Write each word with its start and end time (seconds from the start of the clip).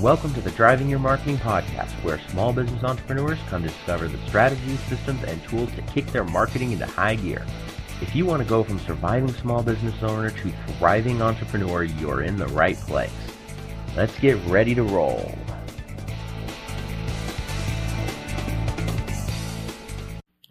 Welcome 0.00 0.32
to 0.32 0.40
the 0.40 0.50
Driving 0.52 0.88
Your 0.88 0.98
Marketing 0.98 1.36
Podcast, 1.36 1.90
where 2.02 2.18
small 2.30 2.54
business 2.54 2.82
entrepreneurs 2.82 3.38
come 3.50 3.64
to 3.64 3.68
discover 3.68 4.08
the 4.08 4.16
strategies, 4.28 4.80
systems, 4.84 5.22
and 5.24 5.42
tools 5.42 5.70
to 5.72 5.82
kick 5.82 6.06
their 6.06 6.24
marketing 6.24 6.72
into 6.72 6.86
high 6.86 7.16
gear. 7.16 7.44
If 8.00 8.16
you 8.16 8.24
want 8.24 8.42
to 8.42 8.48
go 8.48 8.64
from 8.64 8.78
surviving 8.78 9.30
small 9.30 9.62
business 9.62 10.02
owner 10.02 10.30
to 10.30 10.52
thriving 10.78 11.20
entrepreneur, 11.20 11.82
you're 11.82 12.22
in 12.22 12.38
the 12.38 12.46
right 12.46 12.78
place. 12.78 13.12
Let's 13.94 14.18
get 14.20 14.42
ready 14.46 14.74
to 14.74 14.84
roll. 14.84 15.34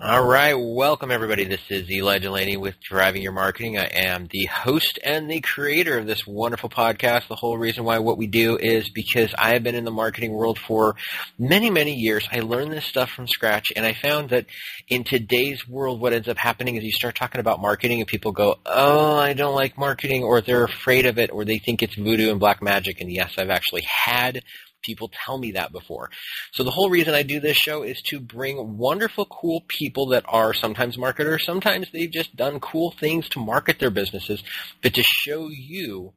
All 0.02 0.25
right, 0.25 0.54
welcome 0.54 1.11
everybody. 1.11 1.43
This 1.43 1.59
is 1.70 1.91
Eli 1.91 2.20
Delaney 2.20 2.55
with 2.55 2.79
Driving 2.79 3.21
Your 3.21 3.34
Marketing. 3.34 3.77
I 3.77 3.88
am 3.88 4.29
the 4.31 4.45
host 4.45 4.98
and 5.04 5.30
the 5.30 5.41
creator 5.41 5.98
of 5.98 6.07
this 6.07 6.26
wonderful 6.26 6.70
podcast. 6.70 7.27
The 7.27 7.35
whole 7.35 7.57
reason 7.57 7.84
why 7.84 7.99
what 7.99 8.17
we 8.17 8.26
do 8.26 8.55
is 8.55 8.90
because 8.90 9.35
I 9.38 9.49
have 9.49 9.63
been 9.63 9.76
in 9.76 9.84
the 9.84 9.91
marketing 9.91 10.31
world 10.31 10.57
for 10.57 10.95
many, 11.38 11.70
many 11.70 11.95
years. 11.95 12.26
I 12.31 12.40
learned 12.40 12.71
this 12.71 12.85
stuff 12.85 13.09
from 13.09 13.27
scratch 13.27 13.73
and 13.76 13.85
I 13.85 13.91
found 13.91 14.30
that 14.30 14.45
in 14.88 15.04
today's 15.04 15.67
world 15.67 15.99
what 15.99 16.13
ends 16.13 16.29
up 16.29 16.38
happening 16.38 16.77
is 16.77 16.85
you 16.85 16.93
start 16.93 17.16
talking 17.16 17.41
about 17.41 17.59
marketing 17.59 17.99
and 17.99 18.07
people 18.07 18.31
go, 18.31 18.57
"Oh, 18.66 19.18
I 19.18 19.34
don't 19.34 19.54
like 19.54 19.77
marketing," 19.77 20.23
or 20.23 20.40
they're 20.40 20.63
afraid 20.63 21.07
of 21.07 21.20
it 21.20 21.29
or 21.29 21.43
they 21.43 21.57
think 21.57 21.84
it's 21.84 21.95
voodoo 21.95 22.31
and 22.31 22.40
black 22.40 22.62
magic. 22.62 23.02
And 23.02 23.12
yes, 23.12 23.34
I've 23.38 23.49
actually 23.49 23.81
had 23.81 24.43
people 24.82 25.12
tell 25.26 25.38
me 25.38 25.52
that 25.52 25.72
before. 25.72 26.10
So 26.52 26.64
the 26.64 26.72
whole 26.72 26.90
reason 26.90 27.14
I 27.14 27.24
do 27.24 27.40
this 27.40 27.58
show 27.58 27.84
is 27.84 28.02
to 28.08 28.20
bring 28.20 28.78
wonderful, 28.78 29.26
cool 29.26 29.64
people 29.68 30.08
that 30.08 30.24
are 30.28 30.54
sometimes 30.54 30.98
marketers, 30.98 31.46
sometimes 31.46 31.88
they've 31.92 32.12
just 32.12 32.36
done 32.36 32.60
cool 32.60 32.92
things 32.92 33.30
to 33.30 33.40
market 33.40 33.80
their 33.80 33.92
businesses, 33.92 34.44
but 34.82 34.94
to 34.94 35.04
show 35.04 35.50
you 35.50 36.14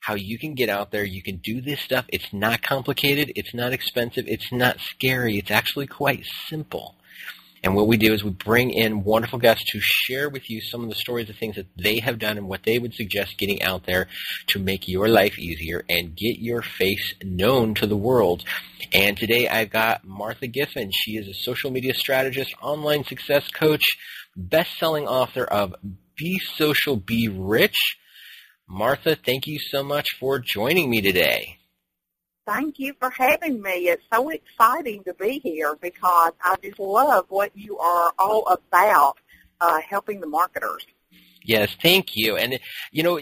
how 0.00 0.14
you 0.14 0.38
can 0.38 0.54
get 0.54 0.68
out 0.68 0.92
there, 0.92 1.04
you 1.04 1.22
can 1.22 1.38
do 1.38 1.60
this 1.60 1.80
stuff. 1.80 2.04
It's 2.08 2.32
not 2.32 2.62
complicated, 2.62 3.32
it's 3.34 3.54
not 3.54 3.72
expensive, 3.72 4.26
it's 4.28 4.52
not 4.52 4.78
scary, 4.80 5.36
it's 5.38 5.50
actually 5.50 5.86
quite 5.86 6.24
simple. 6.48 6.94
And 7.66 7.74
what 7.74 7.88
we 7.88 7.96
do 7.96 8.14
is 8.14 8.22
we 8.22 8.30
bring 8.30 8.70
in 8.70 9.02
wonderful 9.02 9.40
guests 9.40 9.64
to 9.72 9.80
share 9.82 10.28
with 10.28 10.48
you 10.48 10.60
some 10.60 10.84
of 10.84 10.88
the 10.88 10.94
stories 10.94 11.28
of 11.28 11.34
things 11.34 11.56
that 11.56 11.66
they 11.76 11.98
have 11.98 12.20
done 12.20 12.38
and 12.38 12.48
what 12.48 12.62
they 12.62 12.78
would 12.78 12.94
suggest 12.94 13.38
getting 13.38 13.60
out 13.60 13.86
there 13.86 14.06
to 14.50 14.60
make 14.60 14.86
your 14.86 15.08
life 15.08 15.36
easier 15.36 15.84
and 15.88 16.14
get 16.14 16.38
your 16.38 16.62
face 16.62 17.14
known 17.24 17.74
to 17.74 17.88
the 17.88 17.96
world. 17.96 18.44
And 18.92 19.16
today 19.16 19.48
I've 19.48 19.70
got 19.70 20.04
Martha 20.04 20.46
Giffen. 20.46 20.92
She 20.92 21.16
is 21.16 21.26
a 21.26 21.34
social 21.34 21.72
media 21.72 21.92
strategist, 21.94 22.54
online 22.62 23.02
success 23.02 23.48
coach, 23.50 23.82
best-selling 24.36 25.08
author 25.08 25.42
of 25.42 25.74
Be 26.16 26.38
Social, 26.38 26.94
Be 26.94 27.26
Rich. 27.26 27.96
Martha, 28.68 29.16
thank 29.16 29.48
you 29.48 29.58
so 29.58 29.82
much 29.82 30.06
for 30.20 30.38
joining 30.38 30.88
me 30.88 31.00
today. 31.00 31.55
Thank 32.46 32.78
you 32.78 32.94
for 33.00 33.10
having 33.10 33.60
me. 33.60 33.88
It's 33.88 34.04
so 34.12 34.28
exciting 34.28 35.02
to 35.04 35.14
be 35.14 35.40
here 35.40 35.76
because 35.80 36.32
I 36.42 36.56
just 36.62 36.78
love 36.78 37.26
what 37.28 37.50
you 37.56 37.76
are 37.78 38.12
all 38.18 38.46
about, 38.46 39.18
uh, 39.60 39.80
helping 39.80 40.20
the 40.20 40.28
marketers. 40.28 40.86
Yes, 41.42 41.74
thank 41.82 42.16
you. 42.16 42.36
And, 42.36 42.58
you 42.92 43.02
know, 43.02 43.20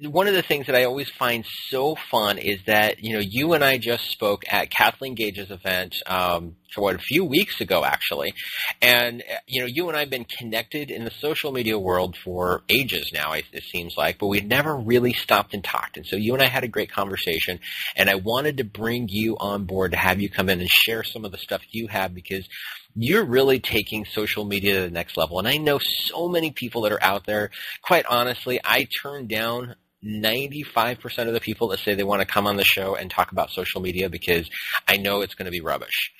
one 0.00 0.26
of 0.26 0.34
the 0.34 0.42
things 0.42 0.66
that 0.66 0.74
I 0.74 0.84
always 0.84 1.10
find 1.10 1.44
so 1.68 1.96
fun 2.10 2.38
is 2.38 2.60
that 2.66 3.04
you 3.04 3.12
know 3.12 3.20
you 3.20 3.52
and 3.52 3.62
I 3.62 3.78
just 3.78 4.10
spoke 4.10 4.44
at 4.52 4.70
Kathleen 4.70 5.14
Gage's 5.14 5.50
event 5.50 6.02
um, 6.06 6.56
for 6.74 6.92
a 6.94 6.98
few 6.98 7.24
weeks 7.24 7.60
ago 7.60 7.84
actually, 7.84 8.34
and 8.80 9.22
uh, 9.22 9.36
you 9.46 9.60
know 9.60 9.66
you 9.66 9.88
and 9.88 9.96
I 9.96 10.00
have 10.00 10.10
been 10.10 10.24
connected 10.24 10.90
in 10.90 11.04
the 11.04 11.10
social 11.10 11.52
media 11.52 11.78
world 11.78 12.16
for 12.16 12.62
ages 12.68 13.10
now. 13.12 13.32
It, 13.32 13.44
it 13.52 13.64
seems 13.64 13.96
like, 13.96 14.18
but 14.18 14.26
we've 14.26 14.46
never 14.46 14.76
really 14.76 15.12
stopped 15.12 15.54
and 15.54 15.62
talked. 15.62 15.96
And 15.96 16.06
so 16.06 16.16
you 16.16 16.34
and 16.34 16.42
I 16.42 16.46
had 16.46 16.64
a 16.64 16.68
great 16.68 16.90
conversation, 16.90 17.60
and 17.96 18.08
I 18.10 18.16
wanted 18.16 18.58
to 18.58 18.64
bring 18.64 19.08
you 19.08 19.36
on 19.38 19.64
board 19.64 19.92
to 19.92 19.98
have 19.98 20.20
you 20.20 20.28
come 20.28 20.48
in 20.48 20.60
and 20.60 20.68
share 20.68 21.04
some 21.04 21.24
of 21.24 21.32
the 21.32 21.38
stuff 21.38 21.62
you 21.70 21.88
have 21.88 22.14
because 22.14 22.48
you're 22.94 23.24
really 23.24 23.60
taking 23.60 24.04
social 24.04 24.44
media 24.44 24.74
to 24.74 24.80
the 24.82 24.90
next 24.90 25.16
level. 25.16 25.38
And 25.38 25.48
I 25.48 25.56
know 25.56 25.78
so 25.78 26.28
many 26.28 26.50
people 26.50 26.82
that 26.82 26.92
are 26.92 27.02
out 27.02 27.26
there. 27.26 27.50
Quite 27.82 28.06
honestly, 28.06 28.60
I 28.62 28.86
turn 29.02 29.26
down 29.26 29.76
95% 30.04 31.28
of 31.28 31.32
the 31.32 31.40
people 31.40 31.68
that 31.68 31.78
say 31.78 31.94
they 31.94 32.04
want 32.04 32.20
to 32.20 32.26
come 32.26 32.46
on 32.46 32.56
the 32.56 32.64
show 32.64 32.94
and 32.94 33.10
talk 33.10 33.32
about 33.32 33.50
social 33.50 33.80
media 33.80 34.08
because 34.08 34.48
I 34.88 34.96
know 34.96 35.22
it's 35.22 35.34
going 35.34 35.46
to 35.46 35.52
be 35.52 35.60
rubbish. 35.60 36.12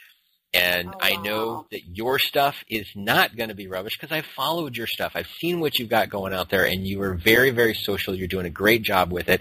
And 0.54 0.88
oh, 0.88 0.98
I 1.00 1.16
know 1.16 1.66
that 1.70 1.80
your 1.96 2.18
stuff 2.18 2.62
is 2.68 2.86
not 2.94 3.36
going 3.36 3.48
to 3.48 3.54
be 3.54 3.68
rubbish 3.68 3.96
because 3.98 4.14
I've 4.14 4.26
followed 4.26 4.76
your 4.76 4.86
stuff. 4.86 5.12
I've 5.14 5.30
seen 5.40 5.60
what 5.60 5.78
you've 5.78 5.88
got 5.88 6.10
going 6.10 6.34
out 6.34 6.50
there 6.50 6.64
and 6.66 6.86
you 6.86 7.00
are 7.02 7.14
very, 7.14 7.50
very 7.50 7.72
social. 7.72 8.14
You're 8.14 8.28
doing 8.28 8.44
a 8.44 8.50
great 8.50 8.82
job 8.82 9.10
with 9.10 9.30
it. 9.30 9.40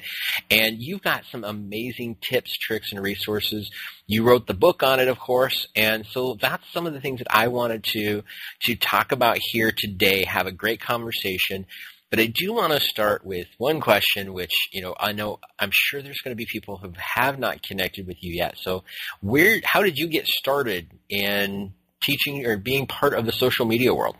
And 0.49 0.77
you've 0.79 1.01
got 1.01 1.25
some 1.29 1.43
amazing 1.43 2.15
tips, 2.21 2.57
tricks, 2.57 2.93
and 2.93 3.01
resources. 3.01 3.69
You 4.07 4.23
wrote 4.23 4.47
the 4.47 4.53
book 4.53 4.83
on 4.83 5.01
it, 5.01 5.09
of 5.09 5.19
course. 5.19 5.67
And 5.75 6.05
so 6.05 6.37
that's 6.39 6.63
some 6.71 6.87
of 6.87 6.93
the 6.93 7.01
things 7.01 7.19
that 7.19 7.35
I 7.35 7.49
wanted 7.49 7.83
to, 7.91 8.23
to 8.63 8.75
talk 8.75 9.11
about 9.11 9.37
here 9.39 9.73
today, 9.75 10.23
have 10.23 10.47
a 10.47 10.51
great 10.51 10.79
conversation. 10.79 11.65
But 12.11 12.19
I 12.19 12.25
do 12.25 12.53
want 12.53 12.73
to 12.73 12.81
start 12.81 13.25
with 13.25 13.47
one 13.57 13.79
question, 13.79 14.33
which 14.33 14.51
you 14.73 14.81
know 14.81 14.93
I 14.99 15.13
know 15.13 15.39
I'm 15.57 15.71
sure 15.71 16.01
there's 16.01 16.19
going 16.19 16.33
to 16.33 16.37
be 16.37 16.45
people 16.45 16.77
who 16.77 16.91
have 16.97 17.39
not 17.39 17.63
connected 17.63 18.05
with 18.05 18.21
you 18.21 18.33
yet. 18.33 18.57
So, 18.57 18.83
where, 19.21 19.61
how 19.63 19.81
did 19.81 19.97
you 19.97 20.07
get 20.07 20.27
started 20.27 20.89
in 21.09 21.73
teaching 22.03 22.45
or 22.45 22.57
being 22.57 22.85
part 22.85 23.13
of 23.13 23.25
the 23.25 23.31
social 23.31 23.65
media 23.65 23.93
world? 23.93 24.17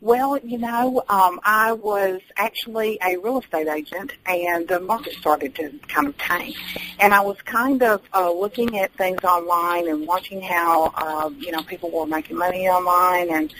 Well, 0.00 0.38
you 0.38 0.58
know, 0.58 1.02
um, 1.08 1.40
I 1.42 1.72
was 1.72 2.20
actually 2.36 2.98
a 3.04 3.16
real 3.16 3.40
estate 3.40 3.66
agent, 3.66 4.12
and 4.26 4.68
the 4.68 4.78
market 4.78 5.14
started 5.14 5.56
to 5.56 5.72
kind 5.88 6.06
of 6.06 6.16
tank. 6.18 6.54
And 7.00 7.12
I 7.12 7.20
was 7.20 7.36
kind 7.42 7.82
of 7.82 8.02
uh, 8.14 8.30
looking 8.30 8.78
at 8.78 8.92
things 8.92 9.24
online 9.24 9.88
and 9.88 10.06
watching 10.06 10.40
how, 10.40 10.92
uh, 10.94 11.30
you 11.36 11.50
know, 11.50 11.64
people 11.64 11.90
were 11.90 12.06
making 12.06 12.36
money 12.36 12.68
online, 12.68 13.28
and 13.30 13.52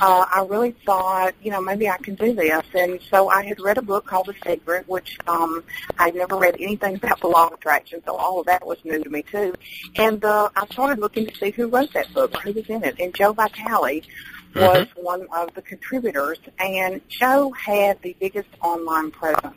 uh, 0.00 0.24
I 0.34 0.46
really 0.48 0.74
thought, 0.86 1.34
you 1.42 1.50
know, 1.50 1.60
maybe 1.60 1.90
I 1.90 1.98
can 1.98 2.14
do 2.14 2.32
this. 2.32 2.64
And 2.72 2.98
so 3.10 3.28
I 3.28 3.44
had 3.44 3.60
read 3.60 3.76
a 3.76 3.82
book 3.82 4.06
called 4.06 4.28
The 4.28 4.50
Secret, 4.50 4.88
which 4.88 5.18
um, 5.28 5.62
I'd 5.98 6.14
never 6.14 6.36
read 6.36 6.56
anything 6.58 6.94
about 7.02 7.20
the 7.20 7.28
law 7.28 7.48
of 7.48 7.52
attraction, 7.52 8.02
so 8.06 8.16
all 8.16 8.40
of 8.40 8.46
that 8.46 8.66
was 8.66 8.78
new 8.82 9.04
to 9.04 9.10
me 9.10 9.24
too. 9.24 9.54
And 9.96 10.24
uh, 10.24 10.48
I 10.56 10.66
started 10.68 11.00
looking 11.00 11.26
to 11.26 11.34
see 11.36 11.50
who 11.50 11.68
wrote 11.68 11.92
that 11.92 12.14
book 12.14 12.34
who 12.38 12.52
was 12.52 12.70
in 12.70 12.82
it. 12.82 12.98
And 12.98 13.14
Joe 13.14 13.34
Vitale 13.34 14.00
was 14.54 14.86
mm-hmm. 14.88 15.02
one 15.02 15.26
of 15.34 15.54
the 15.54 15.62
contributors, 15.62 16.38
and 16.58 17.00
Joe 17.08 17.50
had 17.52 18.00
the 18.02 18.16
biggest 18.20 18.48
online 18.60 19.10
presence. 19.10 19.56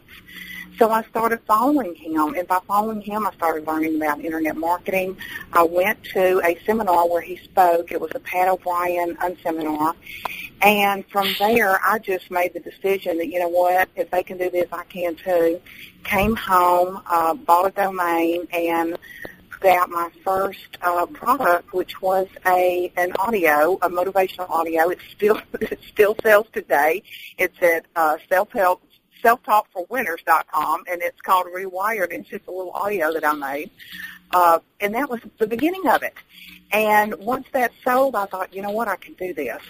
So 0.78 0.92
I 0.92 1.04
started 1.04 1.40
following 1.48 1.96
him, 1.96 2.34
and 2.34 2.46
by 2.48 2.60
following 2.68 3.00
him, 3.00 3.26
I 3.26 3.32
started 3.34 3.66
learning 3.66 3.96
about 3.96 4.20
internet 4.20 4.58
marketing. 4.58 5.18
I 5.54 5.64
went 5.64 6.04
to 6.14 6.42
a 6.44 6.60
seminar 6.66 7.08
where 7.08 7.22
he 7.22 7.38
spoke. 7.38 7.94
It 7.94 8.02
was 8.02 8.12
a 8.14 8.20
Pat 8.20 8.50
O'Bryan 8.50 9.18
seminar, 9.42 9.96
and 10.62 11.06
from 11.08 11.34
there, 11.40 11.80
I 11.86 12.00
just 12.00 12.30
made 12.30 12.54
the 12.54 12.60
decision 12.60 13.18
that 13.20 13.28
you 13.28 13.40
know 13.40 13.48
what, 13.48 13.88
if 13.96 14.12
they 14.12 14.24
can 14.24 14.38
do 14.38 14.50
this, 14.50 14.68
I 14.72 14.84
can 14.84 15.16
too. 15.16 15.62
Came 16.04 16.36
home, 16.36 17.02
uh, 17.08 17.34
bought 17.36 17.68
a 17.68 17.72
domain, 17.72 18.48
and 18.52 18.98
out 19.64 19.90
my 19.90 20.10
first 20.24 20.78
uh, 20.82 21.06
product, 21.06 21.74
which 21.74 22.02
was 22.02 22.28
a 22.46 22.92
an 22.98 23.14
audio, 23.20 23.76
a 23.82 23.90
motivational 23.90 24.50
audio. 24.50 24.90
It 24.90 25.00
still 25.16 25.40
it 25.62 25.80
still 25.88 26.16
sells 26.22 26.48
today. 26.52 27.04
It's 27.38 27.62
at 27.62 27.86
uh, 27.96 28.18
self 28.30 28.52
help 28.52 28.82
selftalkforwinners.com, 29.24 30.84
and 30.90 31.02
it's 31.02 31.20
called 31.22 31.48
Rewired. 31.48 32.12
It's 32.12 32.30
just 32.30 32.46
a 32.48 32.52
little 32.52 32.72
audio 32.72 33.12
that 33.14 33.26
I 33.26 33.34
made, 33.34 33.72
uh, 34.32 34.60
and 34.80 34.94
that 34.94 35.10
was 35.10 35.22
the 35.40 35.48
beginning 35.48 35.88
of 35.88 36.04
it. 36.04 36.14
And 36.72 37.16
once 37.16 37.48
that 37.54 37.72
sold, 37.84 38.16
I 38.16 38.26
thought, 38.26 38.54
you 38.54 38.62
know 38.62 38.72
what, 38.72 38.88
I 38.88 38.98
can 38.98 39.14
do 39.14 39.34
this, 39.34 39.62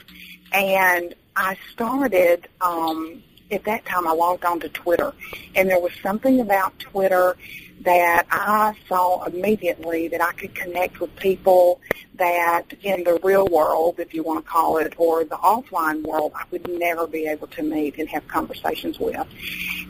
and 0.51 1.13
I 1.35 1.57
started. 1.71 2.47
Um, 2.61 3.23
at 3.51 3.63
that 3.65 3.85
time, 3.85 4.07
I 4.07 4.11
logged 4.11 4.43
on 4.45 4.59
to 4.61 4.69
Twitter, 4.69 5.13
and 5.55 5.69
there 5.69 5.79
was 5.79 5.91
something 6.01 6.39
about 6.39 6.77
Twitter 6.79 7.37
that 7.81 8.25
I 8.31 8.73
saw 8.87 9.23
immediately 9.25 10.07
that 10.07 10.21
I 10.21 10.31
could 10.31 10.55
connect 10.55 10.99
with 10.99 11.15
people 11.17 11.79
that 12.15 12.65
in 12.81 13.03
the 13.03 13.19
real 13.21 13.47
world, 13.47 13.99
if 13.99 14.13
you 14.13 14.23
want 14.23 14.43
to 14.43 14.49
call 14.49 14.77
it, 14.77 14.93
or 14.97 15.23
the 15.23 15.35
offline 15.35 16.01
world, 16.03 16.31
I 16.33 16.43
would 16.49 16.67
never 16.67 17.05
be 17.05 17.27
able 17.27 17.47
to 17.47 17.61
meet 17.61 17.99
and 17.99 18.09
have 18.09 18.27
conversations 18.27 18.97
with. 18.99 19.27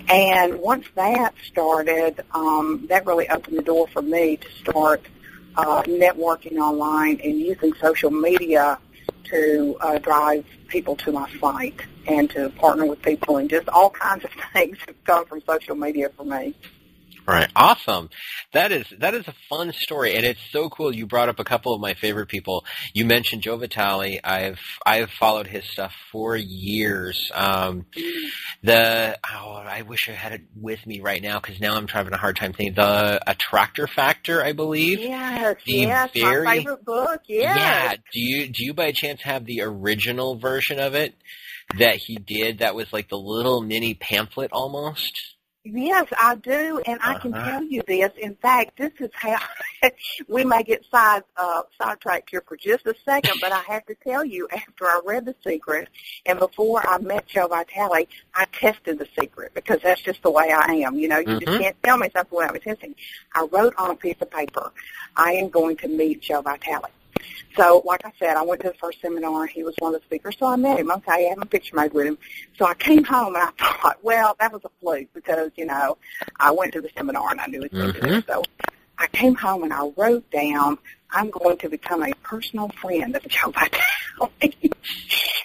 And 0.10 0.60
once 0.60 0.88
that 0.96 1.36
started, 1.46 2.24
um, 2.32 2.86
that 2.90 3.06
really 3.06 3.30
opened 3.30 3.58
the 3.58 3.64
door 3.64 3.88
for 3.88 4.02
me 4.02 4.38
to 4.38 4.52
start 4.52 5.06
uh, 5.56 5.84
networking 5.84 6.58
online 6.58 7.22
and 7.24 7.40
using 7.40 7.74
social 7.76 8.12
media 8.12 8.78
to 9.26 9.78
uh, 9.80 9.98
drive 10.00 10.46
people 10.68 10.96
to 10.98 11.12
my 11.12 11.30
site 11.40 11.82
and 12.08 12.30
to 12.32 12.50
partner 12.52 12.86
with 12.86 13.02
people 13.02 13.38
and 13.38 13.50
just 13.50 13.68
all 13.70 13.90
kinds 13.90 14.24
of 14.24 14.32
things 14.54 14.78
have 14.88 15.04
come 15.04 15.26
from 15.26 15.42
social 15.48 15.76
media 15.76 16.10
for 16.16 16.24
me. 16.26 16.56
Right. 17.28 17.50
Awesome. 17.56 18.12
That 18.54 18.72
is 18.72 18.86
that 19.00 19.16
is 19.16 19.28
a 19.28 19.34
fun 19.50 19.74
story, 19.74 20.14
and 20.16 20.24
it's 20.24 20.40
so 20.52 20.70
cool. 20.70 20.94
You 20.94 21.08
brought 21.08 21.28
up 21.28 21.40
a 21.40 21.44
couple 21.44 21.74
of 21.74 21.82
my 21.82 21.96
favorite 21.96 22.28
people. 22.28 22.64
You 22.94 23.04
mentioned 23.06 23.42
Joe 23.42 23.58
Vitale. 23.58 24.20
I've 24.24 24.60
I've 24.86 25.10
followed 25.10 25.48
his 25.48 25.64
stuff 25.66 25.92
for 26.12 26.36
years. 26.36 27.32
Um, 27.34 27.88
The 28.62 29.18
oh, 29.34 29.54
I 29.66 29.82
wish 29.82 30.08
I 30.08 30.12
had 30.12 30.34
it 30.34 30.42
with 30.56 30.86
me 30.86 31.02
right 31.02 31.22
now 31.22 31.40
because 31.40 31.60
now 31.60 31.76
I'm 31.76 31.88
having 31.88 32.14
a 32.14 32.18
hard 32.18 32.36
time 32.36 32.54
thinking. 32.54 32.76
The 32.76 33.20
Attractor 33.26 33.88
Factor, 33.88 34.44
I 34.44 34.54
believe. 34.54 35.00
Yes, 35.00 35.56
The 35.66 35.74
yes, 35.74 36.12
very- 36.14 36.46
my 36.46 36.58
favorite 36.58 36.86
book. 36.86 37.22
Yes. 37.26 37.58
Yeah. 37.58 37.96
Do 38.14 38.20
you 38.20 38.48
do 38.50 38.64
you 38.66 38.74
by 38.76 38.92
chance 38.92 39.22
have 39.24 39.46
the 39.46 39.62
original 39.62 40.36
version 40.38 40.80
of 40.80 40.94
it 40.94 41.16
that 41.78 41.96
he 41.96 42.16
did? 42.16 42.60
That 42.60 42.76
was 42.76 42.92
like 42.94 43.10
the 43.10 43.18
little 43.18 43.62
mini 43.62 43.94
pamphlet 43.94 44.52
almost. 44.52 45.36
Yes, 45.68 46.06
I 46.20 46.36
do, 46.36 46.80
and 46.86 47.00
I 47.02 47.18
can 47.18 47.34
Uh-huh. 47.34 47.50
tell 47.50 47.64
you 47.64 47.82
this. 47.88 48.12
In 48.22 48.36
fact, 48.36 48.78
this 48.78 48.92
is 49.00 49.10
how 49.14 49.36
we 50.28 50.44
may 50.46 50.62
get 50.62 50.86
side 50.92 51.24
uh, 51.36 51.64
sidetracked 51.82 52.30
here 52.30 52.44
for 52.48 52.56
just 52.56 52.86
a 52.86 52.94
second, 53.04 53.42
but 53.42 53.52
I 53.52 53.62
have 53.68 53.84
to 53.88 53.96
tell 53.96 54.24
you, 54.24 54.48
after 54.52 54.86
I 54.86 55.00
read 55.04 55.26
The 55.26 55.34
Secret 55.44 55.90
and 56.28 56.38
before 56.38 56.88
I 56.88 57.00
met 57.00 57.26
Joe 57.26 57.48
Vitale, 57.48 58.08
I 58.36 58.46
tested 58.52 59.00
The 59.00 59.08
Secret 59.20 59.56
because 59.56 59.80
that's 59.82 60.02
just 60.02 60.22
the 60.22 60.30
way 60.30 60.52
I 60.52 60.72
am. 60.86 61.00
You 61.00 61.08
know, 61.08 61.18
you 61.18 61.26
Mhm. 61.38 61.46
just 61.48 61.60
can't 61.60 61.84
tell 61.84 61.98
me 61.98 62.10
something 62.16 62.38
without 62.38 62.54
me 62.54 62.60
testing. 62.60 62.94
I 63.34 63.46
wrote 63.46 63.74
on 63.80 63.90
a 63.90 63.96
piece 63.96 64.18
of 64.22 64.30
paper, 64.30 64.72
I 65.18 65.32
am 65.34 65.50
going 65.50 65.78
to 65.78 65.88
meet 65.88 66.22
Joe 66.22 66.42
Vitale. 66.44 66.92
So, 67.56 67.82
like 67.86 68.06
I 68.06 68.12
said, 68.20 68.36
I 68.38 68.44
went 68.44 68.62
to 68.62 68.70
the 68.70 68.74
first 68.76 69.02
seminar. 69.02 69.46
He 69.48 69.64
was 69.64 69.76
one 69.80 69.96
of 69.96 70.02
the 70.02 70.06
speakers, 70.06 70.36
so 70.38 70.46
I 70.48 70.56
met 70.56 70.80
him. 70.80 70.92
Okay, 70.92 71.12
I 71.26 71.30
had 71.30 71.38
my 71.38 71.46
picture 71.46 71.76
made 71.76 71.94
with 71.94 72.06
him. 72.08 72.18
So 72.58 72.66
I 72.66 72.74
came 72.74 73.04
home 73.04 73.36
and 73.36 73.44
I 73.44 73.52
thought, 73.82 73.98
well, 74.04 74.36
that 74.40 74.52
was 74.52 74.62
a 74.66 74.70
fluke 74.82 75.08
because, 75.14 75.52
you 75.56 75.66
know, 75.66 75.98
I 76.40 76.52
went 76.52 76.74
to 76.74 76.82
the 76.82 76.90
seminar 76.96 77.32
and 77.32 77.40
I 77.42 77.46
knew 77.48 77.62
he 77.72 77.78
was 77.78 77.94
Mhm. 77.94 78.02
there. 78.02 78.24
So 78.28 78.44
I 78.98 79.08
came 79.08 79.36
home 79.36 79.64
and 79.64 79.74
I 79.74 79.90
wrote 79.98 80.30
down, 80.32 80.78
I'm 81.16 81.30
going 81.30 81.58
to 81.60 81.70
become 81.70 82.04
a 82.04 82.14
personal 82.24 82.68
friend 82.70 83.16
of 83.16 83.26
Joe 83.30 83.50
Vitale. 83.52 84.32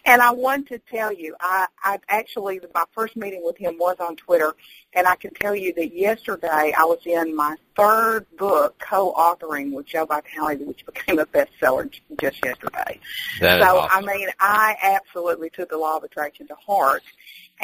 and 0.05 0.21
I 0.21 0.33
want 0.33 0.67
to 0.69 0.79
tell 0.79 1.13
you, 1.13 1.37
I, 1.41 1.69
I 1.83 1.99
actually, 2.09 2.61
my 2.75 2.83
first 2.93 3.17
meeting 3.17 3.43
with 3.45 3.57
him 3.57 3.79
was 3.79 3.97
on 4.01 4.17
Twitter, 4.17 4.53
and 4.95 5.07
I 5.07 5.15
can 5.15 5.33
tell 5.33 5.55
you 5.55 5.73
that 5.75 5.95
yesterday 5.95 6.75
I 6.77 6.85
was 6.85 6.99
in 7.07 7.37
my 7.37 7.55
third 7.77 8.27
book 8.37 8.81
co-authoring 8.81 9.73
with 9.73 9.87
Joe 9.87 10.07
Vitale, 10.07 10.57
which 10.57 10.85
became 10.85 11.21
a 11.21 11.27
bestseller 11.27 11.89
just 12.21 12.45
yesterday. 12.45 12.99
That 13.41 13.63
So, 13.63 13.79
awesome. 13.79 14.09
I 14.09 14.13
mean, 14.13 14.29
I 14.41 14.75
absolutely 14.83 15.51
took 15.51 15.71
the 15.71 15.79
law 15.79 15.99
of 15.99 16.03
attraction 16.03 16.49
to 16.49 16.57
heart, 16.57 17.05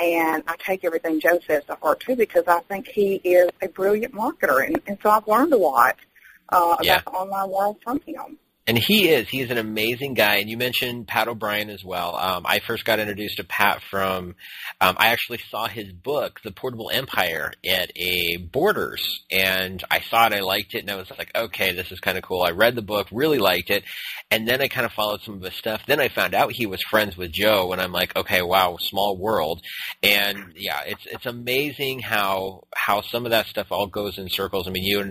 and 0.00 0.44
I 0.46 0.54
take 0.58 0.84
everything 0.84 1.18
Joe 1.18 1.40
says 1.44 1.64
to 1.64 1.74
heart 1.74 1.98
too 1.98 2.14
because 2.14 2.44
I 2.46 2.60
think 2.60 2.86
he 2.86 3.16
is 3.16 3.50
a 3.60 3.66
brilliant 3.66 4.14
marketer, 4.14 4.64
and, 4.64 4.80
and 4.86 4.96
so 5.02 5.10
I've 5.10 5.26
learned 5.26 5.52
a 5.52 5.58
lot 5.58 5.96
uh, 6.50 6.76
about 6.80 7.14
online 7.14 7.50
world 7.50 7.76
from 7.82 8.00
him. 8.06 8.38
And 8.68 8.76
he 8.76 9.10
is. 9.10 9.28
He 9.28 9.40
is 9.40 9.50
an 9.50 9.58
amazing 9.58 10.14
guy. 10.14 10.36
And 10.36 10.50
you 10.50 10.56
mentioned 10.56 11.06
Pat 11.06 11.28
O'Bryan 11.28 11.70
as 11.70 11.84
well. 11.84 12.16
Um, 12.16 12.44
I 12.46 12.58
first 12.58 12.84
got 12.84 12.98
introduced 12.98 13.36
to 13.36 13.44
Pat 13.44 13.80
from, 13.90 14.34
um, 14.80 14.96
I 14.98 15.08
actually 15.08 15.38
saw 15.50 15.68
his 15.68 15.92
book, 15.92 16.40
The 16.42 16.50
Portable 16.50 16.90
Empire, 16.92 17.52
at 17.64 17.92
a 17.94 18.38
Borders. 18.38 19.24
And 19.30 19.84
I 19.88 20.00
saw 20.00 20.26
it, 20.26 20.32
I 20.32 20.40
liked 20.40 20.74
it, 20.74 20.80
and 20.80 20.90
I 20.90 20.96
was 20.96 21.10
like, 21.16 21.30
okay, 21.36 21.72
this 21.72 21.92
is 21.92 22.00
kind 22.00 22.18
of 22.18 22.24
cool. 22.24 22.42
I 22.42 22.50
read 22.50 22.74
the 22.74 22.82
book, 22.82 23.06
really 23.12 23.38
liked 23.38 23.70
it. 23.70 23.84
And 24.32 24.48
then 24.48 24.60
I 24.60 24.66
kind 24.66 24.84
of 24.84 24.92
followed 24.92 25.22
some 25.22 25.34
of 25.34 25.42
his 25.42 25.54
stuff. 25.54 25.82
Then 25.86 26.00
I 26.00 26.08
found 26.08 26.34
out 26.34 26.50
he 26.50 26.66
was 26.66 26.82
friends 26.82 27.16
with 27.16 27.30
Joe, 27.30 27.70
and 27.70 27.80
I'm 27.80 27.92
like, 27.92 28.16
okay, 28.16 28.42
wow, 28.42 28.76
small 28.80 29.16
world. 29.16 29.62
And 30.02 30.52
yeah, 30.56 30.80
it's 30.84 31.06
it's 31.06 31.26
amazing 31.26 32.00
how 32.00 32.64
how 32.74 33.02
some 33.02 33.24
of 33.24 33.30
that 33.30 33.46
stuff 33.46 33.68
all 33.70 33.86
goes 33.86 34.18
in 34.18 34.28
circles. 34.28 34.66
I 34.66 34.72
mean, 34.72 34.82
you 34.82 35.00
and 35.00 35.10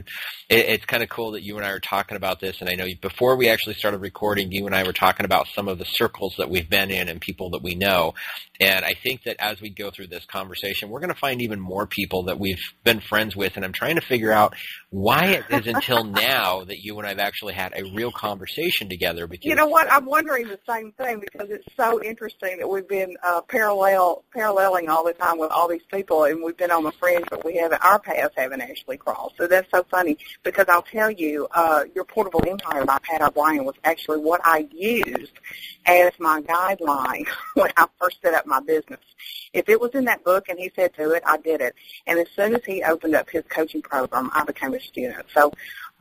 it, 0.50 0.66
it's 0.66 0.86
kind 0.86 1.01
of 1.01 1.08
cool 1.08 1.31
that 1.31 1.44
you 1.44 1.56
and 1.56 1.66
I 1.66 1.69
are 1.69 1.80
talking 1.80 2.18
about 2.18 2.42
this. 2.42 2.60
And 2.60 2.69
I 2.69 2.74
know 2.74 2.88
before 3.01 3.38
we 3.38 3.45
actually 3.50 3.76
started 3.76 4.00
recording, 4.00 4.52
you 4.52 4.66
and 4.66 4.76
I 4.76 4.84
were 4.84 4.94
talking 4.94 5.26
about 5.26 5.48
some 5.48 5.68
of 5.68 5.78
the 5.78 5.86
circles 5.86 6.36
that 6.38 6.50
we've 6.50 6.70
been 6.70 6.92
in 6.92 7.10
and 7.10 7.20
people 7.22 7.50
that 7.52 7.62
we 7.62 7.76
know. 7.76 8.14
And 8.60 8.86
I 8.86 8.94
think 8.94 9.24
that 9.24 9.38
as 9.40 9.60
we 9.60 9.69
go 9.69 9.92
through 9.92 10.07
this 10.07 10.25
conversation, 10.25 10.90
we're 10.90 11.00
going 11.00 11.13
to 11.13 11.19
find 11.19 11.42
even 11.42 11.60
more 11.60 11.86
people 11.86 12.24
that 12.24 12.40
we've 12.40 12.62
been 12.84 13.00
friends 13.00 13.36
with. 13.36 13.56
And 13.56 13.66
I'm 13.66 13.74
trying 13.74 13.96
to 13.96 14.02
figure 14.02 14.31
out 14.31 14.56
why 14.90 15.25
it 15.25 15.44
is 15.50 15.68
until 15.68 16.04
now 16.06 16.63
that 16.63 16.78
you 16.80 16.98
and 16.98 17.07
I've 17.07 17.19
actually 17.19 17.54
had 17.54 17.74
a 17.75 17.84
real 17.94 18.12
conversation 18.12 18.90
together. 18.90 19.28
Because 19.28 19.46
You 19.46 19.56
know 19.56 19.68
what? 19.68 19.92
I'm 19.92 20.06
wondering 20.06 20.48
the 20.48 20.60
same 20.68 20.92
thing 20.94 21.19
because 21.19 21.50
it's 21.50 21.66
so 21.75 22.02
interesting 22.04 22.57
that 22.60 22.68
we've 22.68 22.88
been 22.88 23.16
uh, 23.25 23.42
parallel 23.42 24.24
paralleling 24.34 24.90
all 24.90 25.04
the 25.04 25.13
time 25.13 25.38
with 25.38 25.51
all 25.51 25.68
these 25.68 25.86
people, 25.92 26.24
and 26.25 26.44
we've 26.44 26.58
been 26.58 26.72
on 26.72 26.84
the 26.84 26.92
fringe, 26.94 27.25
but 27.30 27.44
we 27.44 27.58
haven't. 27.58 27.84
Our 27.84 28.00
paths 28.00 28.34
haven't 28.38 28.62
actually 28.62 28.98
crossed. 28.98 29.36
So 29.38 29.48
that's 29.48 29.69
so 29.72 29.86
funny 29.90 30.18
because 30.44 30.66
I'll 30.69 30.81
tell 30.81 31.12
you, 31.12 31.48
uh, 31.51 31.84
your 31.94 32.06
portable 32.06 32.44
empire 32.48 32.86
by 32.86 33.00
Pat 33.04 33.22
O'Bryan 33.22 33.66
was 33.66 33.75
actually 33.84 34.19
what 34.19 34.42
I 34.44 34.68
used 34.72 35.34
as 35.86 36.12
my 36.19 36.42
guideline 36.42 37.28
when 37.54 37.72
I 37.78 37.88
first 38.00 38.22
set 38.22 38.34
up 38.34 38.45
my 38.48 38.60
business. 38.60 39.00
If 39.54 39.70
it 39.70 39.80
was 39.80 39.92
in 39.94 40.06
that 40.06 40.24
book 40.24 40.50
and 40.50 40.60
he 40.60 40.72
said 40.76 40.92
do 40.98 41.12
it, 41.12 41.24
I 41.26 41.38
did 41.38 41.62
it. 41.62 41.76
And 42.08 42.20
as 42.20 42.28
soon 42.36 42.56
as 42.56 42.62
he 42.66 42.84
opened 42.84 43.16
up 43.16 43.30
his 43.30 43.44
coaching 43.50 43.82
program, 43.82 44.30
I 44.34 44.44
became 44.44 44.74
a 44.74 44.80
student. 44.80 45.26
So 45.34 45.52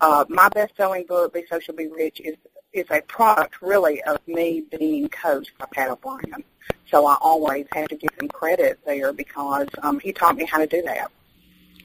uh, 0.01 0.25
my 0.29 0.49
best-selling 0.49 1.07
book, 1.07 1.35
Be 1.35 1.45
Social, 1.51 1.75
Be 1.75 1.89
Rich, 1.89 2.21
is 2.21 2.37
is 2.75 2.87
a 2.91 3.01
product 3.03 3.63
really 3.63 4.03
of 4.03 4.19
me 4.27 4.65
being 4.77 5.09
coached 5.09 5.53
by 5.59 5.67
Pat 5.73 5.91
O'Bryan. 5.91 6.43
So 6.91 7.07
I 7.07 7.17
always 7.21 7.67
have 7.73 7.87
to 7.89 7.97
give 7.97 8.11
him 8.21 8.29
credit 8.29 8.81
there 8.85 9.13
because 9.13 9.69
um, 9.83 10.01
he 10.01 10.13
taught 10.13 10.37
me 10.37 10.45
how 10.45 10.59
to 10.59 10.67
do 10.67 10.83
that. 10.83 11.11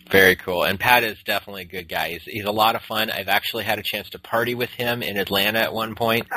Very 0.10 0.36
cool. 0.36 0.64
And 0.64 0.80
Pat 0.80 1.04
is 1.04 1.18
definitely 1.24 1.64
a 1.64 1.66
good 1.66 1.88
guy. 1.88 2.10
He's, 2.10 2.24
he's 2.24 2.46
a 2.46 2.52
lot 2.52 2.76
of 2.76 2.82
fun. 2.82 3.12
I've 3.12 3.28
actually 3.28 3.64
had 3.64 3.78
a 3.78 3.84
chance 3.84 4.10
to 4.12 4.20
party 4.20 4.56
with 4.56 4.72
him 4.72 5.04
in 5.04 5.18
Atlanta 5.18 5.60
at 5.60 5.74
one 5.74 5.94
point. 5.94 6.28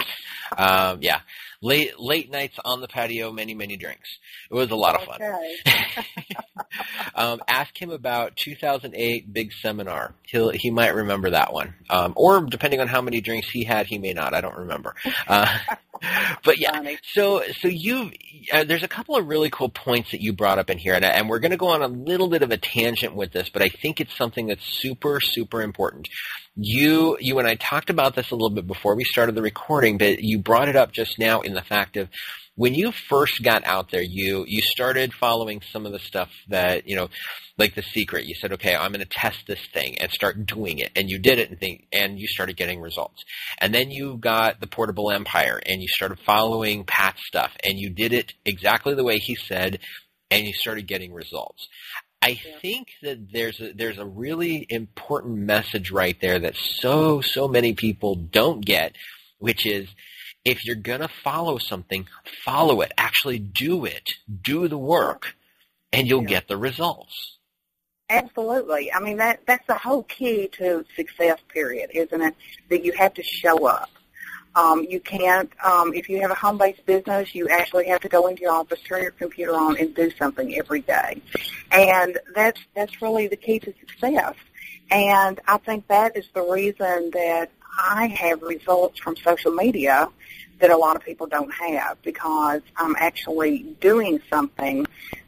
Um, 0.57 0.99
yeah. 1.01 1.21
Late, 1.65 2.01
late 2.01 2.29
nights 2.29 2.59
on 2.65 2.81
the 2.81 2.89
patio, 2.89 3.31
many, 3.31 3.55
many 3.55 3.77
drinks. 3.77 4.19
It 4.51 4.55
was 4.55 4.73
a 4.73 4.77
lot 4.77 4.97
of 4.97 5.07
fun. 5.07 5.23
Okay. 5.23 6.07
um, 7.15 7.41
ask 7.47 7.81
him 7.81 7.91
about 7.91 8.35
2008 8.37 9.33
big 9.33 9.53
seminar. 9.53 10.13
He'll, 10.27 10.51
he 10.51 10.73
might 10.73 10.93
remember 10.93 11.31
that 11.31 11.53
one. 11.53 11.75
Um, 11.89 12.15
or 12.17 12.41
depending 12.41 12.81
on 12.81 12.89
how 12.89 13.01
many 13.01 13.21
drinks 13.21 13.49
he 13.49 13.63
had, 13.63 13.87
he 13.87 13.99
may 13.99 14.13
not. 14.13 14.35
I 14.35 14.41
don't 14.41 14.57
remember. 14.57 14.97
Uh, 15.29 15.57
but 16.45 16.59
yeah, 16.59 16.73
Funny. 16.73 16.99
so, 17.13 17.45
so 17.61 17.69
you, 17.69 18.11
uh, 18.53 18.65
there's 18.65 18.83
a 18.83 18.89
couple 18.89 19.17
of 19.17 19.29
really 19.29 19.49
cool 19.49 19.69
points 19.69 20.11
that 20.11 20.21
you 20.21 20.33
brought 20.33 20.59
up 20.59 20.69
in 20.69 20.79
here, 20.79 20.95
and, 20.95 21.05
and 21.05 21.29
we're 21.29 21.39
going 21.39 21.53
to 21.53 21.57
go 21.57 21.69
on 21.69 21.83
a 21.83 21.89
little 21.89 22.29
bit 22.29 22.43
of 22.43 22.51
a 22.51 22.57
tangent 22.57 23.15
with 23.15 23.31
this, 23.31 23.49
but 23.51 23.63
I 23.63 23.69
think 23.69 24.01
it's 24.01 24.17
something 24.17 24.49
that's 24.49 24.67
super, 24.67 25.21
super 25.21 25.63
important. 25.63 26.09
You, 26.55 27.17
you 27.19 27.39
and 27.39 27.49
I 27.49 27.55
talked 27.55 27.89
about 27.89 28.15
this 28.15 28.31
a 28.31 28.35
little 28.35 28.55
bit 28.55 28.67
before 28.67 28.95
we 28.95 29.05
started 29.05 29.35
the 29.35 29.43
recording, 29.43 29.97
but 29.97 30.23
you 30.23 30.39
brought 30.39 30.69
it 30.69 30.77
up 30.77 30.93
just 30.93 31.19
now 31.19 31.41
in 31.41 31.55
the 31.55 31.63
fact 31.63 31.97
of 31.97 32.09
when 32.55 32.75
you 32.75 32.93
first 32.93 33.43
got 33.43 33.65
out 33.65 33.91
there, 33.91 34.03
you, 34.03 34.45
you 34.47 34.61
started 34.61 35.15
following 35.15 35.63
some 35.73 35.87
of 35.87 35.93
the 35.93 35.99
stuff 35.99 36.29
that, 36.49 36.87
you 36.87 36.95
know, 36.95 37.09
like 37.57 37.75
the 37.75 37.83
secret. 37.83 38.27
You 38.27 38.35
said, 38.35 38.53
okay, 38.53 38.75
I'm 38.75 38.93
going 38.93 39.05
to 39.05 39.09
test 39.11 39.47
this 39.47 39.67
thing 39.73 39.99
and 39.99 40.13
start 40.13 40.45
doing 40.45 40.79
it. 40.79 40.91
And 40.95 41.09
you 41.09 41.19
did 41.19 41.39
it 41.39 41.49
and 41.49 41.59
think, 41.59 41.87
and 41.91 42.19
you 42.19 42.27
started 42.29 42.59
getting 42.59 42.81
results. 42.81 43.25
And 43.59 43.75
then 43.75 43.91
you 43.91 44.19
got 44.19 44.61
the 44.61 44.67
portable 44.67 45.11
empire 45.11 45.59
and 45.65 45.81
you 45.81 45.89
started 45.89 46.19
following 46.21 46.85
Pat's 46.85 47.27
stuff 47.27 47.53
and 47.65 47.79
you 47.79 47.89
did 47.89 48.13
it 48.13 48.35
exactly 48.45 48.95
the 48.95 49.05
way 49.05 49.19
he 49.19 49.35
said 49.35 49.79
and 50.31 50.47
you 50.47 50.53
started 50.55 50.87
getting 50.87 51.13
results. 51.13 51.69
I 52.23 52.41
think 52.61 52.89
that 53.03 53.33
there's 53.33 53.61
a, 53.61 53.73
there's 53.73 53.99
a 53.99 54.07
really 54.07 54.65
important 54.71 55.39
message 55.39 55.91
right 55.91 56.17
there 56.21 56.39
that 56.39 56.55
so, 56.57 57.21
so 57.21 57.49
many 57.49 57.75
people 57.75 58.15
don't 58.15 58.65
get, 58.65 58.95
which 59.39 59.67
is 59.67 59.89
if 60.45 60.65
you're 60.65 60.77
going 60.77 61.01
to 61.01 61.09
follow 61.09 61.59
something, 61.59 62.07
follow 62.45 62.81
it. 62.81 62.93
Actually 62.97 63.41
do 63.41 63.85
it. 63.85 64.09
Do 64.41 64.69
the 64.69 64.79
work 64.79 65.35
and 65.93 66.07
you'll 66.07 66.23
Yeah. 66.23 66.29
get 66.29 66.49
the 66.49 66.57
results. 66.57 67.39
Absolutely. 68.09 68.93
I 68.93 69.01
mean 69.01 69.17
that 69.19 69.41
that's 69.47 69.67
the 69.67 69.75
whole 69.79 70.03
key 70.03 70.49
to 70.59 70.85
success. 70.95 71.39
Period, 71.49 71.91
isn't 71.95 72.21
it? 72.21 72.35
That 72.69 72.85
you 72.85 72.93
have 72.93 73.15
to 73.15 73.23
show 73.23 73.67
up. 73.67 73.91
Um, 74.55 74.87
you 74.89 75.01
can't. 75.01 75.51
Um, 75.65 75.95
if 75.95 76.09
you 76.09 76.21
have 76.21 76.31
a 76.31 76.35
home-based 76.35 76.85
business, 76.85 77.35
you 77.35 77.49
actually 77.49 77.87
have 77.89 78.01
to 78.03 78.09
go 78.09 78.27
into 78.27 78.43
your 78.43 78.53
office, 78.53 78.81
turn 78.81 79.03
your 79.03 79.13
computer 79.13 79.55
on, 79.55 79.79
and 79.79 79.95
do 79.95 80.11
something 80.19 80.55
every 80.57 80.83
day. 80.83 81.23
And 81.71 82.19
that's 82.35 82.61
that's 82.75 83.01
really 83.01 83.29
the 83.29 83.37
key 83.37 83.59
to 83.61 83.73
success. 83.81 84.35
And 84.91 85.41
I 85.49 85.57
think 85.59 85.89
that 85.89 86.17
is 86.17 86.29
the 86.35 86.43
reason 86.43 87.11
that 87.13 87.51
I 87.79 88.07
have 88.09 88.43
results 88.43 88.99
from 89.01 89.17
social 89.17 89.53
media 89.53 90.09
that 90.59 90.71
a 90.71 90.77
lot 90.77 90.97
of 90.97 91.03
people 91.03 91.27
don't 91.27 91.53
have 91.53 92.01
because 92.03 92.61
I'm 92.77 92.95
actually 92.99 93.75
doing 93.81 94.21
something 94.31 94.87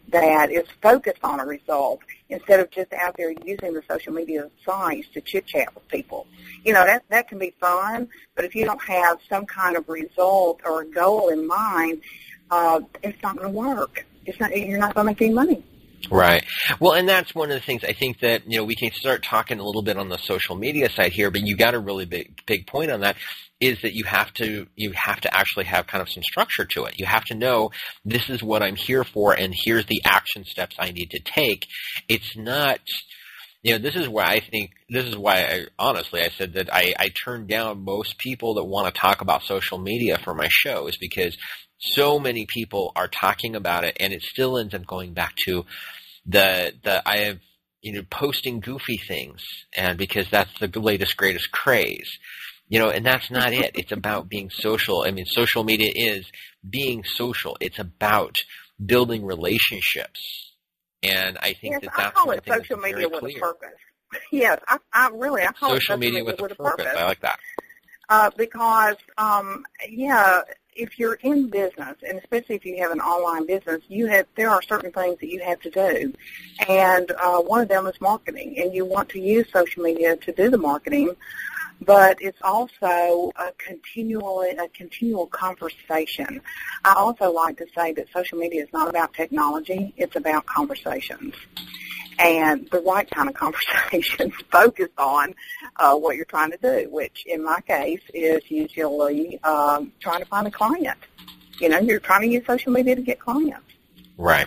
that 0.09 0.53
is 0.53 0.67
focused 0.83 1.25
on 1.25 1.41
a 1.41 1.47
result 1.47 2.01
instead 2.29 2.61
of 2.61 2.71
just 2.71 2.93
out 2.93 3.17
there 3.17 3.31
using 3.31 3.75
the 3.75 3.83
social 3.89 4.13
media 4.13 4.51
sites 4.65 5.09
to 5.15 5.21
chit 5.21 5.47
chat 5.47 5.75
with 5.75 5.87
people. 5.89 6.27
You 6.65 6.73
know, 6.73 6.85
that 6.85 7.05
that 7.11 7.29
can 7.29 7.39
be 7.39 7.55
fun, 7.61 8.09
but 8.35 8.45
if 8.45 8.55
you 8.55 8.65
don't 8.65 8.83
have 8.83 9.19
some 9.29 9.47
kind 9.47 9.77
of 9.77 9.89
result 9.89 10.61
or 10.65 10.83
a 10.83 10.87
goal 10.87 11.29
in 11.29 11.47
mind, 11.47 12.01
uh, 12.51 12.81
it's 13.03 13.23
not 13.23 13.37
going 13.37 13.53
to 13.53 13.59
work. 13.59 14.07
It's 14.27 14.41
not. 14.41 14.57
You're 14.57 14.79
not 14.79 14.95
going 14.95 15.07
to 15.07 15.11
make 15.11 15.23
any 15.23 15.35
money. 15.35 15.65
Right. 16.11 16.45
Well, 16.81 16.93
and 16.93 17.09
that's 17.09 17.35
one 17.35 17.51
of 17.51 17.55
the 17.55 17.65
things 17.65 17.83
I 17.85 17.93
think 17.93 18.21
that, 18.21 18.51
you 18.51 18.59
know, 18.59 18.65
we 18.65 18.75
can 18.75 18.93
start 18.93 19.23
talking 19.23 19.59
a 19.59 19.65
little 19.65 19.83
bit 19.83 19.97
on 19.97 20.09
the 20.09 20.19
social 20.19 20.55
media 20.55 20.91
side 20.91 21.13
here, 21.13 21.31
but 21.31 21.47
you 21.47 21.57
got 21.57 21.75
a 21.75 21.79
really 21.79 22.05
big, 22.05 22.45
big 22.47 22.67
point 22.67 22.91
on 22.91 23.01
that 23.01 23.17
is 23.61 23.81
that 23.83 23.95
you 23.95 24.05
have 24.05 24.33
to, 24.35 24.67
you 24.77 24.93
have 24.93 25.21
to 25.23 25.35
actually 25.35 25.65
have 25.65 25.87
kind 25.87 26.03
of 26.03 26.09
some 26.11 26.23
structure 26.23 26.65
to 26.65 26.85
it. 26.85 26.99
You 26.99 27.07
have 27.07 27.25
to 27.27 27.35
know 27.35 27.71
this 28.05 28.29
is 28.29 28.43
what 28.43 28.63
I'm 28.63 28.77
here 28.77 29.05
for 29.05 29.33
and 29.33 29.55
here's 29.57 29.87
the 29.87 30.03
action 30.05 30.45
steps 30.45 30.77
I 30.79 30.91
need 30.91 31.11
to 31.11 31.21
take. 31.21 31.67
It's 32.09 32.37
not, 32.37 32.81
you 33.63 33.73
know, 33.73 33.79
this 33.79 33.97
is 33.97 34.09
why 34.09 34.25
I 34.25 34.41
think, 34.41 34.73
this 34.91 35.07
is 35.07 35.17
why 35.17 35.45
I, 35.45 35.67
honestly, 35.79 36.21
I 36.21 36.29
said 36.29 36.55
that 36.55 36.69
I, 36.73 36.95
I 36.99 37.11
turn 37.25 37.47
down 37.47 37.85
most 37.85 38.19
people 38.19 38.55
that 38.55 38.65
want 38.65 38.93
to 38.93 39.01
talk 39.01 39.21
about 39.21 39.43
social 39.43 39.79
media 39.79 40.19
for 40.19 40.35
my 40.35 40.49
show 40.51 40.87
is 40.87 40.99
because 40.99 41.37
so 41.79 42.19
many 42.19 42.47
people 42.47 42.93
are 42.97 43.09
talking 43.09 43.57
about 43.57 43.85
it 43.85 43.97
and 44.01 44.13
it 44.13 44.23
still 44.23 44.59
ends 44.59 44.75
up 44.75 44.87
going 44.87 45.13
back 45.13 45.35
to 45.47 45.65
the 46.27 46.73
the 46.83 47.07
I 47.07 47.19
have 47.19 47.39
you 47.83 47.93
know 47.93 48.03
posting 48.11 48.61
goofy 48.61 48.97
things 48.97 49.45
and 49.77 49.99
because 49.99 50.29
that's 50.31 50.59
the 50.59 50.69
latest 50.81 51.17
greatest 51.17 51.51
craze 51.53 52.19
you 52.69 52.79
know 52.79 52.91
and 52.91 53.05
that's 53.05 53.31
not 53.31 53.53
it. 53.53 53.73
It's 53.75 53.93
about 53.93 54.29
being 54.29 54.51
social. 54.51 55.05
I 55.07 55.11
mean 55.11 55.27
social 55.27 55.65
media 55.65 55.91
is 55.95 56.31
being 56.69 57.05
social. 57.05 57.57
It's 57.61 57.79
about 57.79 58.37
building 58.85 59.25
relationships. 59.25 60.53
And 61.03 61.37
i 61.39 61.53
think 61.53 61.75
yes, 61.75 61.83
that 61.83 61.93
I 61.97 62.11
call 62.11 62.31
it 62.31 62.45
social 62.47 62.79
media 62.79 63.09
with 63.09 63.21
clear. 63.21 63.37
a 63.37 63.41
purpose. 63.41 63.79
Yes 64.31 64.61
i, 64.69 64.79
I 64.93 65.11
really 65.13 65.43
i 65.43 65.53
call 65.53 65.71
social, 65.71 65.77
it 65.77 65.81
social 65.83 65.97
media, 65.99 66.25
with, 66.25 66.41
with 66.41 66.53
a 66.53 66.55
purpose. 66.55 66.85
purpose. 66.85 67.01
I 67.01 67.05
like 67.05 67.21
that. 67.21 67.39
Uh, 68.09 68.31
because 68.37 68.97
um, 69.17 69.65
yeah, 69.89 70.41
if 70.77 70.99
you're 70.99 71.15
in 71.15 71.49
business, 71.49 71.97
and 72.07 72.19
especially 72.19 72.57
if 72.57 72.65
you 72.65 72.77
have 72.83 72.91
an 72.91 73.01
online 73.01 73.47
business, 73.47 73.83
you 73.89 74.07
have 74.07 74.27
there 74.37 74.51
are 74.51 74.61
certain 74.63 74.93
things 74.93 75.19
that 75.21 75.29
you 75.29 75.41
have 75.41 75.61
to 75.61 75.71
do, 75.71 76.13
and 76.69 77.11
uh, 77.13 77.41
one 77.41 77.63
of 77.63 77.69
them 77.69 77.87
is 77.87 77.99
marketing, 78.01 78.57
and 78.59 78.75
you 78.75 78.85
want 78.85 79.09
to 79.11 79.21
use 79.21 79.47
social 79.53 79.83
media 79.83 80.17
to 80.17 80.33
do 80.33 80.51
the 80.51 80.59
marketing. 80.59 81.15
But 81.85 82.19
it's 82.21 82.39
also 82.43 83.33
a 83.37 83.53
continual 83.59 84.43
a 84.43 84.69
continual 84.69 85.27
conversation. 85.27 86.41
I 86.85 86.95
also 86.95 87.33
like 87.33 87.59
to 87.59 87.67
say 87.77 87.93
that 87.93 88.07
social 88.13 88.39
media 88.39 88.63
is 88.63 88.73
not 88.73 88.89
about 88.89 89.13
technology; 89.13 89.93
it's 89.97 90.17
about 90.17 90.47
conversations 90.47 91.35
and 92.19 92.69
the 92.71 92.81
right 92.81 93.09
kind 93.11 93.29
of 93.29 93.35
conversations 93.45 94.33
focused 94.51 94.99
on 94.99 95.35
uh, 95.77 95.95
what 95.95 96.17
you're 96.17 96.25
trying 96.25 96.51
to 96.51 96.59
do, 96.59 96.89
which 96.91 97.25
in 97.27 97.45
my 97.45 97.61
case 97.63 98.03
is 98.13 98.43
usually 98.51 99.43
um, 99.43 99.93
trying 100.01 100.21
to 100.21 100.27
find 100.27 100.47
a 100.47 100.51
client. 100.51 100.99
You 101.61 101.69
know, 101.69 101.79
you're 101.79 102.01
trying 102.01 102.23
to 102.23 102.29
use 102.29 102.45
social 102.47 102.73
media 102.73 102.97
to 102.97 103.03
get 103.03 103.21
clients. 103.21 103.67
Right. 104.17 104.47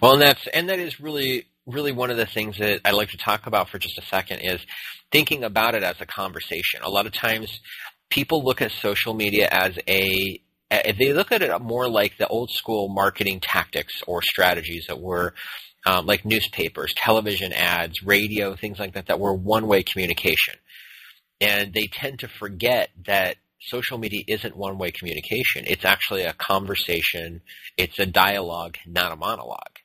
Well, 0.00 0.14
and 0.14 0.22
that's 0.22 0.46
and 0.48 0.68
that 0.68 0.78
is 0.78 1.00
really 1.00 1.46
really 1.66 1.92
one 1.92 2.10
of 2.10 2.16
the 2.16 2.26
things 2.26 2.58
that 2.58 2.80
I'd 2.84 2.94
like 2.94 3.10
to 3.10 3.16
talk 3.16 3.46
about 3.46 3.68
for 3.68 3.78
just 3.78 3.98
a 3.98 4.02
second 4.02 4.40
is 4.40 4.60
thinking 5.10 5.44
about 5.44 5.74
it 5.74 5.82
as 5.82 6.00
a 6.00 6.06
conversation. 6.06 6.80
A 6.82 6.90
lot 6.90 7.06
of 7.06 7.12
times 7.12 7.60
people 8.08 8.44
look 8.44 8.62
at 8.62 8.70
social 8.70 9.14
media 9.14 9.48
as 9.50 9.78
a 9.88 10.40
they 10.70 11.12
look 11.12 11.30
at 11.30 11.42
it 11.42 11.60
more 11.60 11.88
like 11.88 12.18
the 12.18 12.26
old 12.26 12.50
school 12.50 12.88
marketing 12.88 13.38
tactics 13.40 14.02
or 14.06 14.20
strategies 14.20 14.86
that 14.88 15.00
were 15.00 15.32
um, 15.86 16.06
like 16.06 16.24
newspapers, 16.24 16.92
television 16.96 17.52
ads, 17.52 18.02
radio, 18.02 18.56
things 18.56 18.80
like 18.80 18.94
that, 18.94 19.06
that 19.06 19.20
were 19.20 19.32
one-way 19.32 19.84
communication. 19.84 20.54
And 21.40 21.72
they 21.72 21.86
tend 21.86 22.18
to 22.20 22.28
forget 22.28 22.90
that 23.06 23.36
social 23.60 23.96
media 23.96 24.24
isn't 24.26 24.56
one-way 24.56 24.90
communication. 24.90 25.64
It's 25.66 25.84
actually 25.84 26.22
a 26.22 26.32
conversation. 26.32 27.42
It's 27.76 28.00
a 28.00 28.06
dialogue, 28.06 28.76
not 28.86 29.12
a 29.12 29.16
monologue. 29.16 29.78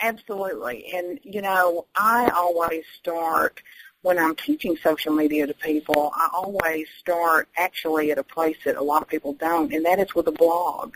Absolutely. 0.00 0.86
And, 0.94 1.18
you 1.22 1.42
know, 1.42 1.86
I 1.94 2.30
always 2.34 2.84
start 2.98 3.62
when 4.02 4.18
I'm 4.18 4.36
teaching 4.36 4.76
social 4.76 5.12
media 5.12 5.46
to 5.46 5.54
people, 5.54 6.12
I 6.14 6.28
always 6.32 6.86
start 7.00 7.48
actually 7.56 8.12
at 8.12 8.18
a 8.18 8.22
place 8.22 8.56
that 8.64 8.76
a 8.76 8.82
lot 8.82 9.02
of 9.02 9.08
people 9.08 9.32
don't, 9.32 9.72
and 9.72 9.84
that 9.84 9.98
is 9.98 10.14
with 10.14 10.28
a 10.28 10.32
blog 10.32 10.94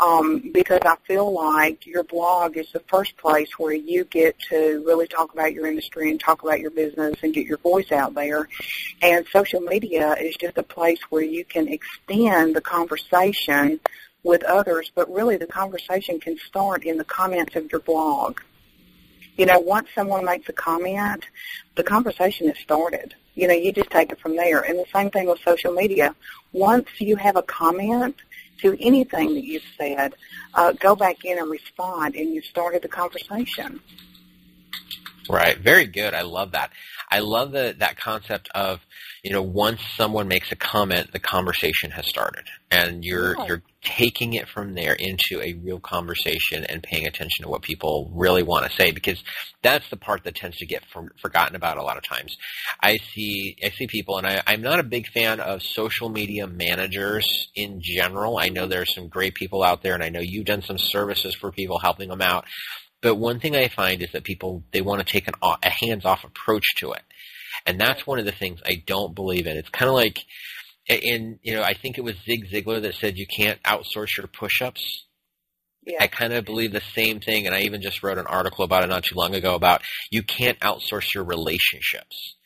um, 0.00 0.50
because 0.52 0.80
I 0.84 0.96
feel 1.06 1.32
like 1.32 1.86
your 1.86 2.04
blog 2.04 2.56
is 2.56 2.70
the 2.72 2.80
first 2.80 3.16
place 3.16 3.50
where 3.58 3.74
you 3.74 4.04
get 4.04 4.38
to 4.50 4.82
really 4.86 5.06
talk 5.06 5.32
about 5.32 5.52
your 5.52 5.66
industry 5.66 6.10
and 6.10 6.18
talk 6.18 6.42
about 6.42 6.60
your 6.60 6.70
business 6.70 7.16
and 7.22 7.34
get 7.34 7.46
your 7.46 7.58
voice 7.58 7.92
out 7.92 8.14
there. 8.14 8.48
And 9.02 9.26
social 9.28 9.60
media 9.60 10.14
is 10.14 10.34
just 10.36 10.58
a 10.58 10.62
place 10.62 11.00
where 11.10 11.22
you 11.22 11.44
can 11.44 11.68
extend 11.68 12.56
the 12.56 12.60
conversation 12.62 13.80
with 14.22 14.42
others, 14.44 14.90
but 14.94 15.12
really 15.12 15.36
the 15.36 15.46
conversation 15.46 16.20
can 16.20 16.38
start 16.38 16.84
in 16.84 16.96
the 16.96 17.04
comments 17.04 17.56
of 17.56 17.70
your 17.72 17.80
blog. 17.80 18.40
You 19.36 19.46
know, 19.46 19.58
once 19.58 19.88
someone 19.94 20.24
makes 20.24 20.48
a 20.48 20.52
comment, 20.52 21.24
the 21.74 21.82
conversation 21.82 22.48
is 22.50 22.58
started. 22.58 23.14
You 23.34 23.48
know, 23.48 23.54
you 23.54 23.72
just 23.72 23.90
take 23.90 24.12
it 24.12 24.20
from 24.20 24.36
there. 24.36 24.60
And 24.60 24.78
the 24.78 24.84
same 24.92 25.10
thing 25.10 25.26
with 25.26 25.40
social 25.40 25.72
media. 25.72 26.14
Once 26.52 26.88
you 26.98 27.16
have 27.16 27.36
a 27.36 27.42
comment, 27.42 28.16
to 28.62 28.76
anything 28.80 29.34
that 29.34 29.44
you've 29.44 29.62
said, 29.76 30.14
uh, 30.54 30.72
go 30.72 30.96
back 30.96 31.24
in 31.24 31.38
and 31.38 31.50
respond, 31.50 32.14
and 32.14 32.32
you've 32.32 32.44
started 32.44 32.80
the 32.80 32.88
conversation. 32.88 33.80
Right. 35.28 35.58
Very 35.58 35.86
good. 35.86 36.14
I 36.14 36.22
love 36.22 36.52
that. 36.52 36.70
I 37.10 37.20
love 37.20 37.52
the, 37.52 37.76
that 37.78 37.98
concept 37.98 38.48
of, 38.54 38.80
you 39.22 39.32
know, 39.32 39.42
once 39.42 39.80
someone 39.96 40.28
makes 40.28 40.50
a 40.50 40.56
comment, 40.56 41.12
the 41.12 41.20
conversation 41.20 41.90
has 41.90 42.06
started, 42.06 42.44
and 42.70 43.04
you're 43.04 43.36
yeah. 43.36 43.46
you're 43.46 43.62
taking 43.84 44.34
it 44.34 44.48
from 44.48 44.74
there 44.74 44.92
into 44.92 45.40
a 45.42 45.54
real 45.54 45.80
conversation 45.80 46.64
and 46.64 46.82
paying 46.82 47.06
attention 47.06 47.42
to 47.42 47.48
what 47.48 47.62
people 47.62 48.10
really 48.14 48.42
want 48.42 48.64
to 48.64 48.76
say 48.76 48.92
because 48.92 49.22
that's 49.62 49.88
the 49.90 49.96
part 49.96 50.22
that 50.22 50.36
tends 50.36 50.56
to 50.56 50.66
get 50.66 50.84
for, 50.92 51.12
forgotten 51.20 51.56
about 51.56 51.78
a 51.78 51.82
lot 51.82 51.96
of 51.96 52.04
times. 52.04 52.36
I 52.80 52.98
see 52.98 53.56
I 53.64 53.70
see 53.70 53.88
people, 53.88 54.18
and 54.18 54.26
I, 54.26 54.42
I'm 54.46 54.62
not 54.62 54.78
a 54.78 54.84
big 54.84 55.08
fan 55.08 55.40
of 55.40 55.62
social 55.62 56.08
media 56.08 56.46
managers 56.46 57.48
in 57.54 57.80
general. 57.82 58.38
I 58.38 58.50
know 58.50 58.66
there 58.66 58.82
are 58.82 58.86
some 58.86 59.08
great 59.08 59.34
people 59.34 59.62
out 59.62 59.82
there, 59.82 59.94
and 59.94 60.02
I 60.04 60.10
know 60.10 60.20
you've 60.20 60.46
done 60.46 60.62
some 60.62 60.78
services 60.78 61.34
for 61.34 61.50
people 61.50 61.78
helping 61.78 62.08
them 62.08 62.22
out. 62.22 62.44
But 63.00 63.16
one 63.16 63.40
thing 63.40 63.56
I 63.56 63.66
find 63.66 64.00
is 64.00 64.12
that 64.12 64.22
people 64.22 64.62
they 64.72 64.80
want 64.80 65.04
to 65.04 65.12
take 65.12 65.26
an, 65.26 65.34
a 65.42 65.68
hands-off 65.68 66.22
approach 66.22 66.76
to 66.76 66.92
it, 66.92 67.02
and 67.66 67.80
that's 67.80 68.06
one 68.06 68.20
of 68.20 68.24
the 68.24 68.32
things 68.32 68.60
I 68.64 68.82
don't 68.86 69.14
believe 69.14 69.48
in. 69.48 69.56
It's 69.56 69.70
kind 69.70 69.88
of 69.88 69.96
like, 69.96 70.20
and 71.02 71.38
you 71.42 71.54
know, 71.54 71.62
I 71.62 71.74
think 71.74 71.98
it 71.98 72.04
was 72.04 72.14
Zig 72.24 72.50
Ziglar 72.50 72.82
that 72.82 72.94
said 72.94 73.16
you 73.16 73.26
can't 73.26 73.62
outsource 73.62 74.16
your 74.16 74.26
push-ups. 74.26 75.06
Yeah. 75.84 75.96
I 76.00 76.06
kind 76.06 76.32
of 76.32 76.44
believe 76.44 76.72
the 76.72 76.82
same 76.94 77.18
thing, 77.18 77.46
and 77.46 77.54
I 77.54 77.62
even 77.62 77.82
just 77.82 78.02
wrote 78.02 78.18
an 78.18 78.26
article 78.26 78.64
about 78.64 78.84
it 78.84 78.86
not 78.86 79.02
too 79.02 79.16
long 79.16 79.34
ago 79.34 79.54
about 79.54 79.82
you 80.10 80.22
can't 80.22 80.58
outsource 80.60 81.12
your 81.14 81.24
relationships. 81.24 82.36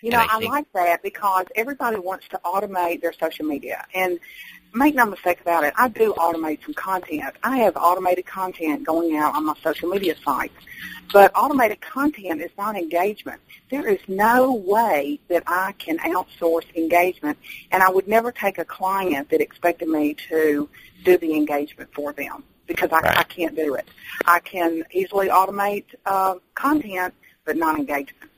You 0.00 0.10
know, 0.10 0.18
I, 0.18 0.36
I 0.36 0.38
think, 0.38 0.52
like 0.52 0.72
that 0.74 1.02
because 1.02 1.46
everybody 1.56 1.98
wants 1.98 2.28
to 2.28 2.40
automate 2.44 3.00
their 3.00 3.12
social 3.12 3.46
media, 3.46 3.86
and 3.94 4.20
make 4.74 4.94
no 4.94 5.06
mistake 5.06 5.40
about 5.40 5.64
it, 5.64 5.72
I 5.76 5.88
do 5.88 6.12
automate 6.14 6.64
some 6.64 6.74
content. 6.74 7.36
I 7.42 7.58
have 7.58 7.76
automated 7.76 8.26
content 8.26 8.84
going 8.84 9.16
out 9.16 9.34
on 9.34 9.46
my 9.46 9.54
social 9.62 9.88
media 9.88 10.14
sites. 10.24 10.54
But 11.12 11.30
automated 11.34 11.80
content 11.80 12.40
is 12.40 12.50
not 12.58 12.76
engagement. 12.76 13.40
There 13.70 13.86
is 13.86 14.00
no 14.08 14.52
way 14.52 15.20
that 15.28 15.44
I 15.46 15.72
can 15.78 15.98
outsource 15.98 16.64
engagement, 16.74 17.38
and 17.70 17.82
I 17.82 17.90
would 17.90 18.08
never 18.08 18.32
take 18.32 18.58
a 18.58 18.64
client 18.64 19.30
that 19.30 19.40
expected 19.40 19.88
me 19.88 20.14
to 20.28 20.68
do 21.04 21.18
the 21.18 21.34
engagement 21.34 21.90
for 21.94 22.12
them 22.12 22.42
because 22.66 22.90
I, 22.90 23.00
right. 23.00 23.18
I 23.18 23.22
can't 23.24 23.54
do 23.54 23.74
it. 23.74 23.86
I 24.26 24.40
can 24.40 24.84
easily 24.90 25.28
automate 25.28 25.84
uh, 26.06 26.36
content, 26.54 27.14
but 27.44 27.56
not 27.56 27.78
engagement. 27.78 28.30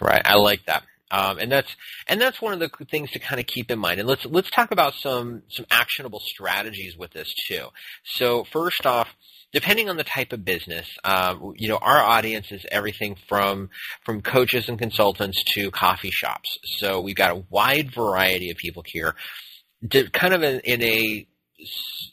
Right. 0.00 0.22
I 0.24 0.34
like 0.34 0.64
that. 0.66 0.84
Um, 1.10 1.38
and 1.38 1.50
that's 1.50 1.74
and 2.06 2.20
that's 2.20 2.40
one 2.42 2.52
of 2.52 2.60
the 2.60 2.70
things 2.90 3.10
to 3.12 3.18
kind 3.18 3.40
of 3.40 3.46
keep 3.46 3.70
in 3.70 3.78
mind. 3.78 4.00
And 4.00 4.08
let's 4.08 4.24
let's 4.26 4.50
talk 4.50 4.70
about 4.70 4.94
some 4.94 5.42
some 5.48 5.66
actionable 5.70 6.20
strategies 6.20 6.96
with 6.96 7.12
this 7.12 7.32
too. 7.48 7.68
So 8.04 8.44
first 8.44 8.84
off, 8.84 9.08
depending 9.52 9.88
on 9.88 9.96
the 9.96 10.04
type 10.04 10.32
of 10.32 10.44
business, 10.44 10.86
um, 11.04 11.54
you 11.56 11.68
know, 11.68 11.78
our 11.78 11.98
audience 11.98 12.52
is 12.52 12.66
everything 12.70 13.16
from 13.28 13.70
from 14.04 14.20
coaches 14.20 14.68
and 14.68 14.78
consultants 14.78 15.42
to 15.54 15.70
coffee 15.70 16.10
shops. 16.10 16.58
So 16.78 17.00
we've 17.00 17.16
got 17.16 17.36
a 17.36 17.44
wide 17.48 17.92
variety 17.94 18.50
of 18.50 18.56
people 18.56 18.82
here. 18.86 19.14
To 19.90 20.10
kind 20.10 20.34
of 20.34 20.42
in, 20.42 20.60
in 20.60 20.82
a 20.82 21.26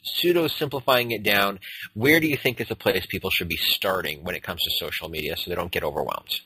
pseudo 0.04 0.48
simplifying 0.48 1.10
it 1.10 1.22
down, 1.22 1.60
where 1.94 2.20
do 2.20 2.26
you 2.26 2.36
think 2.36 2.60
is 2.60 2.70
a 2.70 2.76
place 2.76 3.06
people 3.06 3.30
should 3.30 3.48
be 3.48 3.56
starting 3.56 4.24
when 4.24 4.34
it 4.34 4.42
comes 4.42 4.62
to 4.62 4.70
social 4.78 5.08
media 5.08 5.36
so 5.36 5.50
they 5.50 5.56
don't 5.56 5.72
get 5.72 5.84
overwhelmed? 5.84 6.40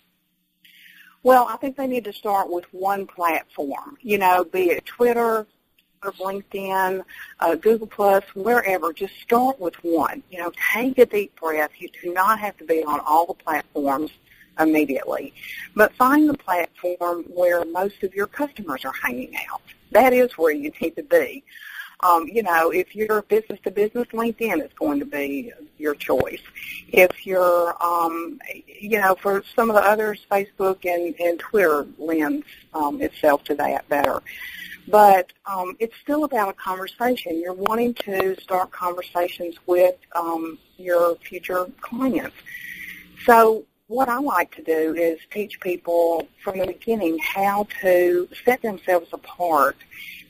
Well, 1.22 1.46
I 1.48 1.56
think 1.56 1.76
they 1.76 1.86
need 1.86 2.04
to 2.04 2.12
start 2.12 2.50
with 2.50 2.64
one 2.72 3.06
platform, 3.06 3.98
you 4.00 4.16
know, 4.16 4.44
be 4.44 4.70
it 4.70 4.86
Twitter, 4.86 5.46
LinkedIn, 6.02 7.02
uh, 7.40 7.54
Google 7.56 7.86
Plus, 7.86 8.24
wherever. 8.34 8.92
Just 8.92 9.14
start 9.20 9.60
with 9.60 9.74
one. 9.84 10.22
You 10.30 10.38
know, 10.38 10.52
take 10.72 10.96
a 10.98 11.04
deep 11.04 11.38
breath. 11.38 11.70
You 11.78 11.90
do 12.02 12.14
not 12.14 12.38
have 12.38 12.56
to 12.58 12.64
be 12.64 12.82
on 12.84 13.00
all 13.00 13.26
the 13.26 13.34
platforms 13.34 14.10
immediately, 14.58 15.32
but 15.74 15.94
find 15.94 16.28
the 16.28 16.36
platform 16.38 17.24
where 17.28 17.64
most 17.66 18.02
of 18.02 18.14
your 18.14 18.26
customers 18.26 18.84
are 18.84 18.92
hanging 19.02 19.34
out. 19.50 19.62
That 19.90 20.12
is 20.12 20.32
where 20.38 20.52
you 20.52 20.72
need 20.80 20.96
to 20.96 21.02
be. 21.02 21.44
Um, 22.02 22.28
you 22.28 22.42
know, 22.42 22.70
if 22.70 22.94
you're 22.94 23.22
business 23.22 23.60
to 23.64 23.70
business, 23.70 24.06
LinkedIn 24.12 24.64
is 24.64 24.72
going 24.74 25.00
to 25.00 25.06
be 25.06 25.52
your 25.78 25.94
choice. 25.94 26.40
If 26.88 27.26
you're, 27.26 27.76
um, 27.82 28.40
you 28.66 29.00
know, 29.00 29.14
for 29.14 29.42
some 29.54 29.70
of 29.70 29.76
the 29.76 29.82
others, 29.82 30.24
Facebook 30.30 30.84
and, 30.86 31.14
and 31.20 31.38
Twitter 31.38 31.86
lends 31.98 32.46
um, 32.72 33.02
itself 33.02 33.44
to 33.44 33.54
that 33.56 33.88
better. 33.88 34.22
But 34.88 35.32
um, 35.46 35.76
it's 35.78 35.94
still 36.02 36.24
about 36.24 36.48
a 36.48 36.52
conversation. 36.54 37.38
You're 37.40 37.52
wanting 37.52 37.94
to 37.94 38.40
start 38.40 38.70
conversations 38.70 39.56
with 39.66 39.96
um, 40.16 40.58
your 40.78 41.16
future 41.16 41.66
clients. 41.80 42.36
So 43.24 43.64
what 43.88 44.08
I 44.08 44.18
like 44.18 44.54
to 44.54 44.62
do 44.62 44.94
is 44.94 45.18
teach 45.30 45.60
people 45.60 46.28
from 46.42 46.58
the 46.58 46.66
beginning 46.66 47.18
how 47.18 47.66
to 47.82 48.28
set 48.44 48.62
themselves 48.62 49.08
apart 49.12 49.76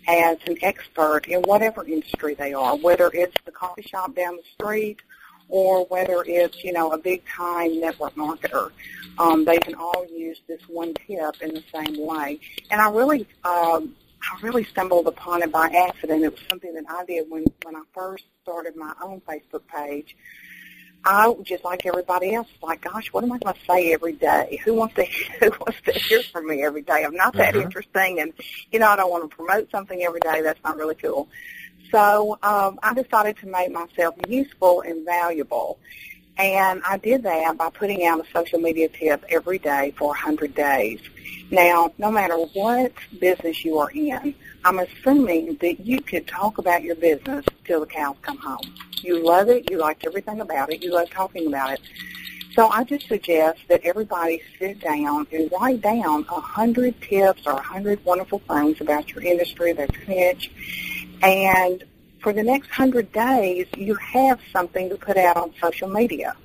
as 0.08 0.38
an 0.46 0.56
expert 0.62 1.26
in 1.26 1.42
whatever 1.42 1.84
industry 1.84 2.34
they 2.34 2.52
are, 2.52 2.76
whether 2.76 3.10
it's 3.12 3.36
the 3.44 3.52
coffee 3.52 3.82
shop 3.82 4.14
down 4.14 4.36
the 4.36 4.42
street 4.54 5.00
or 5.48 5.84
whether 5.86 6.22
it's, 6.26 6.62
you 6.62 6.72
know, 6.72 6.92
a 6.92 6.98
big 6.98 7.22
time 7.26 7.80
network 7.80 8.14
marketer. 8.14 8.70
Um, 9.18 9.44
they 9.44 9.58
can 9.58 9.74
all 9.74 10.06
use 10.10 10.40
this 10.46 10.62
one 10.68 10.94
tip 10.94 11.42
in 11.42 11.54
the 11.54 11.64
same 11.74 11.98
way. 11.98 12.40
And 12.70 12.80
I 12.80 12.88
really, 12.90 13.26
um, 13.44 13.94
I 14.22 14.40
really 14.42 14.64
stumbled 14.64 15.06
upon 15.06 15.42
it 15.42 15.50
by 15.50 15.68
accident. 15.68 16.24
It 16.24 16.32
was 16.32 16.40
something 16.48 16.72
that 16.74 16.84
I 16.88 17.04
did 17.04 17.28
when, 17.28 17.44
when 17.64 17.76
I 17.76 17.82
first 17.92 18.24
started 18.42 18.76
my 18.76 18.94
own 19.02 19.20
Facebook 19.22 19.66
page. 19.66 20.16
I 21.04 21.34
just 21.44 21.64
like 21.64 21.86
everybody 21.86 22.34
else, 22.34 22.48
like, 22.62 22.82
gosh, 22.82 23.12
what 23.12 23.24
am 23.24 23.32
I 23.32 23.38
going 23.38 23.54
to 23.54 23.60
say 23.66 23.92
every 23.92 24.12
day? 24.12 24.60
Who 24.64 24.74
wants 24.74 24.94
to 24.96 25.04
who 25.40 25.50
wants 25.50 25.80
to 25.86 25.92
hear 25.92 26.22
from 26.22 26.48
me 26.48 26.62
every 26.62 26.82
day? 26.82 27.04
I'm 27.04 27.14
not 27.14 27.34
that 27.34 27.54
mm-hmm. 27.54 27.62
interesting, 27.62 28.20
and 28.20 28.32
you 28.70 28.78
know, 28.78 28.88
I 28.88 28.96
don't 28.96 29.10
want 29.10 29.28
to 29.28 29.34
promote 29.34 29.70
something 29.70 30.02
every 30.02 30.20
day. 30.20 30.42
That's 30.42 30.62
not 30.62 30.76
really 30.76 30.96
cool. 30.96 31.28
So 31.90 32.38
um, 32.42 32.78
I 32.82 32.94
decided 32.94 33.38
to 33.38 33.46
make 33.46 33.72
myself 33.72 34.14
useful 34.28 34.82
and 34.82 35.04
valuable, 35.04 35.78
and 36.36 36.82
I 36.86 36.98
did 36.98 37.22
that 37.24 37.56
by 37.56 37.70
putting 37.70 38.06
out 38.06 38.20
a 38.20 38.30
social 38.32 38.60
media 38.60 38.88
tip 38.88 39.24
every 39.28 39.58
day 39.58 39.94
for 39.96 40.08
100 40.08 40.54
days. 40.54 41.00
Now, 41.50 41.92
no 41.98 42.10
matter 42.12 42.36
what 42.36 42.92
business 43.18 43.64
you 43.64 43.78
are 43.78 43.90
in, 43.90 44.34
I'm 44.64 44.78
assuming 44.78 45.56
that 45.56 45.80
you 45.80 46.00
could 46.00 46.28
talk 46.28 46.58
about 46.58 46.82
your 46.82 46.94
business 46.94 47.44
till 47.64 47.80
the 47.80 47.86
cows 47.86 48.16
come 48.22 48.38
home. 48.38 48.74
You 49.02 49.24
love 49.24 49.48
it. 49.48 49.70
You 49.70 49.78
like 49.78 50.04
everything 50.04 50.40
about 50.40 50.72
it. 50.72 50.82
You 50.82 50.92
love 50.92 51.10
talking 51.10 51.46
about 51.46 51.72
it. 51.72 51.80
So 52.54 52.68
I 52.68 52.84
just 52.84 53.06
suggest 53.06 53.60
that 53.68 53.82
everybody 53.84 54.42
sit 54.58 54.80
down 54.80 55.26
and 55.32 55.50
write 55.52 55.80
down 55.80 56.26
a 56.28 56.40
hundred 56.40 57.00
tips 57.00 57.46
or 57.46 57.52
a 57.52 57.62
hundred 57.62 58.04
wonderful 58.04 58.40
things 58.40 58.80
about 58.80 59.10
your 59.12 59.22
industry, 59.22 59.72
their 59.72 59.86
niche, 60.08 60.50
and 61.22 61.84
for 62.20 62.32
the 62.32 62.42
next 62.42 62.68
hundred 62.70 63.12
days, 63.12 63.66
you 63.76 63.94
have 63.94 64.40
something 64.52 64.88
to 64.88 64.96
put 64.96 65.16
out 65.16 65.36
on 65.36 65.54
social 65.60 65.88
media. 65.88 66.36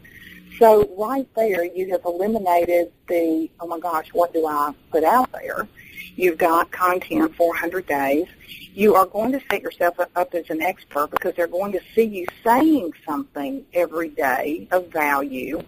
So 0.60 0.88
right 0.98 1.28
there, 1.36 1.66
you 1.66 1.92
have 1.92 2.06
eliminated 2.06 2.92
the, 3.08 3.50
oh 3.60 3.68
my 3.68 3.80
gosh, 3.80 4.08
what 4.14 4.32
do 4.32 4.48
I 4.48 4.74
put 4.92 5.04
out 5.04 5.32
there? 5.34 5.68
You've 6.16 6.38
got 6.38 6.72
content 6.72 7.36
400 7.36 7.86
days. 7.86 8.28
You 8.74 8.96
are 8.96 9.06
going 9.06 9.32
to 9.34 9.42
set 9.50 9.62
yourself 9.62 10.00
up 10.00 10.34
as 10.34 10.50
an 10.50 10.62
expert 10.62 11.12
because 11.12 11.36
they're 11.36 11.48
going 11.48 11.72
to 11.74 11.82
see 11.94 12.04
you 12.04 12.26
saying 12.44 12.94
something 13.06 13.66
every 13.74 14.10
day 14.10 14.68
of 14.72 14.88
value. 14.88 15.62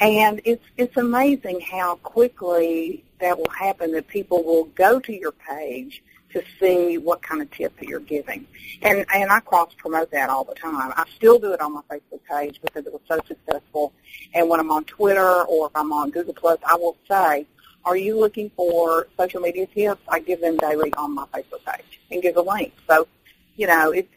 And 0.00 0.40
it's, 0.44 0.64
it's 0.76 0.96
amazing 0.96 1.60
how 1.60 1.96
quickly 1.96 3.04
that 3.20 3.38
will 3.38 3.50
happen 3.50 3.92
that 3.92 4.08
people 4.08 4.44
will 4.44 4.64
go 4.64 5.00
to 5.00 5.12
your 5.12 5.32
page 5.32 6.02
to 6.36 6.42
see 6.60 6.98
what 6.98 7.22
kind 7.22 7.40
of 7.40 7.50
tip 7.50 7.78
that 7.78 7.88
you're 7.88 8.00
giving. 8.00 8.46
And 8.82 9.06
and 9.14 9.30
I 9.30 9.40
cross 9.40 9.72
promote 9.76 10.10
that 10.10 10.28
all 10.28 10.44
the 10.44 10.54
time. 10.54 10.92
I 10.96 11.04
still 11.14 11.38
do 11.38 11.52
it 11.52 11.60
on 11.60 11.74
my 11.74 11.80
Facebook 11.90 12.20
page 12.28 12.60
because 12.62 12.86
it 12.86 12.92
was 12.92 13.02
so 13.08 13.18
successful. 13.26 13.92
And 14.34 14.48
when 14.48 14.60
I'm 14.60 14.70
on 14.70 14.84
Twitter 14.84 15.44
or 15.44 15.68
if 15.68 15.72
I'm 15.74 15.92
on 15.92 16.10
Google 16.10 16.34
Plus, 16.34 16.58
I 16.66 16.74
will 16.74 16.96
say, 17.08 17.46
are 17.86 17.96
you 17.96 18.18
looking 18.18 18.50
for 18.56 19.06
social 19.16 19.40
media 19.40 19.66
tips? 19.66 20.02
I 20.08 20.18
give 20.18 20.40
them 20.40 20.56
daily 20.56 20.92
on 20.94 21.14
my 21.14 21.24
Facebook 21.26 21.64
page 21.64 22.00
and 22.10 22.20
give 22.20 22.36
a 22.36 22.42
link. 22.42 22.74
So, 22.88 23.06
you 23.54 23.68
know, 23.68 23.92
it, 23.92 24.08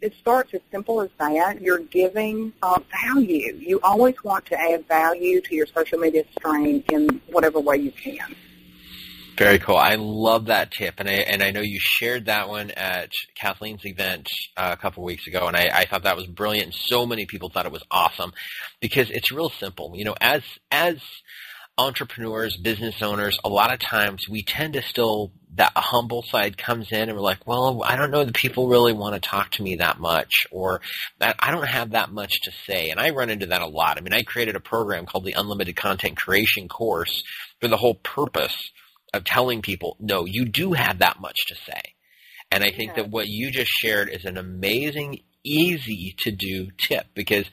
it 0.00 0.12
starts 0.20 0.52
as 0.52 0.60
simple 0.72 1.00
as 1.00 1.10
that. 1.18 1.62
You're 1.62 1.78
giving 1.78 2.52
uh, 2.60 2.80
value. 3.06 3.54
You 3.56 3.80
always 3.82 4.16
want 4.24 4.46
to 4.46 4.60
add 4.60 4.86
value 4.88 5.40
to 5.40 5.54
your 5.54 5.66
social 5.68 5.98
media 5.98 6.24
stream 6.36 6.82
in 6.90 7.20
whatever 7.28 7.60
way 7.60 7.76
you 7.76 7.92
can. 7.92 8.34
Very 9.38 9.58
cool. 9.58 9.76
I 9.76 9.96
love 9.96 10.46
that 10.46 10.70
tip, 10.70 10.94
and 10.98 11.08
I 11.08 11.14
and 11.14 11.42
I 11.42 11.50
know 11.50 11.60
you 11.60 11.80
shared 11.80 12.26
that 12.26 12.48
one 12.48 12.70
at 12.70 13.10
Kathleen's 13.34 13.84
event 13.84 14.28
uh, 14.56 14.70
a 14.72 14.80
couple 14.80 15.02
weeks 15.02 15.26
ago, 15.26 15.48
and 15.48 15.56
I, 15.56 15.70
I 15.74 15.84
thought 15.86 16.04
that 16.04 16.16
was 16.16 16.26
brilliant. 16.28 16.72
So 16.72 17.04
many 17.04 17.26
people 17.26 17.48
thought 17.48 17.66
it 17.66 17.72
was 17.72 17.82
awesome 17.90 18.32
because 18.80 19.10
it's 19.10 19.32
real 19.32 19.50
simple. 19.50 19.94
You 19.96 20.04
know, 20.04 20.14
as 20.20 20.42
as 20.70 20.98
entrepreneurs, 21.76 22.56
business 22.56 23.02
owners, 23.02 23.36
a 23.44 23.48
lot 23.48 23.72
of 23.72 23.80
times 23.80 24.28
we 24.28 24.42
tend 24.42 24.74
to 24.74 24.82
still 24.82 25.32
that 25.56 25.72
humble 25.76 26.22
side 26.22 26.58
comes 26.58 26.90
in, 26.90 27.08
and 27.08 27.14
we're 27.14 27.20
like, 27.20 27.46
well, 27.46 27.82
I 27.84 27.96
don't 27.96 28.10
know 28.10 28.24
that 28.24 28.34
people 28.34 28.68
really 28.68 28.92
want 28.92 29.14
to 29.14 29.28
talk 29.28 29.52
to 29.52 29.62
me 29.62 29.76
that 29.76 30.00
much, 30.00 30.46
or 30.50 30.80
that 31.20 31.36
I 31.38 31.52
don't 31.52 31.66
have 31.66 31.90
that 31.90 32.10
much 32.10 32.40
to 32.42 32.52
say. 32.66 32.90
And 32.90 32.98
I 32.98 33.10
run 33.10 33.30
into 33.30 33.46
that 33.46 33.62
a 33.62 33.66
lot. 33.66 33.96
I 33.96 34.00
mean, 34.00 34.12
I 34.12 34.22
created 34.22 34.56
a 34.56 34.60
program 34.60 35.06
called 35.06 35.24
the 35.24 35.34
Unlimited 35.36 35.76
Content 35.76 36.16
Creation 36.16 36.68
Course 36.68 37.22
for 37.60 37.68
the 37.68 37.76
whole 37.76 37.94
purpose 37.94 38.56
of 39.12 39.24
telling 39.24 39.62
people, 39.62 39.96
no, 40.00 40.24
you 40.26 40.44
do 40.44 40.72
have 40.72 40.98
that 40.98 41.20
much 41.20 41.46
to 41.46 41.54
say. 41.54 41.94
And 42.50 42.64
I 42.64 42.70
think 42.70 42.96
yeah. 42.96 43.02
that 43.02 43.10
what 43.10 43.28
you 43.28 43.50
just 43.50 43.70
shared 43.70 44.08
is 44.08 44.24
an 44.24 44.36
amazing, 44.36 45.20
easy 45.44 46.14
to 46.18 46.32
do 46.32 46.70
tip 46.76 47.06
because 47.14 47.46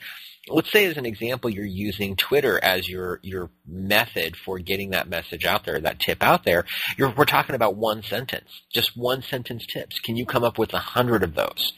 let's 0.47 0.71
say 0.71 0.85
as 0.85 0.97
an 0.97 1.05
example 1.05 1.49
you're 1.49 1.65
using 1.65 2.15
Twitter 2.15 2.59
as 2.63 2.87
your 2.87 3.19
your 3.21 3.49
method 3.67 4.35
for 4.35 4.59
getting 4.59 4.91
that 4.91 5.07
message 5.07 5.45
out 5.45 5.65
there, 5.65 5.79
that 5.79 5.99
tip 5.99 6.23
out 6.23 6.43
there. 6.43 6.65
we're 6.97 7.25
talking 7.25 7.55
about 7.55 7.75
one 7.75 8.03
sentence, 8.03 8.61
just 8.73 8.91
one 8.95 9.21
sentence 9.21 9.65
tips. 9.71 9.99
Can 9.99 10.15
you 10.15 10.25
come 10.25 10.43
up 10.43 10.57
with 10.57 10.73
a 10.73 10.79
hundred 10.79 11.23
of 11.23 11.35
those? 11.35 11.73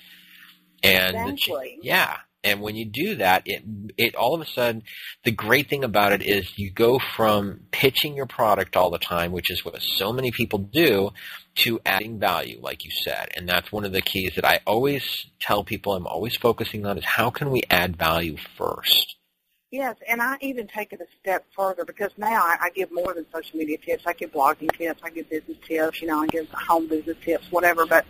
And 0.82 1.16
exactly. 1.32 1.80
yeah, 1.82 2.18
and 2.44 2.62
when 2.62 2.76
you 2.76 2.86
do 2.86 3.16
that, 3.16 3.44
it 3.46 3.64
it 3.98 4.16
all 4.16 4.34
of 4.36 4.42
a 4.42 4.46
sudden, 4.46 4.84
the 5.24 5.32
great 5.32 5.70
thing 5.70 5.84
about 5.84 6.12
it 6.12 6.22
is 6.22 6.58
you 6.58 6.72
go 6.72 7.00
from 7.00 7.62
pitching 7.72 8.16
your 8.16 8.26
product 8.26 8.76
all 8.76 8.90
the 8.90 8.98
time, 8.98 9.32
which 9.32 9.50
is 9.50 9.64
what 9.64 9.82
so 9.82 10.12
many 10.12 10.32
people 10.32 10.60
do, 10.60 11.12
to 11.56 11.80
adding 11.86 12.20
value, 12.20 12.60
like 12.62 12.84
you 12.84 12.92
said. 12.92 13.30
And 13.38 13.48
that's 13.48 13.72
one 13.72 13.86
of 13.86 13.94
the 13.94 14.02
keys 14.02 14.34
that 14.36 14.46
I 14.46 14.60
always 14.68 15.26
tell 15.40 15.64
people 15.64 15.94
I'm 15.94 16.08
always 16.08 16.36
focusing 16.36 16.86
on 16.86 16.98
is 16.98 17.06
how 17.06 17.30
can 17.30 17.50
we 17.50 17.64
add 17.70 17.96
value 17.98 18.36
first? 18.58 19.16
Yes, 19.72 19.96
and 20.08 20.22
I 20.22 20.38
even 20.42 20.68
take 20.68 20.94
it 20.94 21.02
a 21.02 21.08
step 21.20 21.48
further 21.56 21.84
because 21.84 22.12
now 22.16 22.44
I, 22.44 22.58
I 22.62 22.70
give 22.76 22.92
more 22.92 23.12
than 23.16 23.26
social 23.34 23.58
media 23.58 23.78
tips. 23.80 24.04
I 24.06 24.14
give 24.14 24.32
blogging 24.32 24.72
tips, 24.78 25.02
I 25.04 25.10
give 25.10 25.28
business 25.32 25.58
tips, 25.68 26.00
you 26.00 26.08
know, 26.08 26.22
I 26.22 26.28
give 26.28 26.48
home 26.50 26.88
business 26.88 27.18
tips, 27.24 27.52
whatever. 27.52 27.88
But 27.88 28.06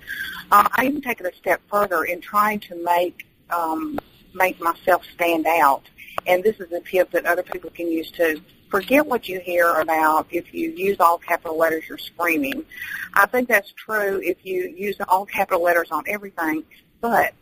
um, 0.52 0.68
I 0.74 0.86
even 0.86 1.02
take 1.02 1.22
it 1.22 1.26
a 1.26 1.38
step 1.38 1.62
further 1.70 2.04
in 2.04 2.20
trying 2.20 2.60
to 2.62 2.84
make 2.84 3.26
um, 3.50 3.98
make 4.34 4.60
myself 4.60 5.04
stand 5.14 5.46
out. 5.46 5.84
And 6.26 6.44
this 6.44 6.60
is 6.60 6.72
a 6.72 6.80
tip 6.80 7.12
that 7.12 7.26
other 7.26 7.44
people 7.44 7.70
can 7.70 7.92
use 7.92 8.12
too. 8.12 8.42
Forget 8.70 9.06
what 9.06 9.28
you 9.30 9.40
hear 9.40 9.72
about 9.74 10.28
if 10.32 10.54
you 10.54 10.72
use 10.72 10.98
all 11.00 11.18
capital 11.18 11.58
letters, 11.58 11.84
you're 11.88 11.98
screaming. 11.98 12.66
I 13.14 13.28
think 13.28 13.48
that's 13.48 13.72
true 13.74 14.20
if 14.24 14.44
you 14.44 14.74
use 14.76 14.96
all 15.08 15.26
capital 15.26 15.62
letters 15.62 15.90
on 15.92 16.04
everything. 16.08 16.64
But 17.02 17.34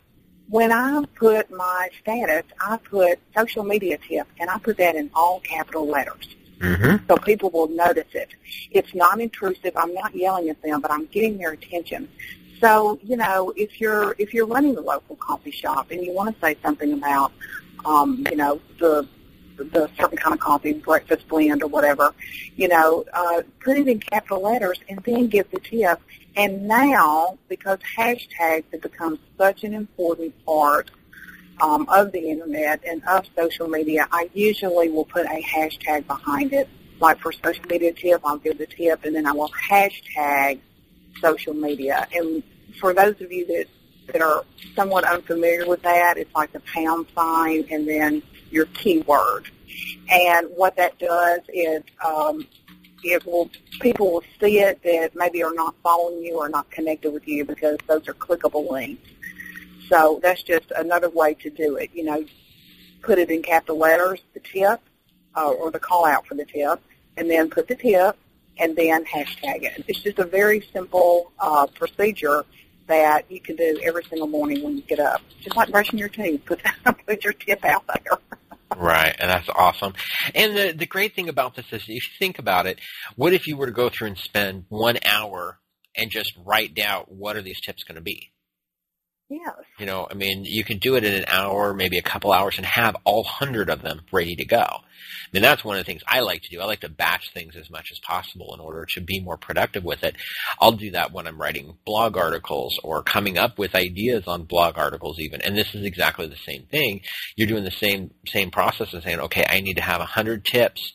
when 0.49 0.73
I 0.73 1.03
put 1.15 1.49
my 1.49 1.89
status, 2.01 2.43
I 2.59 2.77
put 2.77 3.19
social 3.37 3.63
media 3.63 3.97
tip, 3.97 4.27
and 4.39 4.49
I 4.49 4.57
put 4.57 4.77
that 4.77 4.95
in 4.95 5.09
all 5.13 5.39
capital 5.39 5.87
letters. 5.87 6.35
Mm-hmm. 6.59 7.05
So 7.07 7.15
people 7.17 7.49
will 7.49 7.69
notice 7.69 8.13
it. 8.13 8.29
It's 8.69 8.93
not 8.93 9.21
intrusive. 9.21 9.71
I'm 9.75 9.93
not 9.93 10.13
yelling 10.13 10.49
at 10.49 10.61
them, 10.61 10.81
but 10.81 10.91
I'm 10.91 11.05
getting 11.05 11.37
their 11.37 11.51
attention. 11.51 12.09
So, 12.61 12.99
you 13.03 13.17
know, 13.17 13.51
if 13.57 13.81
you're 13.81 14.15
if 14.19 14.33
you're 14.33 14.45
running 14.45 14.77
a 14.77 14.81
local 14.81 15.15
coffee 15.15 15.51
shop 15.51 15.89
and 15.89 16.05
you 16.05 16.13
want 16.13 16.33
to 16.33 16.41
say 16.45 16.55
something 16.61 16.93
about, 16.93 17.33
um, 17.85 18.23
you 18.29 18.37
know, 18.37 18.61
the 18.79 19.07
the 19.57 19.89
certain 19.97 20.17
kind 20.17 20.33
of 20.33 20.39
coffee, 20.39 20.73
breakfast 20.73 21.27
blend 21.27 21.63
or 21.63 21.67
whatever, 21.67 22.13
you 22.55 22.67
know, 22.67 23.03
uh, 23.13 23.41
put 23.59 23.77
it 23.77 23.87
in 23.87 23.99
capital 23.99 24.41
letters 24.41 24.79
and 24.89 24.99
then 25.03 25.27
give 25.27 25.49
the 25.51 25.59
tip. 25.59 25.99
And 26.35 26.67
now, 26.67 27.37
because 27.49 27.79
hashtags 27.97 28.63
have 28.71 28.81
become 28.81 29.19
such 29.37 29.63
an 29.63 29.73
important 29.73 30.33
part 30.45 30.91
um, 31.61 31.87
of 31.89 32.11
the 32.11 32.29
internet 32.29 32.81
and 32.87 33.03
of 33.07 33.25
social 33.35 33.67
media, 33.67 34.07
I 34.11 34.29
usually 34.33 34.89
will 34.89 35.05
put 35.05 35.25
a 35.25 35.43
hashtag 35.43 36.07
behind 36.07 36.53
it. 36.53 36.69
Like 36.99 37.19
for 37.19 37.31
social 37.31 37.65
media 37.69 37.91
tip, 37.93 38.21
I'll 38.23 38.37
give 38.37 38.59
the 38.59 38.67
tip 38.67 39.03
and 39.03 39.15
then 39.15 39.25
I 39.25 39.31
will 39.31 39.49
hashtag 39.49 40.59
social 41.19 41.53
media. 41.53 42.07
And 42.13 42.43
for 42.79 42.93
those 42.93 43.19
of 43.21 43.31
you 43.31 43.45
that, 43.47 43.65
that 44.07 44.21
are 44.21 44.43
somewhat 44.75 45.03
unfamiliar 45.03 45.67
with 45.67 45.81
that, 45.83 46.17
it's 46.17 46.33
like 46.33 46.51
the 46.53 46.61
pound 46.61 47.07
sign 47.15 47.65
and 47.69 47.87
then 47.87 48.23
your 48.49 48.65
keyword. 48.67 49.49
And 50.09 50.47
what 50.55 50.75
that 50.75 50.99
does 50.99 51.39
is 51.49 51.83
um, 52.03 52.45
it 53.03 53.25
will 53.25 53.49
people 53.79 54.11
will 54.11 54.23
see 54.39 54.59
it 54.59 54.81
that 54.83 55.15
maybe 55.15 55.43
are 55.43 55.53
not 55.53 55.75
following 55.81 56.23
you 56.23 56.37
or 56.37 56.49
not 56.49 56.69
connected 56.69 57.11
with 57.11 57.27
you 57.27 57.45
because 57.45 57.77
those 57.87 58.07
are 58.07 58.13
clickable 58.13 58.69
links. 58.69 59.09
So 59.89 60.19
that's 60.21 60.43
just 60.43 60.71
another 60.71 61.09
way 61.09 61.33
to 61.35 61.49
do 61.49 61.75
it. 61.75 61.89
You 61.93 62.05
know, 62.05 62.25
put 63.01 63.17
it 63.17 63.29
in 63.29 63.41
capital 63.41 63.77
letters, 63.77 64.21
the 64.33 64.39
tip, 64.39 64.81
uh, 65.35 65.51
or 65.51 65.71
the 65.71 65.79
call 65.79 66.05
out 66.05 66.25
for 66.27 66.35
the 66.35 66.45
tip, 66.45 66.81
and 67.17 67.29
then 67.29 67.49
put 67.49 67.67
the 67.67 67.75
tip, 67.75 68.17
and 68.57 68.75
then 68.75 69.05
hashtag 69.05 69.63
it. 69.63 69.83
It's 69.87 70.01
just 70.01 70.19
a 70.19 70.25
very 70.25 70.61
simple 70.73 71.31
uh, 71.39 71.67
procedure 71.67 72.45
that 72.87 73.31
you 73.31 73.39
can 73.39 73.55
do 73.55 73.79
every 73.83 74.03
single 74.03 74.27
morning 74.27 74.63
when 74.63 74.75
you 74.75 74.83
get 74.83 74.99
up. 74.99 75.21
Just 75.39 75.55
like 75.55 75.71
brushing 75.71 75.97
your 75.97 76.09
teeth, 76.09 76.43
put, 76.45 76.61
put 77.07 77.23
your 77.23 77.33
tip 77.33 77.63
out 77.63 77.85
there. 77.87 78.19
Right, 78.77 79.15
and 79.19 79.29
that's 79.29 79.49
awesome. 79.49 79.93
And 80.33 80.55
the 80.55 80.71
the 80.71 80.85
great 80.85 81.13
thing 81.13 81.27
about 81.27 81.55
this 81.55 81.65
is, 81.71 81.83
if 81.83 81.89
you 81.89 81.99
think 82.19 82.39
about 82.39 82.67
it, 82.67 82.79
what 83.15 83.33
if 83.33 83.45
you 83.45 83.57
were 83.57 83.65
to 83.65 83.71
go 83.71 83.89
through 83.89 84.07
and 84.07 84.17
spend 84.17 84.65
one 84.69 84.97
hour 85.05 85.59
and 85.95 86.09
just 86.09 86.33
write 86.45 86.73
down 86.73 87.03
what 87.07 87.35
are 87.35 87.41
these 87.41 87.59
tips 87.59 87.83
going 87.83 87.95
to 87.95 88.01
be? 88.01 88.31
You 89.79 89.85
know, 89.85 90.07
I 90.09 90.13
mean, 90.13 90.43
you 90.45 90.63
can 90.63 90.77
do 90.77 90.95
it 90.95 91.03
in 91.03 91.13
an 91.13 91.25
hour, 91.27 91.73
maybe 91.73 91.97
a 91.97 92.03
couple 92.03 92.33
hours, 92.33 92.57
and 92.57 92.65
have 92.65 92.97
all 93.05 93.23
hundred 93.23 93.69
of 93.69 93.81
them 93.81 94.01
ready 94.11 94.35
to 94.35 94.45
go. 94.45 94.57
I 94.57 95.29
mean, 95.31 95.41
that's 95.41 95.63
one 95.63 95.77
of 95.77 95.79
the 95.79 95.85
things 95.85 96.03
I 96.05 96.19
like 96.19 96.41
to 96.41 96.49
do. 96.49 96.59
I 96.59 96.65
like 96.65 96.81
to 96.81 96.89
batch 96.89 97.31
things 97.33 97.55
as 97.55 97.69
much 97.69 97.91
as 97.91 97.99
possible 97.99 98.53
in 98.53 98.59
order 98.59 98.85
to 98.93 99.01
be 99.01 99.21
more 99.21 99.37
productive 99.37 99.85
with 99.85 100.03
it. 100.03 100.15
I'll 100.59 100.73
do 100.73 100.91
that 100.91 101.13
when 101.13 101.27
I'm 101.27 101.39
writing 101.39 101.77
blog 101.85 102.17
articles 102.17 102.77
or 102.83 103.03
coming 103.03 103.37
up 103.37 103.57
with 103.57 103.73
ideas 103.73 104.27
on 104.27 104.43
blog 104.43 104.77
articles 104.77 105.19
even. 105.19 105.41
And 105.41 105.55
this 105.57 105.73
is 105.73 105.85
exactly 105.85 106.27
the 106.27 106.35
same 106.35 106.63
thing. 106.63 107.01
You're 107.37 107.47
doing 107.47 107.63
the 107.63 107.71
same 107.71 108.11
same 108.27 108.51
process 108.51 108.93
and 108.93 109.01
saying, 109.01 109.19
okay, 109.21 109.45
I 109.47 109.61
need 109.61 109.75
to 109.75 109.81
have 109.81 110.01
a 110.01 110.05
hundred 110.05 110.43
tips. 110.43 110.93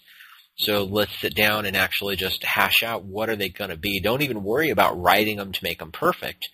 So 0.59 0.85
let's 0.85 1.19
sit 1.21 1.35
down 1.35 1.67
and 1.67 1.77
actually 1.77 2.17
just 2.17 2.43
hash 2.43 2.83
out 2.83 3.05
what 3.05 3.29
are 3.29 3.37
they 3.37 3.51
going 3.51 3.71
to 3.71 3.77
be. 3.77 4.01
Don't 4.01 4.23
even 4.23 4.43
worry 4.43 4.71
about 4.71 5.01
writing 5.01 5.37
them 5.37 5.53
to 5.53 5.65
make 5.65 5.79
them 5.79 5.93
perfect 5.93 6.49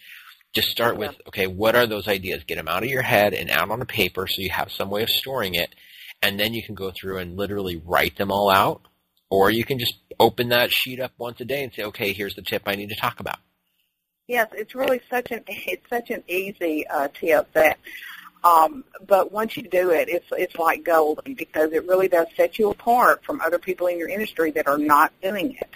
just 0.52 0.68
start 0.68 0.98
with, 0.98 1.14
okay, 1.28 1.46
what 1.46 1.74
are 1.74 1.86
those 1.86 2.08
ideas? 2.08 2.44
Get 2.44 2.56
them 2.56 2.68
out 2.68 2.82
of 2.82 2.90
your 2.90 3.02
head 3.02 3.32
and 3.32 3.50
out 3.50 3.70
on 3.70 3.80
a 3.80 3.86
paper 3.86 4.26
so 4.26 4.42
you 4.42 4.50
have 4.50 4.70
some 4.70 4.90
way 4.90 5.02
of 5.02 5.08
storing 5.08 5.54
it. 5.54 5.74
And 6.22 6.38
then 6.38 6.54
you 6.54 6.62
can 6.62 6.74
go 6.74 6.92
through 6.92 7.18
and 7.18 7.36
literally 7.36 7.80
write 7.84 8.16
them 8.16 8.30
all 8.30 8.50
out. 8.50 8.82
Or 9.30 9.50
you 9.50 9.64
can 9.64 9.78
just 9.78 9.94
open 10.20 10.50
that 10.50 10.70
sheet 10.70 11.00
up 11.00 11.12
once 11.16 11.40
a 11.40 11.46
day 11.46 11.64
and 11.64 11.72
say, 11.72 11.84
okay, 11.84 12.12
here's 12.12 12.34
the 12.34 12.42
tip 12.42 12.62
I 12.66 12.74
need 12.74 12.90
to 12.90 12.96
talk 12.96 13.18
about. 13.18 13.38
Yes, 14.28 14.48
it's 14.52 14.74
really 14.74 15.00
such 15.10 15.30
an 15.30 15.42
it's 15.46 15.88
such 15.88 16.10
an 16.10 16.22
easy 16.28 16.86
uh, 16.86 17.08
tip 17.12 17.52
that, 17.54 17.78
um, 18.44 18.84
but 19.06 19.32
once 19.32 19.56
you 19.56 19.62
do 19.62 19.90
it, 19.90 20.08
it's 20.08 20.26
it's 20.32 20.54
like 20.56 20.84
gold 20.84 21.22
because 21.24 21.72
it 21.72 21.86
really 21.88 22.08
does 22.08 22.28
set 22.36 22.58
you 22.58 22.70
apart 22.70 23.24
from 23.24 23.40
other 23.40 23.58
people 23.58 23.88
in 23.88 23.98
your 23.98 24.08
industry 24.08 24.50
that 24.52 24.68
are 24.68 24.78
not 24.78 25.12
doing 25.20 25.56
it. 25.60 25.70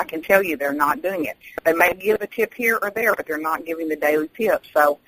I 0.00 0.04
can 0.04 0.22
tell 0.22 0.42
you 0.42 0.56
they're 0.56 0.72
not 0.72 1.02
doing 1.02 1.26
it. 1.26 1.36
They 1.64 1.74
may 1.74 1.92
give 1.92 2.22
a 2.22 2.26
tip 2.26 2.54
here 2.54 2.78
or 2.80 2.90
there, 2.90 3.14
but 3.14 3.26
they're 3.26 3.38
not 3.38 3.66
giving 3.66 3.88
the 3.88 3.96
daily 3.96 4.30
tip. 4.34 4.64
So 4.72 4.98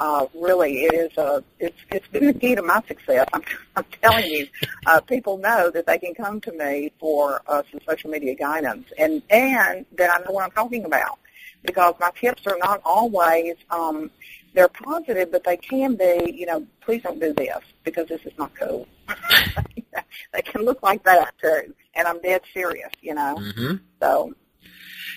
uh, 0.00 0.26
really, 0.34 0.84
it 0.84 0.94
is 0.94 1.16
a 1.18 1.44
it's 1.60 1.78
it's 1.90 2.08
been 2.08 2.26
the 2.26 2.32
key 2.32 2.54
to 2.56 2.62
my 2.62 2.82
success. 2.88 3.28
I'm 3.32 3.42
I'm 3.76 3.84
telling 4.02 4.26
you, 4.26 4.48
uh, 4.86 5.00
people 5.02 5.38
know 5.38 5.70
that 5.70 5.86
they 5.86 5.98
can 5.98 6.14
come 6.14 6.40
to 6.40 6.52
me 6.52 6.90
for 6.98 7.42
uh, 7.46 7.62
some 7.70 7.80
social 7.88 8.10
media 8.10 8.34
guidance, 8.34 8.88
and 8.98 9.22
and 9.30 9.86
that 9.96 10.10
I 10.10 10.24
know 10.24 10.32
what 10.32 10.44
I'm 10.44 10.50
talking 10.50 10.84
about 10.84 11.18
because 11.62 11.94
my 12.00 12.10
tips 12.18 12.46
are 12.46 12.58
not 12.58 12.80
always 12.84 13.54
um, 13.70 14.10
they're 14.54 14.68
positive, 14.68 15.30
but 15.30 15.44
they 15.44 15.58
can 15.58 15.94
be, 15.94 16.34
you 16.34 16.46
know, 16.46 16.66
please 16.80 17.02
don't 17.02 17.20
do 17.20 17.32
this 17.32 17.60
because 17.84 18.08
this 18.08 18.22
is 18.24 18.32
not 18.38 18.52
cool. 18.54 18.88
they 20.32 20.42
can 20.42 20.62
look 20.62 20.82
like 20.82 21.04
that 21.04 21.34
too, 21.40 21.74
and 21.94 22.08
I'm 22.08 22.20
dead 22.20 22.40
serious, 22.52 22.90
you 23.00 23.14
know. 23.14 23.36
Mm-hmm. 23.38 23.76
So. 24.00 24.34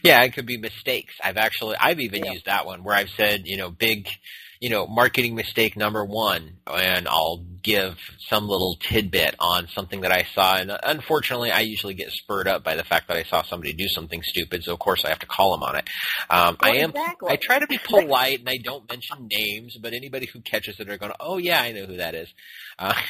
Yeah, 0.03 0.21
it 0.23 0.33
could 0.33 0.45
be 0.45 0.57
mistakes. 0.57 1.13
I've 1.23 1.37
actually, 1.37 1.77
I've 1.79 2.01
even 2.01 2.25
Yeah. 2.25 2.33
used 2.33 2.45
that 2.45 2.65
one 2.65 2.83
where 2.83 2.95
I've 2.95 3.09
said, 3.11 3.47
you 3.47 3.55
know, 3.55 3.69
big, 3.71 4.09
you 4.59 4.69
know, 4.69 4.85
marketing 4.85 5.33
mistake 5.33 5.77
number 5.77 6.03
one, 6.03 6.57
and 6.67 7.07
I'll 7.07 7.45
give 7.63 7.97
some 8.29 8.49
little 8.49 8.75
tidbit 8.75 9.35
on 9.39 9.69
something 9.69 10.01
that 10.01 10.11
I 10.11 10.23
saw. 10.35 10.57
And 10.57 10.77
unfortunately, 10.83 11.51
I 11.51 11.61
usually 11.61 11.93
get 11.93 12.11
spurred 12.11 12.49
up 12.49 12.65
by 12.65 12.75
the 12.75 12.83
fact 12.83 13.07
that 13.07 13.15
I 13.15 13.23
saw 13.23 13.43
somebody 13.43 13.71
do 13.71 13.87
something 13.87 14.21
stupid, 14.23 14.65
so 14.65 14.73
of 14.73 14.79
course 14.79 15.05
I 15.05 15.09
have 15.09 15.19
to 15.19 15.25
call 15.25 15.51
them 15.53 15.63
on 15.63 15.77
it. 15.77 15.89
Um, 16.29 16.57
I 16.59 16.77
am, 16.77 16.89
exactly. 16.89 17.31
I 17.31 17.37
try 17.37 17.59
to 17.59 17.67
be 17.67 17.77
polite 17.83 18.39
and 18.39 18.49
I 18.49 18.57
don't 18.57 18.87
mention 18.89 19.29
names, 19.31 19.77
but 19.81 19.93
anybody 19.93 20.25
who 20.25 20.41
catches 20.41 20.79
it 20.81 20.89
are 20.89 20.97
going, 20.97 21.13
oh 21.21 21.37
yeah, 21.37 21.61
I 21.61 21.71
know 21.71 21.85
who 21.85 21.97
that 21.97 22.13
is. 22.13 22.27
Uh, 22.77 22.93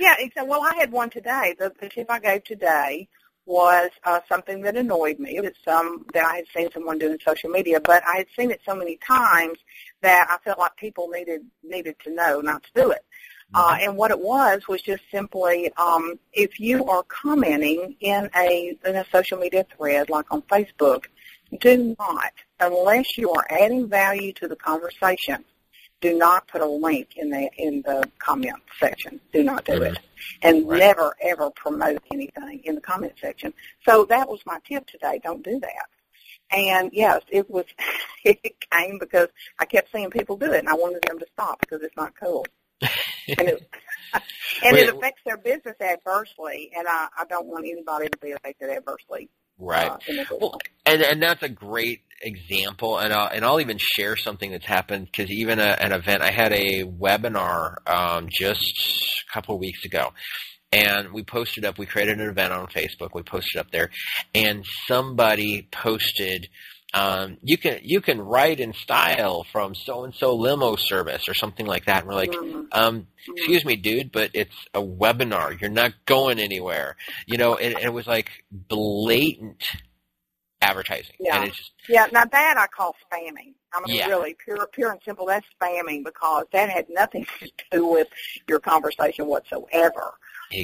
Yeah, 0.00 0.14
exactly. 0.18 0.50
Well, 0.50 0.60
I 0.60 0.74
had 0.74 0.90
one 0.90 1.08
today. 1.08 1.54
The, 1.56 1.72
the 1.80 1.88
tip 1.88 2.10
I 2.10 2.18
gave 2.18 2.42
today 2.42 3.08
was 3.46 3.90
uh, 4.04 4.20
something 4.28 4.62
that 4.62 4.76
annoyed 4.76 5.18
me. 5.18 5.36
It 5.36 5.44
was 5.44 5.52
some 5.64 6.06
that 6.14 6.24
I 6.24 6.36
had 6.36 6.46
seen 6.54 6.70
someone 6.72 6.98
do 6.98 7.10
in 7.10 7.18
social 7.20 7.50
media, 7.50 7.80
but 7.80 8.02
I 8.08 8.16
had 8.16 8.26
seen 8.36 8.50
it 8.50 8.60
so 8.66 8.74
many 8.74 8.96
times 9.06 9.58
that 10.02 10.26
I 10.30 10.38
felt 10.44 10.58
like 10.58 10.76
people 10.76 11.08
needed 11.08 11.42
needed 11.62 11.96
to 12.04 12.14
know 12.14 12.40
not 12.40 12.62
to 12.64 12.70
do 12.74 12.90
it. 12.90 13.04
Uh, 13.52 13.76
and 13.80 13.96
what 13.96 14.10
it 14.10 14.18
was 14.18 14.66
was 14.66 14.82
just 14.82 15.02
simply 15.12 15.70
um, 15.76 16.18
if 16.32 16.58
you 16.58 16.84
are 16.86 17.04
commenting 17.04 17.94
in 18.00 18.28
a 18.36 18.76
in 18.84 18.96
a 18.96 19.04
social 19.12 19.38
media 19.38 19.64
thread 19.76 20.10
like 20.10 20.26
on 20.32 20.42
Facebook, 20.42 21.04
do 21.60 21.94
not 21.98 22.32
unless 22.58 23.16
you 23.16 23.30
are 23.30 23.46
adding 23.50 23.88
value 23.88 24.32
to 24.32 24.48
the 24.48 24.56
conversation. 24.56 25.44
Do 26.04 26.18
not 26.18 26.46
put 26.48 26.60
a 26.60 26.66
link 26.66 27.16
in 27.16 27.30
the 27.30 27.48
in 27.56 27.80
the 27.80 28.06
comment 28.18 28.56
section. 28.78 29.18
Do 29.32 29.42
not 29.42 29.64
do 29.64 29.80
it, 29.80 29.98
and 30.42 30.68
Right. 30.68 30.78
never 30.78 31.16
ever 31.22 31.48
promote 31.50 32.02
anything 32.12 32.60
in 32.64 32.74
the 32.74 32.80
comment 32.82 33.14
section. 33.18 33.54
So 33.86 34.04
that 34.04 34.28
was 34.28 34.44
my 34.44 34.58
tip 34.68 34.86
today. 34.86 35.18
Don't 35.24 35.42
do 35.42 35.58
that. 35.60 35.86
And 36.50 36.90
yes, 36.92 37.22
it 37.30 37.48
was. 37.50 37.64
It 38.26 38.56
came 38.70 38.98
because 38.98 39.28
I 39.58 39.66
kept 39.66 39.92
seeing 39.92 40.08
people 40.08 40.38
do 40.38 40.50
it, 40.50 40.60
and 40.60 40.68
I 40.68 40.72
wanted 40.72 41.02
them 41.02 41.18
to 41.18 41.26
stop 41.34 41.60
because 41.60 41.82
it's 41.82 41.94
not 41.94 42.14
cool. 42.18 42.46
and 42.80 43.48
it, 43.48 43.70
and 44.64 44.76
it 44.78 44.88
affects 44.88 45.20
their 45.26 45.36
business 45.36 45.76
adversely, 45.78 46.70
and 46.74 46.88
I, 46.88 47.08
I 47.18 47.26
don't 47.26 47.46
want 47.46 47.66
anybody 47.66 48.08
to 48.08 48.16
be 48.16 48.32
affected 48.32 48.70
adversely. 48.70 49.28
Right. 49.58 49.90
Uh, 49.90 49.98
in 50.08 50.18
a 50.18 50.24
good 50.24 50.38
Well, 50.40 50.58
and 50.86 51.02
and 51.02 51.22
that's 51.22 51.42
a 51.42 51.48
great 51.48 52.00
example, 52.20 52.98
and 52.98 53.12
I'll, 53.12 53.28
and 53.28 53.44
I'll 53.44 53.60
even 53.60 53.78
share 53.78 54.16
something 54.16 54.50
that's 54.50 54.66
happened 54.66 55.06
because 55.06 55.30
even 55.30 55.58
a, 55.58 55.76
an 55.80 55.92
event 55.92 56.22
I 56.22 56.30
had 56.30 56.52
a 56.52 56.84
webinar 56.84 57.76
um, 57.86 58.28
just 58.30 59.24
a 59.28 59.32
couple 59.32 59.54
of 59.54 59.60
weeks 59.60 59.84
ago, 59.84 60.12
and 60.72 61.12
we 61.12 61.22
posted 61.22 61.64
up. 61.64 61.78
We 61.78 61.86
created 61.86 62.20
an 62.20 62.28
event 62.28 62.52
on 62.52 62.66
Facebook. 62.66 63.10
We 63.14 63.22
posted 63.22 63.60
up 63.60 63.70
there, 63.70 63.90
and 64.34 64.64
somebody 64.86 65.68
posted. 65.70 66.48
Um, 66.94 67.38
you 67.42 67.58
can 67.58 67.80
you 67.82 68.00
can 68.00 68.20
write 68.20 68.60
in 68.60 68.72
style 68.72 69.44
from 69.50 69.74
so 69.74 70.04
and 70.04 70.14
so 70.14 70.36
limo 70.36 70.76
service 70.76 71.28
or 71.28 71.34
something 71.34 71.66
like 71.66 71.86
that. 71.86 72.02
And 72.02 72.08
we're 72.08 72.14
like, 72.14 72.30
Mhm. 72.32 72.68
um, 72.70 73.08
excuse 73.36 73.64
me, 73.64 73.74
dude, 73.74 74.12
but 74.12 74.30
it's 74.32 74.54
a 74.72 74.80
webinar. 74.80 75.60
You're 75.60 75.70
not 75.70 75.92
going 76.06 76.38
anywhere. 76.38 76.96
You 77.26 77.36
know, 77.36 77.56
and, 77.56 77.74
and 77.74 77.84
it 77.84 77.92
was 77.92 78.06
like 78.06 78.30
blatant 78.52 79.64
advertising. 80.62 81.16
Yeah. 81.18 81.40
And 81.40 81.48
it's 81.48 81.56
just, 81.58 81.72
Yeah, 81.88 82.06
now 82.12 82.24
that 82.24 82.54
I 82.56 82.66
call 82.68 82.94
spamming. 83.10 83.54
I 83.72 83.80
mean, 83.84 83.96
Yeah. 83.96 84.06
really, 84.08 84.34
pure, 84.42 84.66
pure 84.68 84.92
and 84.92 85.00
simple. 85.04 85.26
That's 85.26 85.46
spamming 85.60 86.04
because 86.04 86.46
that 86.52 86.70
had 86.70 86.86
nothing 86.88 87.26
to 87.40 87.50
do 87.72 87.86
with 87.86 88.08
your 88.48 88.60
conversation 88.60 89.26
whatsoever. 89.26 90.14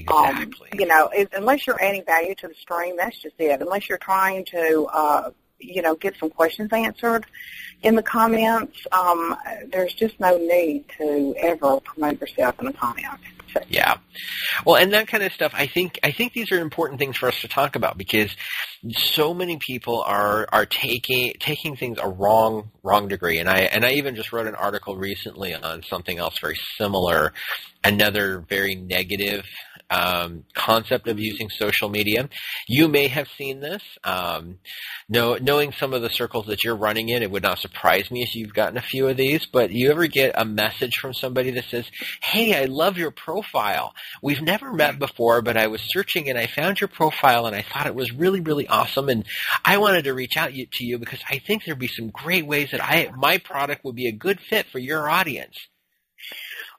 Um, 0.08 0.26
exactly. 0.36 0.68
you 0.78 0.86
know, 0.86 1.10
unless 1.32 1.66
you're 1.66 1.82
adding 1.82 2.04
value 2.04 2.34
to 2.36 2.48
the 2.48 2.54
stream, 2.54 2.96
that's 2.96 3.18
just 3.20 3.34
it. 3.38 3.60
Unless 3.60 3.88
you're 3.88 3.98
trying 3.98 4.44
to, 4.46 4.84
uh, 4.92 5.30
you 5.60 5.82
know, 5.82 5.94
get 5.94 6.16
some 6.18 6.30
questions 6.30 6.72
answered 6.72 7.26
in 7.82 7.94
the 7.94 8.02
comments, 8.02 8.86
um, 8.92 9.36
there's 9.72 9.94
just 9.94 10.18
no 10.20 10.36
need 10.36 10.84
to 10.98 11.34
ever 11.38 11.80
promote 11.80 12.20
yourself 12.20 12.58
in 12.60 12.66
the 12.66 12.72
comments. 12.72 13.22
So, 13.52 13.60
Yeah. 13.68 13.96
Well, 14.64 14.76
and 14.76 14.92
that 14.92 15.08
kind 15.08 15.24
of 15.24 15.32
stuff, 15.32 15.52
I 15.56 15.66
think, 15.66 15.98
I 16.04 16.12
think 16.12 16.34
these 16.34 16.52
are 16.52 16.60
important 16.60 17.00
things 17.00 17.16
for 17.16 17.26
us 17.26 17.40
to 17.40 17.48
talk 17.48 17.74
about 17.74 17.98
because 17.98 18.30
so 18.92 19.34
many 19.34 19.58
people 19.58 20.02
are, 20.02 20.46
are 20.52 20.66
taking, 20.66 21.32
taking 21.40 21.74
things 21.74 21.98
a 22.00 22.08
wrong, 22.08 22.70
wrong 22.84 23.08
degree. 23.08 23.38
And 23.38 23.48
I, 23.48 23.60
and 23.60 23.84
I 23.84 23.92
even 23.92 24.14
just 24.14 24.32
wrote 24.32 24.46
an 24.46 24.54
article 24.54 24.96
recently 24.96 25.52
on 25.54 25.82
something 25.82 26.18
else 26.18 26.38
very 26.40 26.58
similar, 26.76 27.32
another 27.82 28.44
very 28.48 28.76
negative, 28.76 29.44
um, 29.90 30.44
concept 30.54 31.08
of 31.08 31.18
using 31.18 31.50
social 31.50 31.88
media. 31.88 32.28
You 32.68 32.88
may 32.88 33.08
have 33.08 33.28
seen 33.36 33.60
this. 33.60 33.82
Um, 34.04 34.58
know, 35.08 35.36
knowing 35.36 35.72
some 35.72 35.92
of 35.92 36.02
the 36.02 36.10
circles 36.10 36.46
that 36.46 36.62
you're 36.62 36.76
running 36.76 37.08
in, 37.08 37.22
it 37.22 37.30
would 37.30 37.42
not 37.42 37.58
surprise 37.58 38.10
me 38.10 38.22
if 38.22 38.34
you've 38.34 38.54
gotten 38.54 38.76
a 38.76 38.82
few 38.82 39.08
of 39.08 39.16
these. 39.16 39.46
But 39.46 39.70
you 39.70 39.90
ever 39.90 40.06
get 40.06 40.34
a 40.36 40.44
message 40.44 40.96
from 41.00 41.12
somebody 41.12 41.50
that 41.52 41.64
says, 41.64 41.86
"Hey, 42.22 42.60
I 42.60 42.66
love 42.66 42.96
your 42.96 43.10
profile. 43.10 43.94
We've 44.22 44.42
never 44.42 44.72
met 44.72 44.98
before, 44.98 45.42
but 45.42 45.56
I 45.56 45.66
was 45.66 45.82
searching 45.84 46.28
and 46.28 46.38
I 46.38 46.46
found 46.46 46.80
your 46.80 46.88
profile 46.88 47.46
and 47.46 47.56
I 47.56 47.62
thought 47.62 47.86
it 47.86 47.94
was 47.94 48.12
really, 48.12 48.40
really 48.40 48.68
awesome. 48.68 49.08
And 49.08 49.26
I 49.64 49.78
wanted 49.78 50.04
to 50.04 50.14
reach 50.14 50.36
out 50.36 50.52
to 50.52 50.84
you 50.84 50.98
because 50.98 51.20
I 51.28 51.38
think 51.38 51.64
there'd 51.64 51.78
be 51.78 51.88
some 51.88 52.10
great 52.10 52.46
ways 52.46 52.70
that 52.70 52.82
I 52.82 53.10
my 53.16 53.38
product 53.38 53.84
would 53.84 53.96
be 53.96 54.08
a 54.08 54.12
good 54.12 54.40
fit 54.40 54.66
for 54.66 54.78
your 54.78 55.10
audience." 55.10 55.56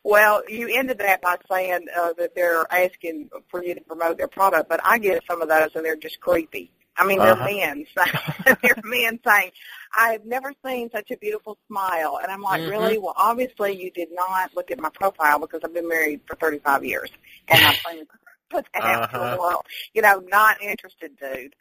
Well, 0.03 0.43
you 0.47 0.67
ended 0.67 0.97
that 0.99 1.21
by 1.21 1.37
saying 1.49 1.85
uh, 1.95 2.13
that 2.17 2.33
they're 2.35 2.65
asking 2.71 3.29
for 3.49 3.63
you 3.63 3.75
to 3.75 3.81
promote 3.81 4.17
their 4.17 4.27
product, 4.27 4.67
but 4.67 4.79
I 4.83 4.97
get 4.97 5.23
some 5.29 5.41
of 5.41 5.49
those 5.49 5.69
and 5.75 5.85
they're 5.85 5.95
just 5.95 6.19
creepy. 6.19 6.71
I 6.97 7.05
mean, 7.05 7.19
they're 7.19 7.33
uh-huh. 7.33 7.45
men. 7.45 7.85
they're 8.61 8.75
men 8.83 9.19
saying, 9.25 9.51
I've 9.97 10.25
never 10.25 10.53
seen 10.65 10.89
such 10.91 11.11
a 11.11 11.17
beautiful 11.17 11.57
smile. 11.67 12.19
And 12.21 12.31
I'm 12.31 12.41
like, 12.41 12.61
mm-hmm. 12.61 12.71
really? 12.71 12.97
Well, 12.97 13.13
obviously 13.15 13.81
you 13.81 13.91
did 13.91 14.09
not 14.11 14.55
look 14.55 14.71
at 14.71 14.79
my 14.79 14.89
profile 14.89 15.39
because 15.39 15.61
I've 15.63 15.73
been 15.73 15.87
married 15.87 16.21
for 16.25 16.35
35 16.35 16.83
years. 16.83 17.09
And 17.47 17.63
I'm 17.65 17.75
trying 17.75 18.05
put 18.51 18.67
that 18.73 18.83
uh-huh. 18.83 19.01
out 19.03 19.11
to 19.11 19.17
the 19.17 19.23
uh-huh. 19.23 19.37
world. 19.39 19.65
You 19.93 20.01
know, 20.01 20.23
not 20.27 20.61
interested, 20.61 21.17
dude. 21.17 21.55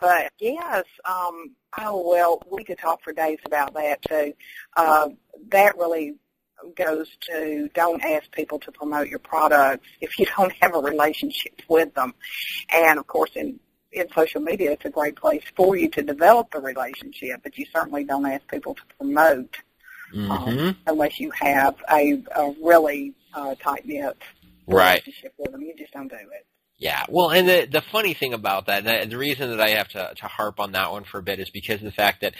But 0.00 0.32
yes, 0.38 0.84
um, 1.04 1.54
oh 1.78 2.08
well, 2.08 2.42
we 2.50 2.64
could 2.64 2.78
talk 2.78 3.02
for 3.02 3.12
days 3.12 3.38
about 3.44 3.74
that 3.74 4.00
too. 4.00 4.32
Uh, 4.74 5.10
that 5.50 5.76
really 5.76 6.14
goes 6.76 7.08
to 7.22 7.68
don't 7.74 8.02
ask 8.02 8.30
people 8.32 8.58
to 8.60 8.72
promote 8.72 9.08
your 9.08 9.18
products 9.18 9.86
if 10.00 10.18
you 10.18 10.26
don't 10.36 10.52
have 10.60 10.74
a 10.74 10.78
relationship 10.78 11.62
with 11.68 11.94
them. 11.94 12.14
And 12.72 12.98
of 12.98 13.06
course, 13.06 13.30
in 13.34 13.60
in 13.92 14.06
social 14.14 14.40
media, 14.40 14.72
it's 14.72 14.84
a 14.84 14.90
great 14.90 15.16
place 15.16 15.42
for 15.56 15.76
you 15.76 15.88
to 15.90 16.02
develop 16.02 16.54
a 16.54 16.60
relationship, 16.60 17.40
but 17.42 17.58
you 17.58 17.66
certainly 17.74 18.04
don't 18.04 18.24
ask 18.24 18.46
people 18.46 18.74
to 18.74 18.82
promote 18.96 19.56
um, 20.14 20.28
mm-hmm. 20.28 20.58
um, 20.58 20.76
unless 20.86 21.18
you 21.18 21.30
have 21.32 21.74
a, 21.90 22.22
a 22.36 22.54
really 22.62 23.14
uh, 23.34 23.54
tight 23.56 23.84
knit 23.86 24.16
right. 24.66 25.02
relationship 25.04 25.34
with 25.38 25.52
them. 25.52 25.62
You 25.62 25.74
just 25.76 25.92
don't 25.92 26.08
do 26.08 26.16
it. 26.16 26.46
Yeah, 26.78 27.04
well, 27.10 27.30
and 27.30 27.46
the 27.46 27.68
the 27.70 27.82
funny 27.82 28.14
thing 28.14 28.32
about 28.32 28.66
that, 28.66 28.86
and 28.86 29.12
the 29.12 29.18
reason 29.18 29.50
that 29.50 29.60
I 29.60 29.70
have 29.70 29.88
to 29.88 30.14
to 30.16 30.26
harp 30.26 30.58
on 30.60 30.72
that 30.72 30.90
one 30.90 31.04
for 31.04 31.18
a 31.18 31.22
bit 31.22 31.38
is 31.38 31.50
because 31.50 31.80
of 31.80 31.84
the 31.84 31.92
fact 31.92 32.22
that 32.22 32.34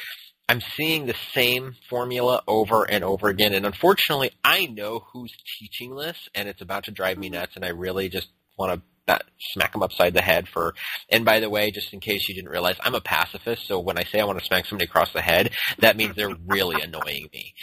I'm 0.51 0.61
seeing 0.77 1.07
the 1.07 1.15
same 1.33 1.77
formula 1.89 2.43
over 2.49 2.83
and 2.83 3.05
over 3.05 3.29
again, 3.29 3.55
and 3.55 3.65
unfortunately, 3.65 4.33
I 4.43 4.67
know 4.67 5.07
who's 5.13 5.33
teaching 5.61 5.95
this, 5.95 6.29
and 6.35 6.49
it's 6.49 6.61
about 6.61 6.87
to 6.87 6.91
drive 6.91 7.19
me 7.19 7.29
mm-hmm. 7.29 7.37
nuts, 7.37 7.55
and 7.55 7.65
I 7.65 7.69
really 7.69 8.09
just 8.09 8.27
want 8.59 8.83
to 9.07 9.21
smack 9.53 9.71
them 9.71 9.85
upside 9.85 10.13
the 10.13 10.21
head 10.21 10.49
for. 10.49 10.75
And 11.09 11.25
by 11.25 11.39
the 11.39 11.49
way, 11.49 11.71
just 11.71 11.93
in 11.93 12.01
case 12.01 12.29
you 12.29 12.35
didn't 12.35 12.51
realize, 12.51 12.75
I'm 12.81 12.97
a 12.97 13.01
pacifist, 13.01 13.69
so 13.69 13.79
when 13.79 13.97
I 13.97 14.03
say 14.03 14.19
I 14.19 14.25
want 14.25 14.41
to 14.41 14.45
smack 14.45 14.67
somebody 14.67 14.89
across 14.89 15.13
the 15.13 15.21
head, 15.21 15.53
that 15.79 15.97
means 15.97 16.17
they're 16.17 16.35
really 16.49 16.83
annoying 16.83 17.29
me. 17.33 17.55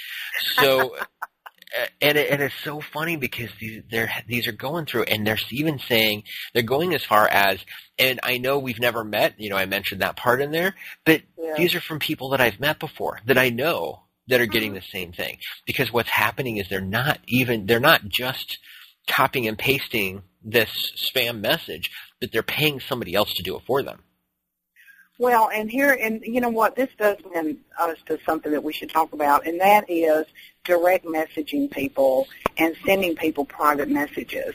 So 0.55 0.95
and 2.01 2.17
it, 2.17 2.29
and 2.29 2.41
it's 2.41 2.55
so 2.63 2.81
funny 2.81 3.17
because 3.17 3.49
these 3.59 3.83
they're 3.91 4.11
these 4.27 4.47
are 4.47 4.53
going 4.53 4.85
through 4.85 5.03
and 5.03 5.25
they're 5.25 5.37
even 5.51 5.79
saying 5.79 6.23
they're 6.53 6.63
going 6.63 6.93
as 6.93 7.03
far 7.03 7.27
as 7.27 7.59
and 7.99 8.19
I 8.23 8.37
know 8.37 8.59
we've 8.59 8.79
never 8.79 9.03
met 9.03 9.39
you 9.39 9.49
know 9.49 9.57
I 9.57 9.65
mentioned 9.65 10.01
that 10.01 10.15
part 10.15 10.41
in 10.41 10.51
there 10.51 10.75
but 11.05 11.21
yeah. 11.37 11.55
these 11.57 11.75
are 11.75 11.81
from 11.81 11.99
people 11.99 12.29
that 12.29 12.41
I've 12.41 12.59
met 12.59 12.79
before 12.79 13.19
that 13.25 13.37
I 13.37 13.49
know 13.49 14.03
that 14.27 14.41
are 14.41 14.45
getting 14.45 14.69
mm-hmm. 14.69 14.79
the 14.79 14.99
same 14.99 15.11
thing 15.11 15.37
because 15.65 15.91
what's 15.91 16.09
happening 16.09 16.57
is 16.57 16.69
they're 16.69 16.81
not 16.81 17.19
even 17.27 17.65
they're 17.65 17.79
not 17.79 18.07
just 18.07 18.59
copying 19.07 19.47
and 19.47 19.57
pasting 19.57 20.23
this 20.43 20.93
spam 20.95 21.41
message 21.41 21.91
but 22.19 22.31
they're 22.31 22.43
paying 22.43 22.79
somebody 22.79 23.13
else 23.13 23.33
to 23.33 23.43
do 23.43 23.55
it 23.57 23.63
for 23.65 23.83
them 23.83 23.99
well, 25.19 25.49
and 25.53 25.69
here, 25.69 25.97
and 25.99 26.21
you 26.23 26.41
know 26.41 26.49
what, 26.49 26.75
this 26.75 26.89
does 26.97 27.17
bring 27.21 27.57
us 27.79 27.97
to 28.05 28.19
something 28.25 28.51
that 28.51 28.63
we 28.63 28.71
should 28.71 28.89
talk 28.89 29.13
about, 29.13 29.47
and 29.47 29.59
that 29.59 29.89
is 29.89 30.25
direct 30.63 31.05
messaging 31.05 31.71
people 31.71 32.27
and 32.57 32.75
sending 32.85 33.15
people 33.15 33.45
private 33.45 33.89
messages. 33.89 34.53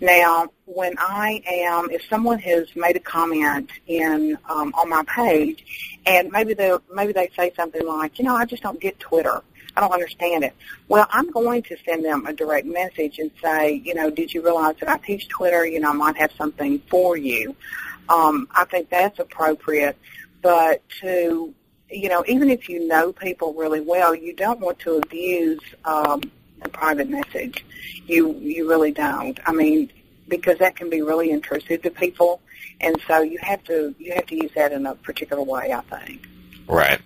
Now, 0.00 0.48
when 0.66 0.96
I 0.98 1.42
am, 1.46 1.90
if 1.90 2.02
someone 2.10 2.38
has 2.40 2.66
made 2.76 2.96
a 2.96 3.00
comment 3.00 3.70
in 3.86 4.36
um, 4.48 4.74
on 4.74 4.90
my 4.90 5.04
page, 5.04 5.64
and 6.04 6.30
maybe 6.30 6.52
they 6.52 6.76
maybe 6.92 7.12
they 7.12 7.30
say 7.36 7.52
something 7.56 7.86
like, 7.86 8.18
you 8.18 8.24
know, 8.24 8.36
I 8.36 8.44
just 8.44 8.62
don't 8.62 8.80
get 8.80 8.98
Twitter. 8.98 9.42
I 9.76 9.80
don't 9.80 9.92
understand 9.92 10.44
it. 10.44 10.54
Well, 10.86 11.06
I'm 11.10 11.30
going 11.30 11.62
to 11.64 11.76
send 11.84 12.04
them 12.04 12.26
a 12.26 12.32
direct 12.32 12.66
message 12.66 13.18
and 13.18 13.30
say, 13.42 13.82
you 13.84 13.94
know, 13.94 14.08
did 14.08 14.32
you 14.32 14.40
realize 14.40 14.76
that 14.78 14.88
I 14.88 14.98
teach 14.98 15.28
Twitter? 15.28 15.66
You 15.66 15.80
know, 15.80 15.90
I 15.90 15.94
might 15.94 16.16
have 16.16 16.30
something 16.32 16.80
for 16.90 17.16
you 17.16 17.56
um, 18.08 18.48
I 18.50 18.64
think 18.64 18.90
that's 18.90 19.18
appropriate. 19.18 19.96
But 20.42 20.82
to, 21.00 21.54
you 21.90 22.08
know, 22.08 22.24
even 22.26 22.50
if 22.50 22.68
you 22.68 22.86
know 22.86 23.12
people 23.12 23.54
really 23.54 23.80
well, 23.80 24.14
you 24.14 24.34
don't 24.34 24.60
want 24.60 24.78
to 24.80 24.96
abuse 24.96 25.60
um, 25.84 26.20
a 26.62 26.68
private 26.68 27.08
message. 27.08 27.64
You 28.06 28.34
you 28.34 28.68
really 28.68 28.92
don't. 28.92 29.38
I 29.46 29.52
mean, 29.52 29.90
because 30.28 30.58
that 30.58 30.76
can 30.76 30.90
be 30.90 31.02
really 31.02 31.30
intrusive 31.30 31.82
to 31.82 31.90
people, 31.90 32.40
and 32.80 33.00
so 33.06 33.22
you 33.22 33.38
have 33.40 33.64
to 33.64 33.94
you 33.98 34.12
have 34.12 34.26
to 34.26 34.36
use 34.36 34.50
that 34.54 34.72
in 34.72 34.86
a 34.86 34.94
particular 34.94 35.42
way. 35.42 35.72
I 35.72 35.80
think. 35.80 36.28
Right. 36.68 37.00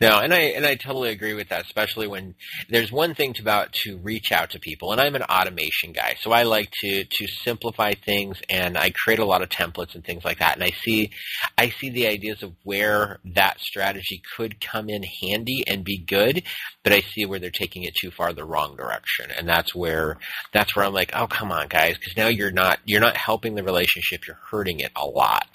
No, 0.00 0.18
and 0.18 0.34
I 0.34 0.40
and 0.40 0.66
I 0.66 0.74
totally 0.74 1.10
agree 1.10 1.32
with 1.34 1.48
that, 1.48 1.64
especially 1.64 2.06
when 2.06 2.34
there's 2.68 2.92
one 2.92 3.14
thing 3.14 3.32
to 3.34 3.42
about 3.42 3.72
to 3.84 3.96
reach 3.98 4.32
out 4.32 4.50
to 4.50 4.58
people, 4.58 4.92
and 4.92 5.00
I'm 5.00 5.14
an 5.14 5.22
automation 5.22 5.92
guy, 5.92 6.16
so 6.20 6.30
I 6.32 6.42
like 6.42 6.70
to 6.82 7.04
to 7.04 7.26
simplify 7.42 7.94
things, 7.94 8.38
and 8.50 8.76
I 8.76 8.90
create 8.90 9.18
a 9.18 9.24
lot 9.24 9.42
of 9.42 9.48
templates 9.48 9.94
and 9.94 10.04
things 10.04 10.24
like 10.24 10.40
that, 10.40 10.56
and 10.56 10.64
I 10.64 10.70
see 10.84 11.10
I 11.56 11.70
see 11.70 11.90
the 11.90 12.06
ideas 12.06 12.42
of 12.42 12.52
where 12.64 13.18
that 13.34 13.60
strategy 13.60 14.20
could 14.36 14.60
come 14.60 14.90
in 14.90 15.02
handy 15.22 15.64
and 15.66 15.84
be 15.84 15.98
good, 15.98 16.42
but 16.84 16.92
I 16.92 17.00
see 17.00 17.24
where 17.24 17.38
they're 17.38 17.50
taking 17.50 17.84
it 17.84 17.94
too 17.94 18.10
far 18.10 18.32
the 18.32 18.44
wrong 18.44 18.76
direction, 18.76 19.30
and 19.36 19.48
that's 19.48 19.74
where 19.74 20.18
that's 20.52 20.76
where 20.76 20.84
I'm 20.84 20.92
like, 20.94 21.12
oh 21.14 21.26
come 21.28 21.50
on, 21.50 21.68
guys, 21.68 21.96
because 21.96 22.16
now 22.16 22.28
you're 22.28 22.50
not 22.52 22.78
you're 22.84 23.00
not 23.00 23.16
helping 23.16 23.54
the 23.54 23.64
relationship, 23.64 24.26
you're 24.26 24.40
hurting 24.50 24.80
it 24.80 24.92
a 24.96 25.06
lot. 25.06 25.48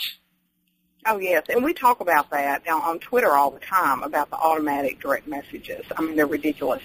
Oh 1.06 1.18
yes, 1.20 1.46
and 1.50 1.64
we 1.64 1.74
talk 1.74 2.00
about 2.00 2.30
that 2.32 2.68
on 2.68 3.00
Twitter 3.00 3.32
all 3.32 3.52
the 3.52 3.60
time 3.60 4.04
about 4.04 4.30
the 4.30 4.38
automatic 4.38 5.02
direct 5.02 5.28
messages. 5.28 5.86
I 5.98 6.02
mean, 6.02 6.16
they're 6.16 6.26
ridiculous. 6.26 6.82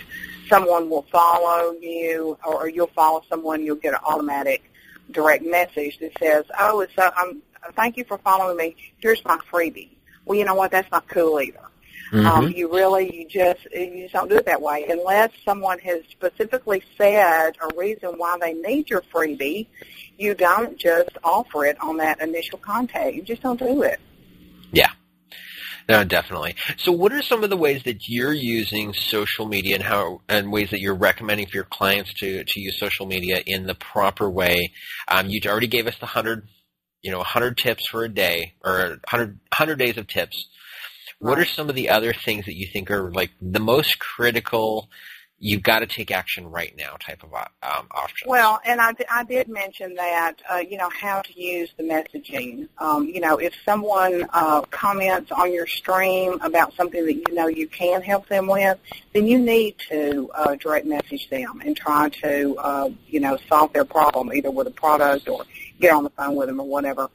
Someone 0.49 0.91
will 0.91 1.07
follow 1.13 1.73
you, 1.81 2.37
or 2.45 2.69
you'll 2.69 2.89
follow 2.89 3.23
someone, 3.29 3.65
you'll 3.65 3.77
get 3.77 3.95
an 3.95 4.01
automatic 4.05 4.71
direct 5.11 5.45
message 5.45 5.99
that 6.01 6.13
says, 6.19 6.45
"Oh, 6.59 6.81
it's 6.81 6.97
uh, 6.99 7.11
um, 7.23 7.43
thank 7.75 7.97
you 7.97 8.05
for 8.05 8.19
following 8.19 8.57
me. 8.57 8.77
Here's 8.99 9.25
my 9.25 9.39
freebie." 9.53 9.91
Well, 10.25 10.37
you 10.37 10.45
know 10.45 10.55
what? 10.55 10.73
That's 10.73 10.91
not 10.91 11.07
cool 11.09 11.41
either. 11.41 11.61
Mm-hmm. 12.13 12.27
Um, 12.27 12.51
you 12.51 12.73
really, 12.73 13.15
you 13.15 13.29
just, 13.29 13.67
you 13.73 14.03
just 14.03 14.15
don't 14.15 14.29
do 14.29 14.37
it 14.37 14.47
that 14.47 14.63
way 14.63 14.87
unless 14.89 15.31
someone 15.45 15.79
has 15.81 16.03
specifically 16.11 16.83
said 16.97 17.57
a 17.61 17.77
reason 17.77 18.15
why 18.17 18.37
they 18.41 18.55
need 18.55 18.89
your 18.89 19.03
freebie. 19.03 19.67
You 20.17 20.35
don't 20.35 20.79
just 20.79 21.11
offer 21.23 21.67
it 21.67 21.81
on 21.83 21.99
that 21.99 22.21
initial 22.21 22.59
contact. 22.59 23.15
You 23.15 23.23
just 23.23 23.43
don't 23.43 23.59
do 23.59 23.83
it. 23.83 24.01
Yeah. 24.73 24.91
No, 25.89 26.05
definitely. 26.05 26.55
So, 26.77 26.93
what 26.93 27.13
are 27.13 27.23
some 27.23 27.43
of 27.43 27.49
the 27.49 27.57
ways 27.57 27.83
that 27.85 28.09
you're 28.09 28.33
using 28.33 28.93
social 28.93 29.47
media, 29.47 29.75
and 29.77 29.83
how, 29.85 30.21
and 30.29 30.53
ways 30.53 30.71
that 30.71 30.81
you're 30.81 30.95
recommending 30.95 31.47
for 31.47 31.57
your 31.57 31.65
clients 31.65 32.13
to 32.15 32.45
to 32.45 32.61
use 32.61 32.79
social 32.79 33.07
media 33.07 33.43
in 33.47 33.67
the 33.67 33.75
proper 33.75 34.29
way? 34.29 34.73
Um, 35.09 35.29
you 35.31 35.41
already 35.47 35.67
gave 35.67 35.87
us 35.87 35.97
the 35.99 36.07
hundred, 36.07 36.47
you 37.01 37.11
know, 37.11 37.23
hundred 37.23 37.57
tips 37.57 37.87
for 37.89 38.05
a 38.05 38.09
day, 38.09 38.53
or 38.63 38.99
100, 39.11 39.29
100 39.51 39.77
days 39.79 39.97
of 39.97 40.07
tips. 40.07 40.49
What 41.21 41.39
are 41.39 41.47
some 41.47 41.71
of 41.71 41.75
the 41.75 41.89
other 41.89 42.13
things 42.13 42.45
that 42.45 42.55
you 42.55 42.67
think 42.71 42.91
are 42.91 43.11
like 43.11 43.31
the 43.41 43.59
most 43.61 43.99
critical 43.99 44.91
you've 45.39 45.63
got 45.63 45.81
to 45.81 45.87
take 45.87 46.11
action 46.11 46.47
right 46.47 46.75
now 46.77 46.97
type 46.99 47.23
of 47.23 47.33
um, 47.33 47.87
option. 47.91 48.29
Well, 48.29 48.61
and 48.65 48.81
I, 48.81 48.93
I 49.11 49.25
did 49.25 49.49
mention 49.49 49.95
that, 49.95 50.35
uh, 50.51 50.57
you 50.57 50.77
know, 50.77 50.91
how 50.91 51.23
to 51.23 51.41
use 51.41 51.71
the 51.77 51.85
messaging. 51.85 52.69
Um, 52.79 53.07
you 53.07 53.21
know, 53.21 53.39
if 53.39 53.55
someone 53.65 54.27
uh, 54.33 54.63
comments 54.63 55.31
on 55.31 55.53
your 55.53 55.67
stream 55.67 56.41
about 56.41 56.75
something 56.75 57.05
that 57.05 57.15
you 57.15 57.35
know 57.35 57.47
you 57.47 57.69
can 57.69 58.03
help 58.03 58.29
them 58.29 58.47
with, 58.47 58.79
then 59.13 59.27
you 59.27 59.39
need 59.39 59.77
to 59.89 60.31
uh, 60.35 60.57
direct 60.57 60.87
message 60.87 61.29
them 61.31 61.63
and 61.65 61.77
try 61.77 62.09
to, 62.09 62.57
uh, 62.59 62.91
you 63.07 63.21
know, 63.21 63.39
solve 63.49 63.73
their 63.73 63.85
problem 63.85 64.33
either 64.33 64.51
with 64.51 64.67
a 64.67 64.73
product 64.73 65.29
or 65.29 65.45
get 65.81 65.93
on 65.93 66.03
the 66.03 66.11
phone 66.11 66.35
with 66.35 66.49
them 66.49 66.61
or 66.61 66.67
whatever. 66.67 67.09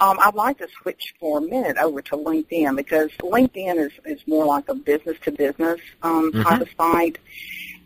Um, 0.00 0.18
I'd 0.20 0.34
like 0.34 0.58
to 0.58 0.68
switch 0.80 1.14
for 1.18 1.38
a 1.38 1.40
minute 1.40 1.76
over 1.76 2.00
to 2.02 2.16
LinkedIn 2.16 2.76
because 2.76 3.10
LinkedIn 3.20 3.86
is, 3.86 3.92
is 4.04 4.26
more 4.26 4.46
like 4.46 4.68
a 4.68 4.74
business 4.74 5.16
to 5.22 5.32
business 5.32 5.80
um, 6.02 6.32
mm-hmm. 6.32 6.42
type 6.42 6.60
of 6.60 6.68
site. 6.76 7.18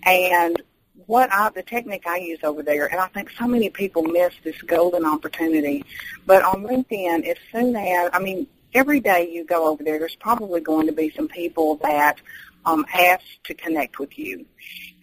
And 0.04 0.60
what 1.06 1.32
I, 1.32 1.48
the 1.50 1.62
technique 1.62 2.06
I 2.06 2.18
use 2.18 2.40
over 2.42 2.62
there, 2.62 2.86
and 2.86 3.00
I 3.00 3.06
think 3.08 3.30
so 3.30 3.46
many 3.46 3.70
people 3.70 4.02
miss 4.02 4.34
this 4.44 4.60
golden 4.62 5.04
opportunity, 5.04 5.84
but 6.26 6.42
on 6.42 6.64
LinkedIn, 6.64 7.26
as 7.26 7.36
soon 7.50 7.74
as, 7.76 8.10
I 8.12 8.18
mean, 8.18 8.46
every 8.74 9.00
day 9.00 9.30
you 9.30 9.44
go 9.44 9.68
over 9.68 9.82
there, 9.82 9.98
there's 9.98 10.16
probably 10.16 10.60
going 10.60 10.86
to 10.86 10.92
be 10.92 11.10
some 11.10 11.28
people 11.28 11.76
that 11.76 12.20
um, 12.64 12.84
ask 12.94 13.24
to 13.44 13.54
connect 13.54 13.98
with 13.98 14.18
you. 14.18 14.46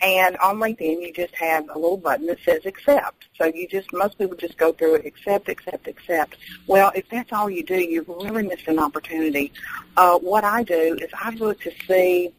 And 0.01 0.37
on 0.37 0.57
LinkedIn, 0.57 1.01
you 1.01 1.11
just 1.13 1.35
have 1.35 1.69
a 1.69 1.77
little 1.77 1.97
button 1.97 2.27
that 2.27 2.39
says 2.45 2.65
accept. 2.65 3.25
So 3.37 3.45
you 3.45 3.67
just, 3.67 3.91
most 3.91 4.17
people 4.17 4.37
just 4.37 4.57
go 4.57 4.71
through 4.71 4.95
it, 4.95 5.05
accept, 5.05 5.49
accept, 5.49 5.87
accept. 5.87 6.37
Well, 6.67 6.91
if 6.95 7.09
that's 7.09 7.33
all 7.33 7.49
you 7.49 7.63
do, 7.63 7.75
you've 7.75 8.07
really 8.07 8.43
missed 8.43 8.67
an 8.67 8.79
opportunity. 8.79 9.51
Uh, 9.97 10.17
what 10.19 10.43
I 10.43 10.63
do 10.63 10.97
is 11.01 11.09
I 11.13 11.31
look 11.31 11.61
to 11.61 11.71
see 11.87 12.33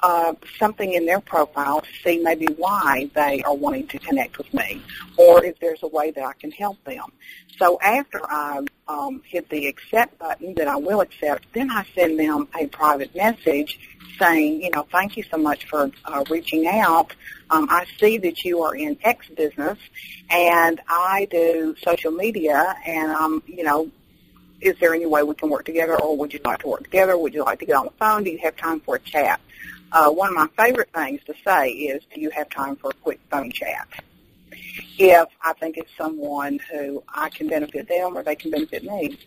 uh, 0.00 0.34
something 0.58 0.92
in 0.92 1.06
their 1.06 1.20
profile 1.20 1.80
to 1.80 1.88
see 2.04 2.18
maybe 2.18 2.46
why 2.56 3.10
they 3.14 3.42
are 3.42 3.54
wanting 3.54 3.86
to 3.88 3.98
connect 3.98 4.38
with 4.38 4.52
me 4.52 4.82
or 5.16 5.44
if 5.44 5.58
there's 5.58 5.82
a 5.82 5.88
way 5.88 6.10
that 6.10 6.24
I 6.24 6.32
can 6.34 6.50
help 6.50 6.82
them. 6.84 7.04
So 7.58 7.78
after 7.80 8.20
I 8.24 8.66
um, 8.88 9.22
hit 9.24 9.48
the 9.48 9.66
accept 9.66 10.18
button 10.18 10.54
that 10.54 10.68
I 10.68 10.76
will 10.76 11.00
accept, 11.00 11.46
then 11.54 11.70
I 11.70 11.86
send 11.94 12.18
them 12.18 12.48
a 12.58 12.66
private 12.66 13.14
message 13.14 13.78
saying, 14.18 14.62
you 14.62 14.70
know, 14.70 14.86
thank 14.92 15.16
you 15.16 15.22
so 15.30 15.36
much 15.36 15.66
for 15.66 15.90
uh, 16.04 16.24
reaching 16.30 16.66
out. 16.66 17.14
Um, 17.50 17.66
I 17.70 17.86
see 17.98 18.18
that 18.18 18.44
you 18.44 18.62
are 18.62 18.74
in 18.74 18.98
X 19.02 19.28
business 19.30 19.78
and 20.30 20.80
I 20.88 21.26
do 21.30 21.74
social 21.82 22.10
media 22.10 22.76
and 22.86 23.10
I'm, 23.12 23.42
you 23.46 23.62
know, 23.62 23.90
is 24.60 24.74
there 24.80 24.94
any 24.94 25.06
way 25.06 25.22
we 25.22 25.34
can 25.34 25.50
work 25.50 25.64
together, 25.64 26.00
or 26.00 26.16
would 26.16 26.32
you 26.32 26.40
like 26.44 26.60
to 26.60 26.68
work 26.68 26.82
together? 26.82 27.16
Would 27.18 27.34
you 27.34 27.44
like 27.44 27.58
to 27.60 27.66
get 27.66 27.76
on 27.76 27.86
the 27.86 27.92
phone? 27.92 28.24
Do 28.24 28.30
you 28.30 28.38
have 28.38 28.56
time 28.56 28.80
for 28.80 28.96
a 28.96 28.98
chat? 28.98 29.40
Uh, 29.92 30.10
one 30.10 30.28
of 30.28 30.34
my 30.34 30.48
favorite 30.64 30.90
things 30.92 31.20
to 31.24 31.34
say 31.44 31.70
is, 31.70 32.02
do 32.14 32.20
you 32.20 32.30
have 32.30 32.48
time 32.50 32.76
for 32.76 32.90
a 32.90 32.94
quick 32.94 33.20
phone 33.30 33.50
chat? 33.50 33.88
If 34.98 35.28
I 35.42 35.52
think 35.54 35.76
it's 35.76 35.90
someone 35.96 36.58
who 36.70 37.02
I 37.08 37.28
can 37.28 37.48
benefit 37.48 37.88
them 37.88 38.16
or 38.16 38.22
they 38.22 38.36
can 38.36 38.50
benefit 38.50 38.84
me. 38.84 39.18